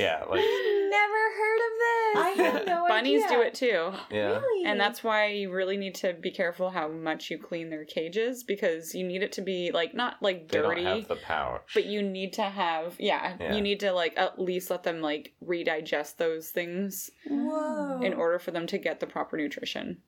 Yeah, 0.00 0.24
like 0.28 0.40
Never 0.90 1.22
heard 1.38 1.60
of 1.66 1.72
this. 1.78 2.16
I 2.16 2.34
had 2.36 2.66
no 2.74 2.84
Bunnies 2.88 3.24
idea. 3.24 3.36
do 3.36 3.42
it 3.42 3.54
too. 3.54 3.92
yeah. 4.10 4.38
Really? 4.38 4.64
And 4.66 4.80
that's 4.80 5.04
why 5.04 5.26
you 5.28 5.52
really 5.52 5.76
need 5.76 5.94
to 5.96 6.14
be 6.14 6.30
careful 6.32 6.70
how 6.70 6.88
much 6.88 7.30
you 7.30 7.38
clean 7.38 7.70
their 7.70 7.84
cages 7.84 8.42
because 8.42 8.92
you 8.94 9.06
need 9.06 9.22
it 9.22 9.30
to 9.32 9.40
be 9.42 9.70
like 9.72 9.94
not 9.94 10.16
like 10.20 10.48
They 10.48 10.58
dirty, 10.58 10.82
don't 10.82 10.98
have 10.98 11.08
the 11.08 11.16
pouch. 11.16 11.70
but 11.74 11.86
you 11.86 12.02
need 12.02 12.32
to 12.34 12.42
have 12.42 12.96
yeah, 12.98 13.36
Yeah. 13.38 13.54
you 13.54 13.60
need 13.60 13.78
to 13.80 13.92
like 13.92 14.14
at 14.18 14.40
least 14.40 14.68
let 14.70 14.82
them 14.82 15.00
like 15.00 15.34
redigest 15.46 16.16
those 16.16 16.48
things 16.50 17.10
Whoa! 17.28 18.00
in 18.02 18.12
order 18.14 18.38
for 18.40 18.50
them 18.50 18.66
to 18.68 18.78
get 18.78 18.98
the 18.98 19.06
proper 19.06 19.36
nutrition. 19.36 19.98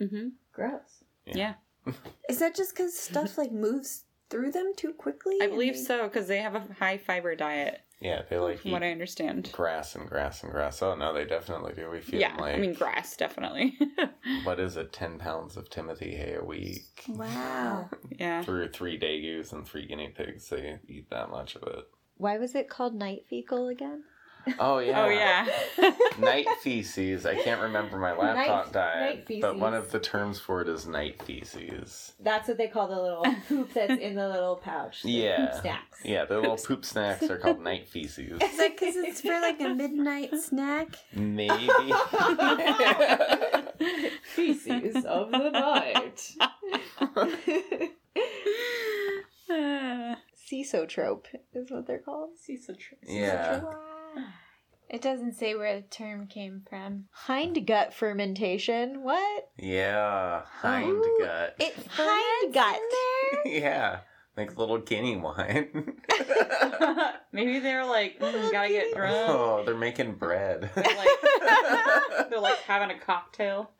hmm 0.00 0.28
gross. 0.52 1.04
Yeah. 1.26 1.54
Is 2.28 2.38
that 2.40 2.54
just 2.56 2.74
because 2.74 2.98
stuff 2.98 3.38
like 3.38 3.52
moves 3.52 4.04
through 4.30 4.50
them 4.52 4.72
too 4.76 4.92
quickly? 4.92 5.36
I 5.40 5.46
believe 5.46 5.74
they- 5.74 5.80
so 5.80 6.04
because 6.08 6.26
they 6.28 6.38
have 6.38 6.54
a 6.54 6.66
high 6.78 6.98
fiber 6.98 7.34
diet, 7.36 7.80
yeah, 8.00 8.22
they 8.28 8.38
like 8.38 8.60
from 8.60 8.72
what 8.72 8.82
I 8.82 8.90
understand. 8.90 9.50
grass 9.52 9.94
and 9.94 10.08
grass 10.08 10.42
and 10.42 10.52
grass. 10.52 10.82
Oh 10.82 10.94
no, 10.94 11.12
they 11.12 11.24
definitely 11.24 11.72
do. 11.74 11.90
We 11.90 12.00
feed 12.00 12.20
Yeah, 12.20 12.30
them 12.32 12.40
like 12.40 12.54
I 12.56 12.58
mean 12.58 12.74
grass 12.74 13.16
definitely. 13.16 13.78
what 14.44 14.60
is 14.60 14.76
it? 14.76 14.92
Ten 14.92 15.18
pounds 15.18 15.56
of 15.56 15.70
Timothy 15.70 16.14
hay 16.16 16.34
a 16.40 16.44
week. 16.44 17.04
Wow. 17.08 17.88
yeah. 18.18 18.42
Through 18.42 18.70
three 18.72 18.98
degus 18.98 19.52
and 19.52 19.66
three 19.66 19.86
guinea 19.86 20.08
pigs, 20.08 20.48
they 20.48 20.78
eat 20.88 21.10
that 21.10 21.30
much 21.30 21.56
of 21.56 21.62
it. 21.64 21.84
Why 22.16 22.38
was 22.38 22.54
it 22.54 22.68
called 22.68 22.94
night 22.94 23.24
fecal 23.28 23.68
again? 23.68 24.04
Oh, 24.46 24.52
oh 24.58 24.78
yeah. 24.78 25.04
Oh 25.04 25.08
yeah. 25.08 25.90
night 26.18 26.46
feces. 26.60 27.26
I 27.26 27.34
can't 27.36 27.60
remember 27.62 27.98
my 27.98 28.12
laptop 28.16 28.66
Night- 28.66 28.72
diet, 28.72 29.28
night 29.30 29.40
but 29.40 29.58
one 29.58 29.74
of 29.74 29.90
the 29.90 29.98
terms 30.00 30.38
for 30.40 30.60
it 30.62 30.68
is 30.68 30.86
night 30.86 31.22
feces. 31.22 32.12
That's 32.20 32.48
what 32.48 32.58
they 32.58 32.68
call 32.68 32.88
the 32.88 33.00
little 33.00 33.24
poop 33.48 33.72
that's 33.72 34.00
in 34.00 34.14
the 34.14 34.28
little 34.28 34.56
pouch. 34.56 35.02
the 35.02 35.10
Yeah. 35.10 35.46
poop 35.46 35.60
snacks. 35.62 36.00
Yeah, 36.04 36.24
the 36.24 36.36
little 36.38 36.56
poop 36.56 36.84
snacks 36.84 37.28
are 37.30 37.38
called 37.38 37.60
night 37.62 37.88
feces. 37.88 38.40
Is 38.42 38.56
that 38.58 38.72
because 38.78 38.96
it's 38.96 39.20
for 39.20 39.40
like 39.40 39.60
a 39.60 39.68
midnight 39.74 40.34
snack? 40.36 40.88
Maybe. 41.14 41.68
Feces 44.34 45.04
of 45.04 45.30
the 45.30 45.50
night. 45.50 46.34
Cecotrope 50.50 51.26
is 51.54 51.70
what 51.70 51.86
they're 51.86 51.98
called. 51.98 52.30
yeah. 53.06 53.60
It 54.88 55.02
doesn't 55.02 55.32
say 55.32 55.54
where 55.54 55.80
the 55.80 55.86
term 55.88 56.26
came 56.26 56.62
from. 56.68 57.06
Hindgut 57.26 57.92
fermentation. 57.94 59.02
What? 59.02 59.48
Yeah. 59.58 60.42
Hind 60.44 60.88
Ooh, 60.88 61.18
gut. 61.20 61.56
It 61.58 61.74
Hindgut. 61.96 62.78
yeah. 63.44 64.00
like 64.36 64.56
little 64.56 64.78
guinea 64.78 65.16
wine. 65.16 65.94
Maybe 67.32 67.58
they're 67.58 67.84
like, 67.86 68.20
mm, 68.20 68.52
gotta 68.52 68.68
get 68.68 68.94
drunk. 68.94 69.28
oh, 69.30 69.62
they're 69.64 69.74
making 69.74 70.14
bread. 70.14 70.70
They're 70.74 70.84
like, 70.84 72.30
they're 72.30 72.40
like 72.40 72.58
having 72.58 72.96
a 72.96 73.00
cocktail. 73.00 73.70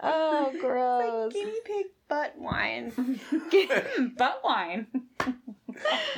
Oh, 0.00 0.52
gross. 0.60 1.32
Guinea 1.32 1.58
pig 1.64 1.86
butt 2.08 2.34
wine. 2.38 2.92
Butt 4.16 4.40
wine. 4.44 4.86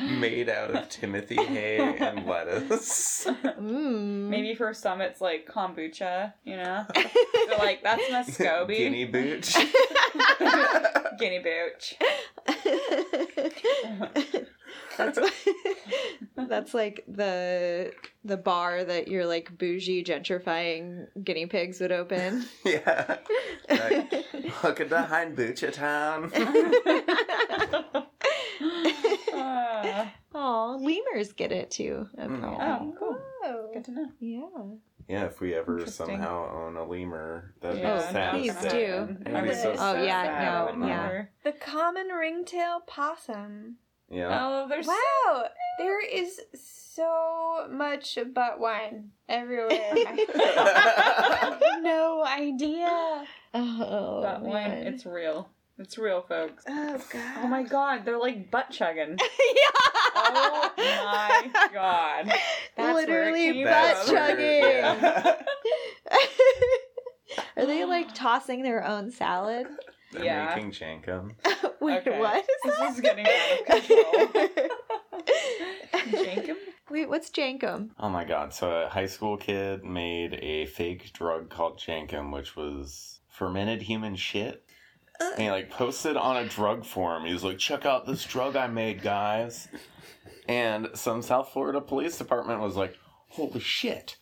Made 0.00 0.48
out 0.48 0.70
of 0.70 0.88
Timothy 0.88 1.36
hay 1.36 1.96
and 1.98 2.26
lettuce. 2.26 3.26
Mm. 3.26 4.28
Maybe 4.28 4.54
for 4.54 4.72
some 4.74 5.00
it's 5.00 5.20
like 5.20 5.48
kombucha, 5.48 6.32
you 6.44 6.56
know? 6.56 6.86
They're 6.94 7.58
like, 7.58 7.82
that's 7.82 8.02
Muscovy. 8.10 8.76
Guinea 8.76 9.04
booch. 9.04 9.54
Guinea 11.18 11.38
booch. 11.40 11.94
that's 14.96 15.18
that's 16.36 16.74
like 16.74 17.04
the 17.08 17.92
the 18.24 18.36
bar 18.36 18.84
that 18.84 19.08
your 19.08 19.26
like 19.26 19.56
bougie 19.56 20.04
gentrifying 20.04 21.06
guinea 21.22 21.46
pigs 21.46 21.80
would 21.80 21.92
open. 21.92 22.44
yeah. 22.64 23.18
Like, 23.68 24.12
look 24.62 24.80
at 24.80 24.88
the 24.88 25.02
Hind 25.02 25.36
Boocha 25.36 25.72
town. 25.72 26.32
Oh, 30.34 30.78
lemurs 30.80 31.32
get 31.32 31.52
it 31.52 31.70
too. 31.70 32.08
apparently. 32.14 32.48
Mm-hmm. 32.48 32.88
oh, 32.90 32.94
cool. 32.98 33.18
Oh. 33.44 33.70
Good 33.72 33.84
to 33.84 33.90
know. 33.92 34.08
Yeah. 34.20 34.40
Yeah, 35.06 35.24
if 35.26 35.40
we 35.40 35.54
ever 35.54 35.84
somehow 35.86 36.50
own 36.50 36.76
a 36.76 36.84
lemur, 36.84 37.52
that'd 37.60 37.78
Yeah, 37.78 37.92
oh, 38.02 38.06
be 38.06 38.12
sad. 38.12 38.30
please 38.32 38.54
to 38.56 38.62
do. 38.62 38.68
say. 38.70 39.32
I 39.32 39.38
It'd 39.38 39.50
be 39.50 39.54
so 39.54 39.72
Oh, 39.72 39.76
sad. 39.76 40.04
yeah, 40.04 40.72
no, 40.76 40.86
yeah. 40.86 41.24
The 41.44 41.52
common 41.52 42.08
ringtail 42.08 42.80
possum. 42.86 43.76
Yeah. 44.10 44.38
Oh, 44.40 44.66
there's 44.68 44.86
Wow, 44.86 45.46
there 45.78 46.00
is 46.04 46.40
so 46.54 47.66
much 47.70 48.18
butt 48.34 48.58
wine 48.60 49.10
everywhere. 49.28 49.92
no 51.82 52.24
idea. 52.26 53.24
Oh, 53.52 54.20
that 54.22 54.40
one. 54.42 54.52
man. 54.54 54.86
It's 54.86 55.04
real. 55.06 55.48
It's 55.78 55.98
real, 55.98 56.22
folks. 56.22 56.64
Oh 56.68 57.00
god. 57.12 57.38
Oh 57.42 57.48
my 57.48 57.62
god, 57.64 58.04
they're 58.04 58.18
like 58.18 58.50
butt 58.50 58.70
chugging. 58.70 59.16
yeah. 59.18 59.78
Oh 60.16 60.70
my 60.76 61.50
god. 61.72 62.32
That's 62.76 62.94
Literally 62.94 63.48
butt 63.48 63.54
came 63.54 63.64
That's 63.64 64.06
from. 64.08 64.16
chugging. 64.16 64.64
Are 67.56 67.66
they 67.66 67.84
like 67.84 68.14
tossing 68.14 68.62
their 68.62 68.84
own 68.86 69.10
salad? 69.10 69.66
They're 70.12 70.24
Yeah. 70.24 70.54
making 70.54 70.70
jenkem. 70.70 71.32
Wait, 71.80 71.98
Okay. 72.06 72.20
what? 72.20 72.46
This 72.64 72.78
is 72.94 73.00
getting 73.00 73.26
out 73.26 73.60
of 73.60 73.66
control. 73.66 74.28
Jenkem? 76.24 76.56
Wait, 76.90 77.08
what's 77.08 77.30
jenkem? 77.30 77.90
Oh 77.98 78.08
my 78.10 78.24
god. 78.24 78.52
So 78.54 78.70
a 78.70 78.88
high 78.88 79.06
school 79.06 79.36
kid 79.36 79.82
made 79.84 80.34
a 80.34 80.66
fake 80.66 81.12
drug 81.12 81.50
called 81.50 81.78
jenkem, 81.80 82.32
which 82.32 82.54
was 82.54 83.20
fermented 83.28 83.82
human 83.82 84.14
shit. 84.14 84.62
And 85.20 85.42
he 85.42 85.50
like 85.50 85.70
posted 85.70 86.16
on 86.16 86.36
a 86.36 86.48
drug 86.48 86.84
forum. 86.84 87.24
He 87.24 87.32
was 87.32 87.44
like, 87.44 87.58
check 87.58 87.86
out 87.86 88.06
this 88.06 88.24
drug 88.24 88.56
I 88.56 88.66
made, 88.66 89.02
guys. 89.02 89.68
And 90.48 90.88
some 90.94 91.22
South 91.22 91.50
Florida 91.52 91.80
police 91.80 92.18
department 92.18 92.60
was 92.60 92.76
like, 92.76 92.96
holy 93.28 93.60
shit. 93.60 94.16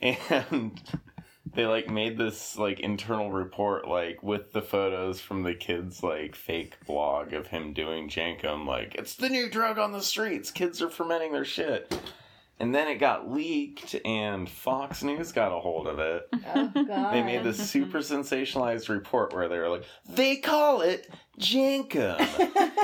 And 0.00 0.80
they 1.54 1.66
like 1.66 1.88
made 1.88 2.18
this 2.18 2.56
like 2.56 2.80
internal 2.80 3.32
report 3.32 3.88
like 3.88 4.22
with 4.22 4.52
the 4.52 4.62
photos 4.62 5.20
from 5.20 5.42
the 5.42 5.54
kid's 5.54 6.02
like 6.02 6.34
fake 6.34 6.76
blog 6.86 7.32
of 7.32 7.48
him 7.48 7.72
doing 7.72 8.08
jenkem 8.08 8.66
like 8.66 8.94
it's 8.94 9.14
the 9.16 9.28
new 9.28 9.48
drug 9.48 9.78
on 9.78 9.92
the 9.92 10.02
streets 10.02 10.50
kids 10.50 10.82
are 10.82 10.90
fermenting 10.90 11.32
their 11.32 11.44
shit 11.44 11.98
and 12.60 12.74
then 12.74 12.88
it 12.88 12.96
got 12.96 13.30
leaked 13.30 13.94
and 14.04 14.48
fox 14.48 15.02
news 15.02 15.30
got 15.32 15.56
a 15.56 15.60
hold 15.60 15.86
of 15.86 15.98
it. 15.98 16.28
Oh 16.54 16.72
god. 16.74 17.14
they 17.14 17.22
made 17.22 17.44
this 17.44 17.70
super 17.70 17.98
sensationalized 17.98 18.88
report 18.88 19.32
where 19.32 19.48
they 19.48 19.58
were 19.58 19.68
like 19.68 19.84
they 20.08 20.36
call 20.36 20.80
it 20.80 21.08
jenkem 21.38 22.18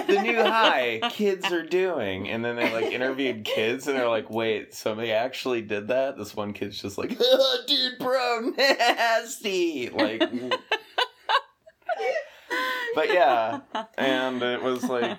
the 0.07 0.23
new 0.23 0.43
high 0.43 1.01
kids 1.11 1.51
are 1.51 1.65
doing. 1.65 2.29
And 2.29 2.45
then 2.45 2.57
they 2.57 2.73
like 2.73 2.93
interviewed 2.93 3.45
kids 3.45 3.89
and 3.89 3.99
they're 3.99 4.09
like 4.09 4.31
wait 4.31 4.75
so 4.75 4.95
they 4.95 5.11
actually 5.11 5.63
did 5.63 5.89
that? 5.89 6.17
This 6.17 6.37
one 6.37 6.53
kid's 6.53 6.81
just 6.81 6.97
like 6.97 7.17
oh, 7.21 7.59
dude 7.67 7.99
bro 7.99 8.41
nasty. 8.57 9.91
Like 9.91 10.21
but 12.95 13.09
yeah 13.13 13.61
and 13.99 14.43
it 14.43 14.63
was 14.63 14.85
like 14.85 15.19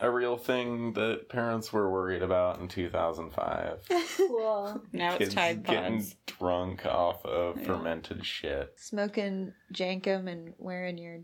a 0.00 0.10
real 0.10 0.36
thing 0.36 0.92
that 0.94 1.28
parents 1.28 1.72
were 1.72 1.90
worried 1.90 2.22
about 2.22 2.58
in 2.60 2.68
2005 2.68 3.88
cool. 4.16 4.82
Now 4.92 5.16
kids 5.16 5.28
it's 5.28 5.34
Tide 5.34 5.62
getting 5.64 5.98
Pods. 5.98 6.16
drunk 6.26 6.86
off 6.86 7.24
of 7.26 7.58
Yeah. 7.58 7.66
fermented 7.66 8.24
shit 8.24 8.72
Smoking 8.76 9.52
jenkem 9.74 10.28
and 10.30 10.54
wearing 10.58 10.98
your 10.98 11.20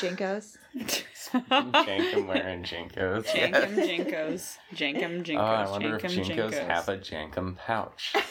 JNCOs. 0.00 0.56
jenkem 1.32 2.26
wearing 2.26 2.62
JNCOs 2.62 3.26
Jenkem 3.26 3.74
JNCOs. 3.76 4.56
Jenkem 4.74 5.20
oh, 5.20 5.22
JNCOs. 5.22 5.36
Oh, 5.36 5.40
I 5.40 5.70
wonder 5.70 5.96
if 5.96 6.02
Jenkem 6.02 6.24
JNCOs 6.24 6.52
JNCOs. 6.52 6.66
have 6.66 6.88
a 6.88 6.98
Jenkem 6.98 7.56
pouch. 7.56 8.14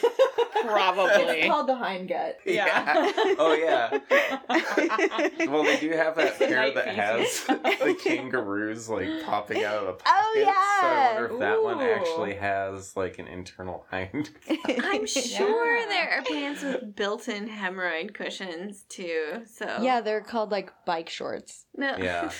Probably. 0.62 1.48
Called 1.48 1.68
the 1.68 1.74
hindgut. 1.74 2.34
Yeah. 2.46 3.12
Oh 3.38 3.54
yeah. 3.54 3.98
Well, 5.48 5.64
they 5.64 5.78
do 5.78 5.90
have 5.90 6.16
that 6.16 6.38
pair 6.38 6.56
Night 6.56 6.74
that 6.74 6.88
has 6.88 7.44
the 7.44 7.96
kangaroos 8.02 8.88
like 8.88 9.08
popping 9.24 9.64
out 9.64 9.84
of 9.84 9.84
the 9.86 9.92
oh, 9.92 9.98
pockets. 10.04 10.04
Oh, 10.06 10.34
yeah. 10.38 10.80
So 10.80 10.86
I 10.86 11.12
wonder 11.12 11.34
if 11.34 11.40
that 11.40 11.62
one 11.62 11.80
actually 11.80 12.34
has 12.34 12.96
like 12.96 13.18
an 13.18 13.26
internal 13.26 13.84
hind. 13.90 14.30
I'm 14.66 15.06
sure 15.06 15.76
Yeah. 15.76 15.86
there 15.88 16.10
are 16.18 16.22
pants 16.22 16.62
with 16.62 16.94
built-in 16.94 17.48
hemorrhoid 17.48 18.14
cushions 18.14 18.84
too. 18.88 19.42
So 19.46 19.78
Yeah, 19.80 20.00
they're 20.00 20.20
called 20.20 20.50
like 20.50 20.72
bike 20.84 21.08
shorts. 21.08 21.31
No. 21.76 21.96
Yeah. 21.98 22.30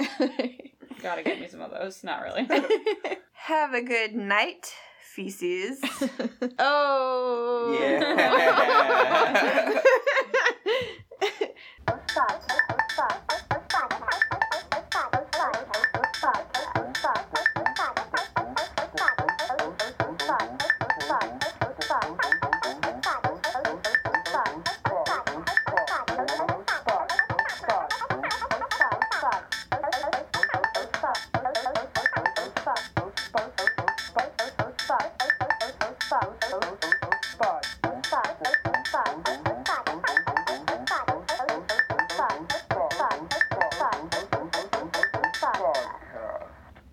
Gotta 1.02 1.22
get 1.22 1.40
me 1.40 1.48
some 1.48 1.60
of 1.60 1.70
those. 1.70 2.02
Not 2.04 2.22
really. 2.22 2.48
Have 3.32 3.74
a 3.74 3.82
good 3.82 4.14
night, 4.14 4.72
feces. 5.14 5.80
oh. 6.58 7.78
Yeah. 7.80 9.80